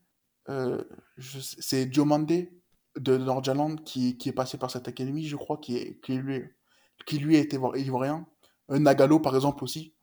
c'est 1.27 1.85
Diomande 1.85 2.47
de 2.97 3.17
Nordjaland 3.17 3.75
qui, 3.77 4.17
qui 4.17 4.29
est 4.29 4.33
passé 4.33 4.57
par 4.57 4.71
cette 4.71 4.87
académie, 4.87 5.25
je 5.25 5.35
crois, 5.35 5.57
qui, 5.57 5.77
est, 5.77 5.99
qui, 6.01 6.13
lui, 6.15 6.43
qui 7.05 7.19
lui 7.19 7.37
a 7.37 7.39
été 7.39 7.57
ivoirien. 7.75 8.27
Nagalo, 8.69 9.19
par 9.19 9.35
exemple, 9.35 9.63
aussi, 9.63 9.93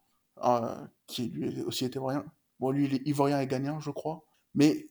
qui 1.07 1.29
lui 1.29 1.63
aussi 1.63 1.85
été 1.85 1.99
ivoirien. 1.99 2.25
Bon, 2.59 2.71
lui, 2.71 2.87
il 2.87 2.95
est 2.95 3.07
ivoirien 3.07 3.41
et 3.41 3.47
gagnant, 3.47 3.81
je 3.81 3.91
crois. 3.91 4.25
Mais 4.55 4.87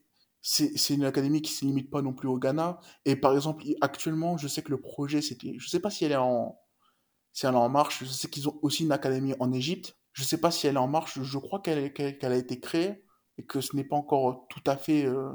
c'est 0.47 0.93
une 0.93 1.05
académie 1.05 1.41
qui 1.41 1.51
ne 1.51 1.55
se 1.55 1.65
limite 1.65 1.89
pas 1.89 2.03
non 2.03 2.13
plus 2.13 2.27
au 2.27 2.37
Ghana. 2.37 2.79
Et 3.05 3.15
par 3.15 3.33
exemple, 3.33 3.63
actuellement, 3.81 4.37
je 4.37 4.47
sais 4.47 4.61
que 4.61 4.69
le 4.69 4.79
projet, 4.79 5.23
c'était. 5.23 5.55
Je 5.57 5.65
ne 5.65 5.69
sais 5.69 5.79
pas 5.79 5.89
si 5.89 6.05
elle 6.05 6.11
est 6.11 6.17
en, 6.17 6.59
si 7.33 7.47
elle 7.47 7.55
est 7.55 7.57
en 7.57 7.67
marche. 7.67 8.03
Je 8.03 8.09
sais 8.09 8.27
qu'ils 8.29 8.47
ont 8.47 8.59
aussi 8.61 8.83
une 8.83 8.91
académie 8.91 9.33
en 9.39 9.51
Égypte. 9.51 9.97
Je 10.13 10.21
ne 10.21 10.27
sais 10.27 10.37
pas 10.37 10.51
si 10.51 10.67
elle 10.67 10.75
est 10.75 10.79
en 10.79 10.87
marche. 10.87 11.19
Je 11.19 11.37
crois 11.39 11.61
qu'elle 11.61 11.79
a 11.79 12.35
été 12.35 12.59
créée 12.59 13.03
et 13.39 13.43
que 13.43 13.59
ce 13.59 13.75
n'est 13.75 13.83
pas 13.83 13.95
encore 13.95 14.45
tout 14.47 14.61
à 14.67 14.77
fait 14.77 15.07
euh, 15.07 15.31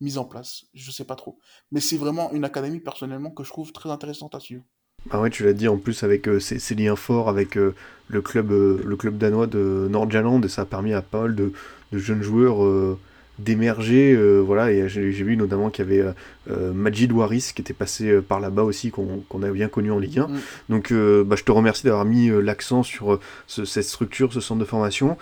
mis 0.00 0.16
en 0.16 0.24
place. 0.24 0.64
Je 0.72 0.88
ne 0.88 0.92
sais 0.92 1.04
pas 1.04 1.14
trop. 1.14 1.38
Mais 1.70 1.80
c'est 1.80 1.98
vraiment 1.98 2.32
une 2.32 2.46
académie, 2.46 2.80
personnellement, 2.80 3.30
que 3.30 3.44
je 3.44 3.50
trouve 3.50 3.70
très 3.72 3.90
intéressante 3.90 4.34
à 4.34 4.40
suivre. 4.40 4.64
Ah 5.10 5.20
ouais, 5.20 5.28
tu 5.28 5.44
l'as 5.44 5.52
dit 5.52 5.68
en 5.68 5.76
plus 5.76 6.04
avec 6.04 6.26
euh, 6.26 6.40
ces, 6.40 6.74
liens 6.74 6.96
forts 6.96 7.28
avec 7.28 7.58
euh, 7.58 7.74
le, 8.08 8.22
club, 8.22 8.50
le 8.50 8.96
club 8.96 9.18
danois 9.18 9.46
de 9.46 9.88
Nordjylland 9.90 10.42
et 10.42 10.48
ça 10.48 10.62
a 10.62 10.64
permis 10.64 10.94
à 10.94 11.02
pas 11.02 11.20
mal 11.20 11.34
de 11.34 11.52
jeunes 11.92 12.22
joueurs 12.22 12.96
d'émerger. 13.38 14.12
Euh, 14.14 14.40
voilà, 14.40 14.72
et 14.72 14.88
j'ai 14.88 15.10
vu 15.10 15.36
notamment 15.36 15.70
qu'il 15.70 15.84
y 15.84 15.88
avait 15.88 16.00
euh, 16.00 16.12
euh, 16.50 16.72
Majid 16.72 17.10
Waris 17.12 17.52
qui 17.54 17.62
était 17.62 17.74
passé 17.74 18.20
par 18.20 18.40
là-bas 18.40 18.62
aussi, 18.62 18.90
qu'on 18.90 19.42
a 19.42 19.50
bien 19.50 19.68
connu 19.68 19.90
en 19.92 19.98
Ligue 19.98 20.18
1. 20.18 20.26
Mm. 20.26 20.40
Donc 20.68 20.92
bah, 20.92 21.36
je 21.36 21.44
te 21.44 21.52
remercie 21.52 21.84
d'avoir 21.84 22.04
mis 22.04 22.30
l'accent 22.42 22.82
sur 22.82 23.20
cette 23.46 23.84
structure, 23.84 24.32
ce 24.32 24.40
centre 24.40 24.60
de 24.60 24.64
formation. 24.64 25.16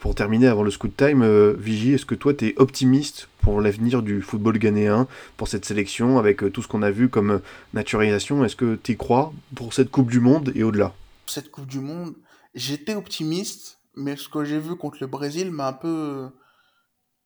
pour 0.00 0.14
terminer, 0.14 0.48
avant 0.48 0.62
le 0.62 0.70
Scoot 0.70 0.96
Time, 0.96 1.52
Vigie, 1.52 1.94
est-ce 1.94 2.06
que 2.06 2.14
toi 2.14 2.34
tu 2.34 2.48
es 2.48 2.54
optimiste 2.56 3.28
pour 3.42 3.60
l'avenir 3.60 4.02
du 4.02 4.20
football 4.20 4.58
ghanéen, 4.58 5.06
pour 5.36 5.48
cette 5.48 5.64
sélection, 5.64 6.18
avec 6.18 6.52
tout 6.52 6.62
ce 6.62 6.68
qu'on 6.68 6.82
a 6.82 6.90
vu 6.90 7.08
comme 7.08 7.40
naturalisation? 7.74 8.44
Est-ce 8.44 8.56
que 8.56 8.78
tu 8.82 8.92
y 8.92 8.96
crois 8.96 9.32
pour 9.54 9.72
cette 9.72 9.90
Coupe 9.90 10.10
du 10.10 10.20
Monde 10.20 10.52
et 10.54 10.62
au-delà? 10.62 10.94
Cette 11.26 11.50
Coupe 11.50 11.66
du 11.66 11.80
Monde, 11.80 12.14
j'étais 12.54 12.94
optimiste, 12.94 13.78
mais 13.96 14.16
ce 14.16 14.28
que 14.28 14.44
j'ai 14.44 14.58
vu 14.58 14.76
contre 14.76 14.98
le 15.00 15.06
Brésil 15.06 15.50
m'a 15.50 15.68
un 15.68 15.72
peu 15.72 16.28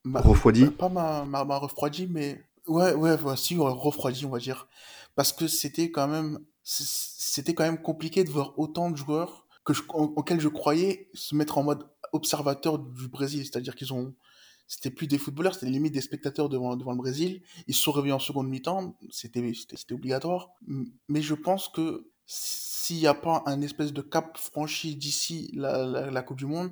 refroidi 0.05 0.65
Pas 0.67 0.89
ma, 0.89 1.25
ma, 1.25 1.57
refroidi, 1.57 2.07
mais 2.07 2.43
ouais, 2.67 2.93
ouais, 2.93 3.17
voici, 3.17 3.55
refroidi, 3.57 4.25
on 4.25 4.29
va 4.29 4.39
dire. 4.39 4.67
Parce 5.15 5.31
que 5.31 5.47
c'était 5.47 5.91
quand 5.91 6.07
même, 6.07 6.39
c'était 6.63 7.53
quand 7.53 7.63
même 7.63 7.81
compliqué 7.81 8.23
de 8.23 8.29
voir 8.29 8.57
autant 8.57 8.89
de 8.89 8.97
joueurs 8.97 9.47
que 9.65 9.73
auxquels 9.89 10.41
je 10.41 10.49
croyais 10.49 11.09
se 11.13 11.35
mettre 11.35 11.57
en 11.57 11.63
mode 11.63 11.87
observateur 12.11 12.79
du 12.79 13.07
Brésil. 13.07 13.45
C'est-à-dire 13.45 13.75
qu'ils 13.75 13.93
ont, 13.93 14.13
c'était 14.67 14.91
plus 14.91 15.07
des 15.07 15.17
footballeurs, 15.17 15.53
c'était 15.53 15.67
limite 15.67 15.93
des 15.93 16.01
spectateurs 16.01 16.49
devant, 16.49 16.75
devant 16.75 16.91
le 16.91 16.97
Brésil. 16.97 17.41
Ils 17.67 17.73
se 17.73 17.81
sont 17.81 17.91
réveillés 17.91 18.13
en 18.13 18.19
seconde 18.19 18.49
mi-temps, 18.49 18.97
c'était 19.09 19.43
obligatoire. 19.91 20.49
Mais 21.07 21.21
je 21.21 21.33
pense 21.33 21.69
que 21.69 22.07
s'il 22.25 22.97
n'y 22.97 23.07
a 23.07 23.13
pas 23.13 23.43
un 23.45 23.61
espèce 23.61 23.93
de 23.93 24.01
cap 24.01 24.37
franchi 24.37 24.95
d'ici 24.95 25.51
la, 25.53 26.09
la, 26.11 26.21
Coupe 26.21 26.37
du 26.37 26.45
Monde, 26.45 26.71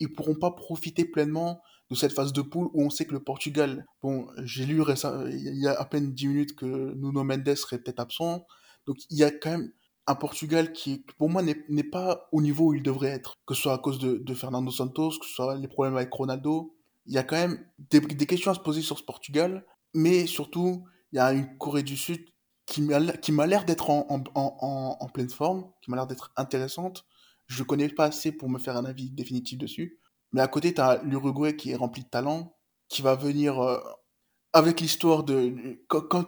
ils 0.00 0.12
pourront 0.12 0.34
pas 0.34 0.50
profiter 0.50 1.04
pleinement 1.04 1.62
de 1.90 1.96
cette 1.96 2.12
phase 2.12 2.32
de 2.32 2.42
poule 2.42 2.68
où 2.72 2.84
on 2.84 2.90
sait 2.90 3.04
que 3.04 3.12
le 3.12 3.22
Portugal, 3.22 3.84
bon, 4.02 4.26
j'ai 4.44 4.64
lu 4.64 4.80
récemment, 4.80 5.26
il 5.26 5.60
y 5.60 5.66
a 5.66 5.78
à 5.78 5.84
peine 5.84 6.12
10 6.12 6.28
minutes 6.28 6.56
que 6.56 6.94
Nuno 6.94 7.22
Mendes 7.24 7.54
serait 7.54 7.78
peut-être 7.78 8.00
absent. 8.00 8.46
Donc 8.86 8.96
il 9.10 9.18
y 9.18 9.24
a 9.24 9.30
quand 9.30 9.50
même 9.50 9.72
un 10.06 10.14
Portugal 10.14 10.72
qui, 10.72 11.04
pour 11.18 11.30
moi, 11.30 11.42
n'est 11.42 11.84
pas 11.84 12.28
au 12.32 12.42
niveau 12.42 12.66
où 12.66 12.74
il 12.74 12.82
devrait 12.82 13.10
être. 13.10 13.38
Que 13.46 13.54
ce 13.54 13.62
soit 13.62 13.74
à 13.74 13.78
cause 13.78 13.98
de, 13.98 14.34
Fernando 14.34 14.70
Santos, 14.70 15.10
que 15.20 15.26
ce 15.26 15.34
soit 15.34 15.56
les 15.56 15.68
problèmes 15.68 15.96
avec 15.96 16.12
Ronaldo. 16.12 16.74
Il 17.06 17.14
y 17.14 17.18
a 17.18 17.22
quand 17.22 17.36
même 17.36 17.64
des, 17.90 18.00
questions 18.26 18.50
à 18.50 18.54
se 18.54 18.60
poser 18.60 18.82
sur 18.82 18.98
ce 18.98 19.04
Portugal. 19.04 19.64
Mais 19.94 20.26
surtout, 20.26 20.84
il 21.12 21.16
y 21.16 21.18
a 21.18 21.32
une 21.32 21.56
Corée 21.58 21.82
du 21.82 21.96
Sud 21.96 22.24
qui 22.66 22.82
m'a 22.82 23.46
l'air 23.46 23.64
d'être 23.64 23.90
en, 23.90 24.06
en, 24.08 24.24
en, 24.34 24.96
en, 24.98 25.08
pleine 25.08 25.28
forme, 25.28 25.70
qui 25.82 25.90
m'a 25.90 25.96
l'air 25.96 26.06
d'être 26.06 26.32
intéressante. 26.36 27.04
Je 27.46 27.62
connais 27.62 27.88
pas 27.88 28.06
assez 28.06 28.32
pour 28.32 28.48
me 28.48 28.58
faire 28.58 28.76
un 28.76 28.84
avis 28.84 29.10
définitif 29.10 29.58
dessus. 29.58 29.98
Mais 30.32 30.40
à 30.40 30.48
côté, 30.48 30.74
tu 30.74 30.80
as 30.80 31.02
l'Uruguay 31.02 31.56
qui 31.56 31.70
est 31.70 31.76
rempli 31.76 32.02
de 32.02 32.08
talent, 32.08 32.56
qui 32.88 33.02
va 33.02 33.14
venir 33.14 33.60
euh, 33.60 33.78
avec 34.52 34.80
l'histoire 34.80 35.24
de. 35.24 35.78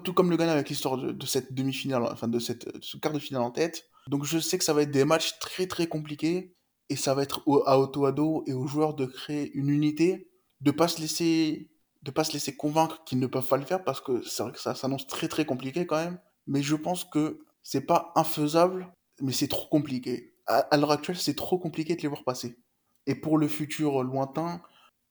tout 0.02 0.14
comme 0.14 0.30
le 0.30 0.36
Ghana 0.36 0.52
avec 0.52 0.68
l'histoire 0.68 0.96
de, 0.96 1.26
cette 1.26 1.54
demi-finale, 1.54 2.02
enfin 2.04 2.28
de, 2.28 2.38
cette, 2.38 2.68
ce 2.82 2.96
quart 2.96 3.12
de 3.12 3.18
finale 3.18 3.42
en 3.42 3.50
tête. 3.50 3.84
Donc 4.08 4.24
je 4.24 4.38
sais 4.38 4.58
que 4.58 4.64
ça 4.64 4.74
va 4.74 4.82
être 4.82 4.90
des 4.90 5.04
matchs 5.04 5.38
très 5.38 5.66
très 5.66 5.86
compliqués 5.86 6.54
et 6.90 6.96
ça 6.96 7.14
va 7.14 7.22
être 7.22 7.42
à 7.66 7.78
Otoado 7.78 8.44
et 8.46 8.52
aux 8.52 8.66
joueurs 8.66 8.94
de 8.94 9.06
créer 9.06 9.50
une 9.54 9.68
unité, 9.70 10.30
de 10.60 10.70
pas 10.70 10.88
se 10.88 11.00
laisser 11.00 11.70
de 12.02 12.10
pas 12.10 12.24
se 12.24 12.34
laisser 12.34 12.54
convaincre 12.54 13.02
qu'ils 13.04 13.18
ne 13.18 13.26
peuvent 13.26 13.46
pas 13.46 13.56
le 13.56 13.64
faire 13.64 13.82
parce 13.82 14.00
que 14.00 14.22
c'est 14.22 14.42
vrai 14.42 14.52
que 14.52 14.60
ça 14.60 14.74
s'annonce 14.74 15.06
très 15.06 15.26
très 15.26 15.46
compliqué 15.46 15.86
quand 15.86 15.96
même. 15.96 16.18
Mais 16.46 16.62
je 16.62 16.76
pense 16.76 17.04
que 17.04 17.46
c'est 17.62 17.86
pas 17.86 18.12
infaisable, 18.14 18.92
mais 19.22 19.32
c'est 19.32 19.48
trop 19.48 19.68
compliqué. 19.68 20.34
À, 20.46 20.76
l'heure 20.76 20.90
actuelle, 20.90 21.16
c'est 21.16 21.34
trop 21.34 21.58
compliqué 21.58 21.96
de 21.96 22.02
les 22.02 22.08
voir 22.08 22.22
passer. 22.22 22.58
Et 23.06 23.14
pour 23.14 23.38
le 23.38 23.48
futur 23.48 24.02
lointain, 24.02 24.62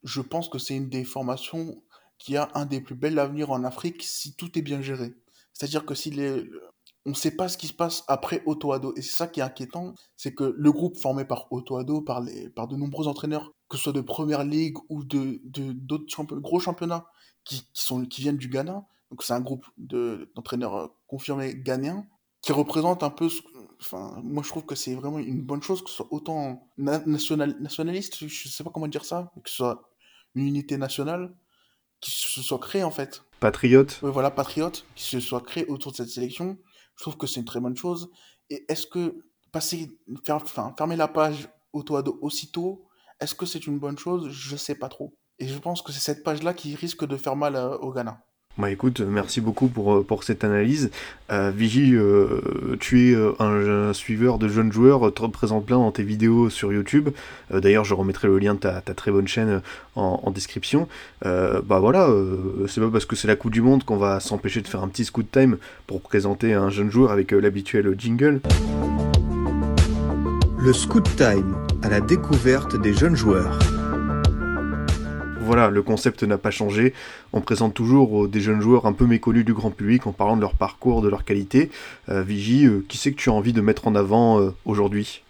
je 0.04 0.22
pense 0.22 0.50
que 0.50 0.60
c'est 0.60 0.76
une 0.76 0.89
des 0.89 1.04
formations 1.04 1.82
qui 2.18 2.38
a 2.38 2.50
un 2.54 2.66
des 2.66 2.82
plus 2.82 2.96
bels 2.96 3.20
avenirs 3.20 3.52
en 3.52 3.64
Afrique 3.64 4.04
si 4.04 4.36
tout 4.36 4.58
est 4.58 4.62
bien 4.62 4.82
géré. 4.82 5.14
C'est-à-dire 5.54 5.86
que 5.86 5.96
si 5.96 6.12
on 7.06 7.10
ne 7.10 7.16
sait 7.16 7.36
pas 7.36 7.50
ce 7.50 7.58
qui 7.58 7.68
se 7.68 7.74
passe 7.74 8.04
après 8.08 8.41
Otoado. 8.46 8.94
Et 8.96 9.02
c'est 9.02 9.12
ça 9.12 9.28
qui 9.28 9.41
est 9.41 9.44
inquiétant, 9.44 9.94
c'est 10.16 10.34
que 10.34 10.56
le 10.58 10.72
groupe 10.72 10.98
formé 10.98 11.26
par 11.26 11.52
Otoado, 11.52 12.02
par, 12.02 12.22
les, 12.22 12.50
par 12.50 12.68
de 12.68 12.76
nombreux 12.76 13.08
entraîneurs, 13.08 13.52
que 13.70 13.78
ce 13.78 13.84
soit 13.84 13.94
de 13.94 14.02
première 14.02 14.44
ligue 14.44 14.78
ou 14.89 15.04
de 15.04 15.41
d'autres 15.44 16.39
gros 16.39 16.60
championnats 16.60 17.06
qui, 17.44 17.68
sont, 17.74 18.06
qui 18.06 18.22
viennent 18.22 18.38
du 18.38 18.48
Ghana, 18.48 18.86
donc 19.12 19.22
c'est 19.22 19.34
un 19.34 19.41
groupe 19.41 19.66
d'entraîneurs 19.78 20.76
euh, 20.76 20.88
confirmés 21.08 21.56
ghanéens, 21.56 22.08
qui 22.41 22.52
représente 22.52 23.04
un 23.04 23.10
peu... 23.10 23.30
Enfin, 23.82 24.19
moi 24.24 24.43
je 24.43 24.49
trouve 24.49 24.65
que 24.65 24.76
c'est 24.76 24.95
vraiment 24.95 25.19
une 25.19 25.41
bonne 25.41 25.61
chose 25.61 25.84
que 25.84 25.89
ce 25.89 25.97
soit 25.97 26.07
autant 26.11 26.69
national, 26.78 27.55
nationaliste, 27.59 28.17
je 28.19 28.26
ne 28.26 28.51
sais 28.51 28.63
pas 28.63 28.69
comment 28.69 28.88
dire 28.88 29.05
ça, 29.05 29.32
que 29.43 29.49
ce 29.49 29.57
soit 29.57 29.89
une 30.36 30.47
unité 30.47 30.78
nationale, 30.78 31.36
qui 31.99 32.11
se 32.11 32.41
soit 32.41 32.59
créée 32.59 32.84
en 32.84 32.91
fait. 32.91 33.24
Patriote. 33.39 33.99
Oui, 34.03 34.11
voilà, 34.11 34.32
patriote, 34.32 34.86
qui 34.95 35.03
se 35.03 35.19
soit 35.19 35.41
créé 35.41 35.65
autour 35.67 35.91
de 35.91 35.97
cette 35.97 36.09
sélection. 36.09 36.57
Je 36.95 37.03
trouve 37.03 37.17
que 37.17 37.28
c'est 37.28 37.39
une 37.39 37.45
très 37.45 37.59
bonne 37.59 37.76
chose. 37.76 38.11
Et 38.49 38.65
est-ce 38.69 38.88
que 38.88 39.26
passer, 39.51 39.97
enfin, 40.30 40.74
fermer 40.78 40.95
la 40.95 41.07
page 41.07 41.49
auto-ado 41.71 42.19
aussitôt, 42.21 42.88
est-ce 43.19 43.36
que 43.36 43.45
c'est 43.45 43.67
une 43.67 43.80
bonne 43.80 43.97
chose? 43.97 44.30
Je 44.30 44.55
sais 44.55 44.76
pas 44.76 44.89
trop. 44.89 45.15
Et 45.39 45.47
je 45.47 45.57
pense 45.57 45.82
que 45.82 45.91
c'est 45.91 45.99
cette 45.99 46.24
page-là 46.24 46.53
qui 46.53 46.76
risque 46.76 47.05
de 47.05 47.17
faire 47.17 47.36
mal 47.36 47.55
euh, 47.55 47.78
au 47.78 47.91
Ghana. 47.91 48.24
Bah 48.60 48.70
écoute, 48.70 48.99
merci 49.01 49.41
beaucoup 49.41 49.68
pour, 49.68 49.95
euh, 49.95 50.04
pour 50.04 50.24
cette 50.24 50.43
analyse. 50.43 50.91
Euh, 51.32 51.51
Vigie, 51.54 51.95
euh, 51.95 52.78
tu 52.80 53.12
es 53.12 53.16
un, 53.39 53.91
suiveur 53.93 54.38
de 54.38 54.47
jeunes 54.47 54.72
joueurs, 54.72 55.12
te 55.12 55.24
représente 55.24 55.66
plein 55.66 55.78
dans 55.78 55.91
tes 55.91 56.04
vidéos 56.04 56.51
sur 56.51 56.72
YouTube. 56.72 57.10
D'ailleurs, 57.51 57.84
je 57.84 57.95
remettrai 57.95 58.28
le 58.28 58.38
lien 58.38 58.54
de 58.54 58.60
ta, 58.60 58.82
ta 58.82 58.93
très 58.93 59.10
bonne 59.10 59.28
chaîne 59.28 59.62
en, 59.95 60.22
en 60.24 60.30
description. 60.30 60.88
bah 61.24 61.80
voilà, 61.80 62.10
c'est 62.68 62.82
pas 62.82 62.89
parce 62.89 63.06
que 63.06 63.16
c'est 63.16 63.28
la 63.28 63.36
Coupe 63.36 63.51
du 63.51 63.62
Monde 63.62 63.84
qu'on 63.84 63.97
va 63.97 64.20
s'empêcher 64.20 64.62
de 64.62 64.68
faire 64.68 64.84
un 64.84 64.88
petit 64.88 65.06
scoot 65.06 65.26
time 65.32 65.58
pour 65.88 66.01
présenter 66.01 66.54
un 66.54 66.70
jeune 66.70 66.91
joueur 66.91 67.12
avec 67.12 67.32
l'habituel 67.32 67.93
jingle. 67.97 68.39
Le 70.60 70.74
scoot 70.74 71.10
time 71.16 71.56
à 71.82 71.89
la 71.89 72.01
découverte 72.01 72.80
des 72.80 72.93
jeunes 72.93 73.16
joueurs 73.16 73.60
voilà, 75.44 75.70
le 75.70 75.82
concept 75.84 76.24
n'a 76.24 76.38
pas 76.38 76.52
changé. 76.52 76.94
On 77.34 77.41
présente 77.41 77.74
toujours 77.74 78.28
des 78.28 78.39
jeunes 78.39 78.62
joueurs 78.62 78.86
un 78.86 78.94
peu 78.94 79.06
méconnus 79.06 79.46
du 79.46 79.54
grand 79.54 79.72
public 79.72 80.08
en 80.08 80.12
parlant 80.12 80.36
de 80.36 80.41
leur 80.41 80.56
parcours, 80.56 81.02
de 81.02 81.10
leur 81.10 81.26
qualité. 81.26 81.70
Euh, 82.10 82.24
Vigie, 82.24 82.66
euh, 82.66 82.86
qui 82.88 82.98
c'est 82.98 83.12
que 83.12 83.18
tu 83.18 83.30
as 83.30 83.34
envie 83.34 83.54
de 83.54 83.62
mettre 83.62 83.88
en 83.88 83.96
avant 83.96 84.39
euh, 84.39 84.54
aujourd'hui? 84.66 85.24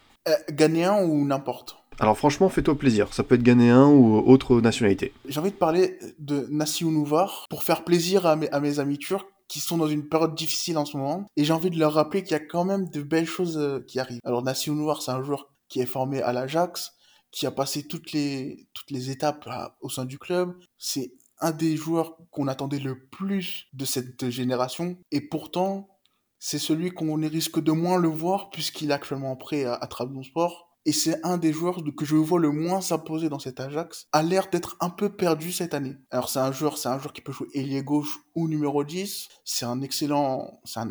Ghanéen 0.52 1.04
ou 1.04 1.26
n'importe 1.26 1.78
alors 2.00 2.18
franchement, 2.18 2.50
fais-toi 2.50 2.76
plaisir, 2.76 3.14
ça 3.14 3.22
peut 3.22 3.36
être 3.36 3.44
ghanéen 3.44 3.86
ou 3.86 4.18
autre 4.18 4.62
nationalité. 4.62 5.14
J'ai 5.28 5.40
envie 5.40 5.52
de 5.52 5.56
parler 5.56 6.00
de 6.18 6.48
Nassi 6.50 6.86
Nouvar 6.86 7.46
pour 7.52 7.62
faire 7.62 7.84
plaisir 7.84 8.26
à 8.26 8.36
mes, 8.36 8.50
à 8.50 8.60
mes 8.60 8.80
amis 8.80 8.98
turcs 8.98 9.28
qui 9.48 9.60
sont 9.60 9.78
dans 9.78 9.88
une 9.88 10.04
période 10.10 10.34
difficile 10.34 10.80
en 10.80 10.86
ce 10.86 10.98
moment. 10.98 11.28
Et 11.38 11.44
j'ai 11.44 11.54
envie 11.54 11.70
de 11.70 11.78
leur 11.78 11.94
rappeler 11.94 12.24
qu'il 12.24 12.32
y 12.32 12.36
a 12.36 12.40
quand 12.40 12.66
même 12.66 12.90
de 12.90 13.04
belles 13.04 13.28
choses 13.28 13.84
qui 13.86 14.00
arrivent. 14.00 14.22
Alors 14.26 14.42
Nassi 14.42 14.72
Nouvar, 14.72 15.04
c'est 15.04 15.12
un 15.12 15.22
joueur 15.22 15.54
qui 15.70 15.82
est 15.82 15.86
formé 15.86 16.20
à 16.24 16.34
l'Ajax, 16.34 16.94
qui 17.34 17.48
a 17.48 17.52
passé 17.52 17.88
toutes 17.88 18.12
les, 18.12 18.70
toutes 18.74 18.92
les 18.92 19.10
étapes 19.10 19.50
au 19.82 19.90
sein 19.90 20.06
du 20.06 20.20
club. 20.20 20.56
C'est 20.78 21.14
un 21.40 21.52
des 21.52 21.76
joueurs 21.76 22.16
qu'on 22.30 22.48
attendait 22.48 22.80
le 22.80 23.08
plus 23.08 23.66
de 23.74 23.86
cette 23.86 24.30
génération. 24.30 24.98
Et 25.12 25.20
pourtant, 25.20 25.90
c'est 26.38 26.60
celui 26.60 26.92
qu'on 26.92 27.16
risque 27.16 27.60
de 27.60 27.72
moins 27.72 27.98
le 27.98 28.08
voir 28.08 28.52
puisqu'il 28.52 28.92
est 28.92 28.94
actuellement 28.94 29.36
prêt 29.36 29.66
à, 29.66 29.74
à 29.74 29.88
Trabzonspor. 29.88 30.70
Et 30.86 30.92
c'est 30.92 31.26
un 31.26 31.38
des 31.38 31.54
joueurs 31.54 31.82
que 31.98 32.06
je 32.06 32.16
vois 32.16 32.40
le 32.40 32.52
moins 32.52 32.82
s'imposer 32.82 33.30
dans 33.30 33.40
cet 33.40 33.60
Ajax. 33.60 34.08
A 34.12 34.22
l'air 34.22 34.50
d'être 34.52 34.76
un 34.80 34.90
peu 34.90 35.16
perdu 35.16 35.52
cette 35.52 35.74
année. 35.74 35.96
Alors 36.12 36.30
c'est 36.30 36.40
un 36.40 36.52
joueur, 36.52 36.78
c'est 36.78 36.90
un 36.90 37.00
joueur 37.00 37.14
qui 37.14 37.22
peut 37.22 37.32
jouer 37.32 37.48
ailier 37.54 37.82
gauche 37.82 38.20
ou 38.36 38.48
numéro 38.48 38.84
10. 38.84 39.30
C'est 39.44 39.66
un 39.66 39.82
excellent, 39.82 40.62
c'est 40.66 40.82
un, 40.82 40.90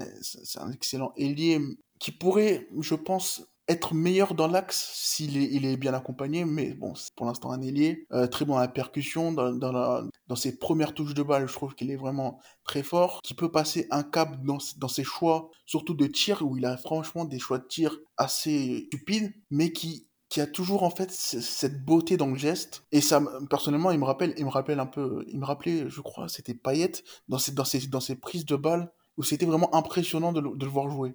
un 0.56 0.72
excellent 0.72 1.12
ailier 1.16 1.60
qui 2.00 2.10
pourrait, 2.10 2.66
je 2.80 2.94
pense, 2.96 3.44
être 3.72 3.94
meilleur 3.94 4.34
dans 4.34 4.46
l'axe 4.46 4.92
s'il 4.94 5.36
est, 5.36 5.76
bien 5.76 5.94
accompagné, 5.94 6.44
mais 6.44 6.74
bon, 6.74 6.94
c'est 6.94 7.14
pour 7.14 7.26
l'instant 7.26 7.50
un 7.50 7.60
ailier. 7.60 8.06
Euh, 8.12 8.26
très 8.26 8.44
bon 8.44 8.56
à 8.56 8.60
la 8.60 8.68
percussion, 8.68 9.32
dans, 9.32 10.36
ses 10.36 10.58
premières 10.58 10.94
touches 10.94 11.14
de 11.14 11.22
balle, 11.22 11.48
je 11.48 11.52
trouve 11.52 11.74
qu'il 11.74 11.90
est 11.90 11.96
vraiment 11.96 12.40
très 12.64 12.82
fort, 12.82 13.20
qui 13.22 13.34
peut 13.34 13.50
passer 13.50 13.86
un 13.90 14.02
cap 14.02 14.36
dans, 14.44 14.88
ses 14.88 15.04
choix, 15.04 15.50
surtout 15.66 15.94
de 15.94 16.06
tir, 16.06 16.42
où 16.42 16.56
il 16.56 16.64
a 16.64 16.76
franchement 16.76 17.24
des 17.24 17.38
choix 17.38 17.58
de 17.58 17.66
tir 17.66 17.98
assez 18.16 18.84
stupides, 18.86 19.32
mais 19.50 19.72
qui 19.72 20.06
a 20.36 20.46
toujours 20.46 20.82
en 20.82 20.90
fait 20.90 21.10
cette 21.10 21.84
beauté 21.84 22.16
dans 22.16 22.28
le 22.28 22.36
geste 22.36 22.86
et 22.90 23.02
ça 23.02 23.22
personnellement 23.50 23.90
il 23.90 23.98
me 23.98 24.06
rappelle 24.06 24.32
il 24.38 24.46
me 24.46 24.50
rappelle 24.50 24.80
un 24.80 24.86
peu 24.86 25.26
il 25.28 25.38
me 25.38 25.44
rappelait 25.44 25.90
je 25.90 26.00
crois 26.00 26.26
c'était 26.30 26.54
Payet 26.54 26.92
dans 27.28 27.36
ses 27.36 28.16
prises 28.16 28.46
de 28.46 28.56
balles 28.56 28.90
où 29.18 29.22
c'était 29.22 29.44
vraiment 29.44 29.74
impressionnant 29.74 30.32
de 30.32 30.40
le 30.40 30.70
voir 30.70 30.88
jouer 30.88 31.14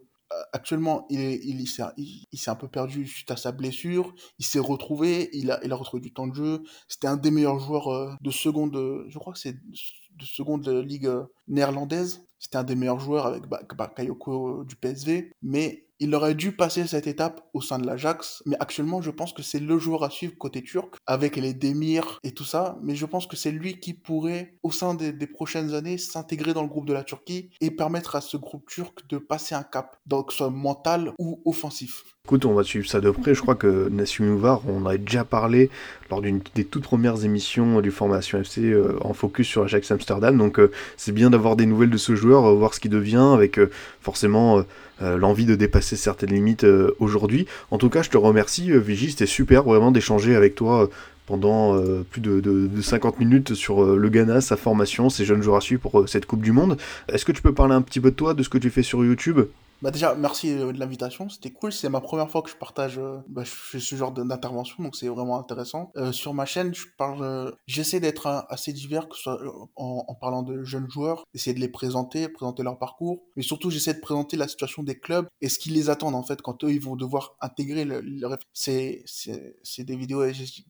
actuellement, 0.54 1.06
il, 1.10 1.20
il, 1.20 1.62
il 1.62 2.40
s'est 2.40 2.52
un 2.52 2.56
peu 2.56 2.68
perdu 2.68 3.08
suite 3.08 3.32
à 3.32 3.38
sa 3.38 3.52
blessure. 3.52 4.14
Il 4.40 4.46
s'est 4.46 4.60
retrouvé, 4.60 5.30
il 5.34 5.52
a, 5.52 5.60
il 5.64 5.72
a 5.72 5.76
retrouvé 5.76 6.02
du 6.02 6.14
temps 6.14 6.28
de 6.28 6.36
jeu. 6.36 6.64
C'était 6.88 7.08
un 7.08 7.18
des 7.18 7.32
meilleurs 7.32 7.60
joueurs 7.60 7.88
euh, 7.88 8.14
de 8.22 8.32
seconde, 8.32 9.06
je 9.08 9.18
crois 9.18 9.34
que 9.34 9.40
c'est 9.40 9.54
de 9.54 10.26
seconde 10.26 10.68
ligue 10.68 11.08
euh, 11.08 11.26
néerlandaise. 11.48 12.26
C'était 12.40 12.58
un 12.58 12.64
des 12.64 12.76
meilleurs 12.76 13.00
joueurs 13.00 13.26
avec 13.26 13.48
Bakayoko 13.48 14.64
du 14.64 14.76
PSV. 14.76 15.32
Mais 15.42 15.87
il 16.00 16.14
aurait 16.14 16.36
dû 16.36 16.52
passer 16.52 16.86
cette 16.86 17.08
étape 17.08 17.48
au 17.54 17.62
sein 17.62 17.80
de 17.80 17.86
l'Ajax, 17.86 18.44
mais 18.46 18.56
actuellement, 18.60 19.02
je 19.02 19.12
pense 19.12 19.34
que 19.34 19.42
c'est 19.42 19.60
le 19.60 19.80
joueur 19.80 20.04
à 20.04 20.10
suivre 20.10 20.38
côté 20.38 20.64
turc, 20.64 20.96
avec 21.06 21.36
les 21.36 21.54
Demir 21.54 22.20
et 22.24 22.32
tout 22.32 22.44
ça. 22.44 22.78
Mais 22.84 22.96
je 22.96 23.06
pense 23.06 23.28
que 23.28 23.36
c'est 23.36 23.52
lui 23.52 23.80
qui 23.80 23.94
pourrait, 23.94 24.58
au 24.64 24.72
sein 24.72 24.94
des, 24.94 25.28
prochaines 25.28 25.74
années, 25.74 25.98
s'intégrer 25.98 26.54
dans 26.54 26.62
le 26.62 26.68
groupe 26.68 26.88
de 26.88 26.94
la 26.94 27.04
Turquie 27.04 27.50
et 27.62 27.72
permettre 27.72 28.16
à 28.16 28.22
ce 28.22 28.38
groupe 28.38 28.68
turc 28.68 29.08
de 29.08 29.18
passer 29.18 29.56
un 29.56 29.64
cap, 29.64 29.98
donc 30.06 30.32
soit 30.32 30.50
mental 30.50 31.14
ou 31.20 31.42
offensif. 31.46 32.04
Écoute, 32.28 32.44
on 32.44 32.54
va 32.54 32.66
suivre 32.66 32.86
ça 32.86 33.00
de 33.00 33.10
près. 33.10 33.34
Je 33.34 33.42
crois 33.42 33.56
que 33.56 33.88
Nassim 33.88 34.30
Ouvar, 34.30 34.60
on 34.68 34.86
avait 34.86 34.98
déjà 34.98 35.24
parlé 35.24 35.70
lors 36.10 36.22
d'une 36.22 36.42
des 36.56 36.66
toutes 36.66 36.84
premières 36.84 37.24
émissions 37.24 37.80
du 37.80 37.90
Formation 37.90 38.38
FC 38.38 38.64
euh, 38.64 38.98
en 39.00 39.14
focus 39.14 39.48
sur 39.48 39.64
Ajax 39.64 39.90
Amsterdam. 39.92 40.38
Donc 40.38 40.60
euh, 40.60 40.70
c'est 40.98 41.14
bien 41.14 41.30
d'avoir 41.30 41.56
des 41.56 41.66
nouvelles 41.66 41.90
de 41.90 41.96
ce 41.96 42.16
joueur, 42.16 42.44
euh, 42.44 42.54
voir 42.54 42.74
ce 42.74 42.82
qu'il 42.82 42.92
devient, 42.92 43.32
avec 43.34 43.62
forcément 44.02 44.62
l'envie 45.00 45.46
de 45.46 45.56
dépasser 45.56 45.96
certaines 45.96 46.32
limites 46.32 46.66
aujourd'hui. 47.00 47.48
En 47.72 47.78
tout 47.78 47.88
cas, 47.90 48.02
je 48.02 48.10
te 48.10 48.18
remercie, 48.18 48.72
Vigie. 48.78 49.12
C'était 49.12 49.26
super 49.26 49.64
vraiment 49.64 49.92
d'échanger 49.92 50.36
avec 50.36 50.54
toi 50.56 50.90
pendant 51.28 51.82
plus 52.12 52.20
de, 52.20 52.42
de, 52.42 52.82
50 52.82 53.20
minutes 53.20 53.54
sur 53.54 53.86
le 53.86 54.10
Ghana, 54.10 54.42
sa 54.42 54.58
formation, 54.58 55.10
ses 55.10 55.24
jeunes 55.24 55.44
joueurs 55.44 55.58
à 55.58 55.62
suivre 55.62 55.82
pour 55.82 56.10
cette 56.10 56.26
Coupe 56.26 56.42
du 56.42 56.52
Monde. 56.52 56.78
Est-ce 57.08 57.24
que 57.24 57.32
tu 57.32 57.42
peux 57.42 57.54
parler 57.54 57.74
un 57.74 57.82
petit 57.82 58.02
peu 58.02 58.12
de 58.12 58.16
toi, 58.16 58.34
de 58.34 58.44
ce 58.44 58.50
que 58.50 58.58
tu 58.58 58.70
fais 58.70 58.84
sur 58.84 59.06
YouTube? 59.06 59.40
Bah 59.82 59.92
déjà, 59.92 60.16
merci 60.16 60.52
euh, 60.52 60.72
de 60.72 60.80
l'invitation, 60.80 61.30
c'était 61.30 61.52
cool. 61.52 61.72
C'est 61.72 61.88
ma 61.90 62.02
première 62.02 62.32
fois 62.32 62.42
que 62.42 62.50
je 62.50 62.56
partage, 62.56 62.98
euh, 62.98 63.20
bah, 63.28 63.44
je 63.44 63.52
fais 63.52 63.80
ce 63.80 63.96
genre 63.96 64.12
d'intervention, 64.12 64.84
donc 64.84 64.96
c'est 64.96 65.08
vraiment 65.08 65.38
intéressant. 65.40 65.92
Euh, 65.98 66.12
sur 66.12 66.34
ma 66.34 66.46
chaîne, 66.48 66.74
je 66.74 66.86
parle, 66.98 67.22
euh, 67.24 67.52
j'essaie 67.68 68.00
d'être 68.00 68.26
euh, 68.26 68.42
assez 68.50 68.74
divers, 68.74 69.08
que 69.08 69.16
ce 69.16 69.22
soit 69.22 69.40
en, 69.76 70.16
parlant 70.16 70.42
de 70.42 70.64
jeunes 70.64 70.90
joueurs, 70.90 71.26
essayer 71.36 71.54
de 71.54 71.60
les 71.60 71.68
présenter, 71.70 72.28
présenter 72.28 72.64
leur 72.64 72.80
parcours, 72.80 73.22
mais 73.36 73.44
surtout 73.44 73.70
j'essaie 73.70 73.94
de 73.94 74.00
présenter 74.00 74.36
la 74.36 74.48
situation 74.48 74.82
des 74.82 75.00
clubs 75.00 75.28
et 75.42 75.50
ce 75.50 75.60
qu'ils 75.60 75.74
les 75.76 75.92
attendent 75.92 76.16
en 76.16 76.24
fait 76.24 76.42
quand 76.42 76.64
eux 76.64 76.72
ils 76.72 76.82
vont 76.82 76.96
devoir 76.96 77.36
intégrer 77.40 77.86
le, 77.86 78.02
le- 78.02 78.28
c'est 78.54 79.04
c'est 79.06 79.58
c'est 79.64 79.84
des 79.84 79.96
vidéos 79.96 80.24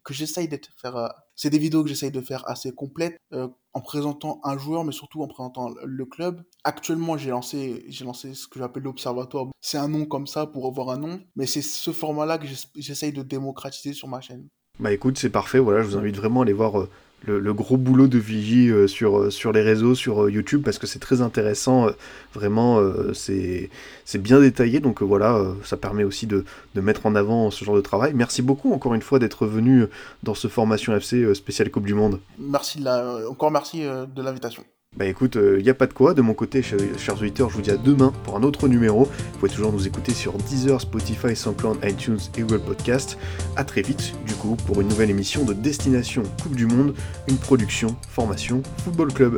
que 0.03 0.13
j'essaye 0.13 0.49
d'être 0.49 0.69
faire, 0.81 1.13
c'est 1.37 1.49
des 1.49 1.57
vidéos 1.59 1.83
que 1.83 1.87
j'essaye 1.89 2.11
de 2.11 2.19
faire 2.19 2.43
assez 2.49 2.73
complètes. 2.73 3.17
euh, 3.33 3.47
en 3.73 3.81
présentant 3.81 4.39
un 4.43 4.57
joueur, 4.57 4.83
mais 4.83 4.91
surtout 4.91 5.21
en 5.21 5.27
présentant 5.27 5.69
le 5.85 6.05
club. 6.05 6.41
Actuellement, 6.63 7.15
j'ai 7.15 7.29
lancé, 7.29 7.85
lancé 8.03 8.33
ce 8.33 8.47
que 8.47 8.57
j'appelle 8.57 8.81
l'Observatoire. 8.81 9.45
C'est 9.61 9.77
un 9.77 9.87
nom 9.87 10.05
comme 10.05 10.25
ça 10.25 10.47
pour 10.47 10.65
avoir 10.65 10.89
un 10.89 10.97
nom, 10.97 11.19
mais 11.35 11.45
c'est 11.45 11.61
ce 11.61 11.91
format-là 11.91 12.39
que 12.39 12.47
j'ess- 12.47 12.71
j'essaye 12.75 13.13
de 13.13 13.21
démocratiser 13.21 13.93
sur 13.93 14.07
ma 14.07 14.19
chaîne. 14.19 14.47
Bah 14.79 14.91
écoute, 14.91 15.19
c'est 15.19 15.29
parfait, 15.29 15.59
voilà, 15.59 15.83
je 15.83 15.89
vous 15.89 15.97
invite 15.97 16.15
vraiment 16.15 16.39
à 16.39 16.43
aller 16.43 16.53
voir 16.53 16.79
euh, 16.79 16.89
le, 17.25 17.53
gros 17.53 17.77
boulot 17.77 18.07
de 18.07 18.17
Vigie 18.17 18.69
euh, 18.69 18.87
sur, 18.87 19.17
euh, 19.17 19.29
sur 19.29 19.51
les 19.51 19.61
réseaux, 19.61 19.95
sur 19.95 20.23
euh, 20.23 20.31
YouTube, 20.31 20.61
parce 20.63 20.77
que 20.77 20.87
c'est 20.87 20.99
très 20.99 21.21
intéressant, 21.21 21.87
vraiment, 22.33 22.79
c'est 23.13 23.69
bien 24.15 24.39
détaillé, 24.39 24.79
donc 24.79 25.01
voilà, 25.01 25.43
ça 25.63 25.77
permet 25.77 26.03
aussi 26.03 26.27
de, 26.27 26.45
mettre 26.75 27.05
en 27.05 27.15
avant 27.15 27.49
ce 27.51 27.65
genre 27.65 27.75
de 27.75 27.81
travail. 27.81 28.13
Merci 28.13 28.41
beaucoup 28.41 28.71
encore 28.73 28.93
une 28.93 29.01
fois 29.01 29.19
d'être 29.19 29.47
venu 29.47 29.85
dans 30.23 30.35
ce 30.35 30.47
formation 30.47 30.95
FC 30.95 31.33
spécial 31.33 31.71
Coupe 31.71 31.85
du 31.85 31.95
Monde. 31.95 32.19
Merci 32.37 32.83
encore 33.27 33.51
merci 33.51 33.81
de 33.81 34.21
l'invitation. 34.21 34.63
Bah 34.97 35.05
écoute, 35.05 35.37
il 35.39 35.61
n'y 35.61 35.69
a 35.69 35.75
pas 35.75 35.85
de 35.85 35.93
quoi, 35.93 36.15
de 36.15 36.23
mon 36.23 36.33
côté, 36.33 36.63
chers, 36.63 36.79
chers 36.97 37.21
auditeurs, 37.21 37.51
je 37.51 37.55
vous 37.55 37.61
dis 37.61 37.69
à 37.69 37.77
demain 37.77 38.11
pour 38.23 38.35
un 38.35 38.41
autre 38.41 38.67
numéro. 38.67 39.03
Vous 39.03 39.39
pouvez 39.39 39.51
toujours 39.51 39.71
nous 39.71 39.85
écouter 39.85 40.11
sur 40.11 40.33
Deezer, 40.33 40.81
Spotify, 40.81 41.35
SoundCloud, 41.35 41.77
iTunes 41.83 42.17
et 42.35 42.41
Google 42.41 42.61
Podcast. 42.61 43.19
A 43.57 43.63
très 43.63 43.83
vite, 43.83 44.15
du 44.25 44.33
coup, 44.33 44.55
pour 44.65 44.81
une 44.81 44.87
nouvelle 44.87 45.11
émission 45.11 45.45
de 45.45 45.53
Destination 45.53 46.23
Coupe 46.41 46.55
du 46.55 46.65
Monde, 46.65 46.95
une 47.27 47.37
production, 47.37 47.95
formation, 48.09 48.63
Football 48.83 49.13
Club. 49.13 49.37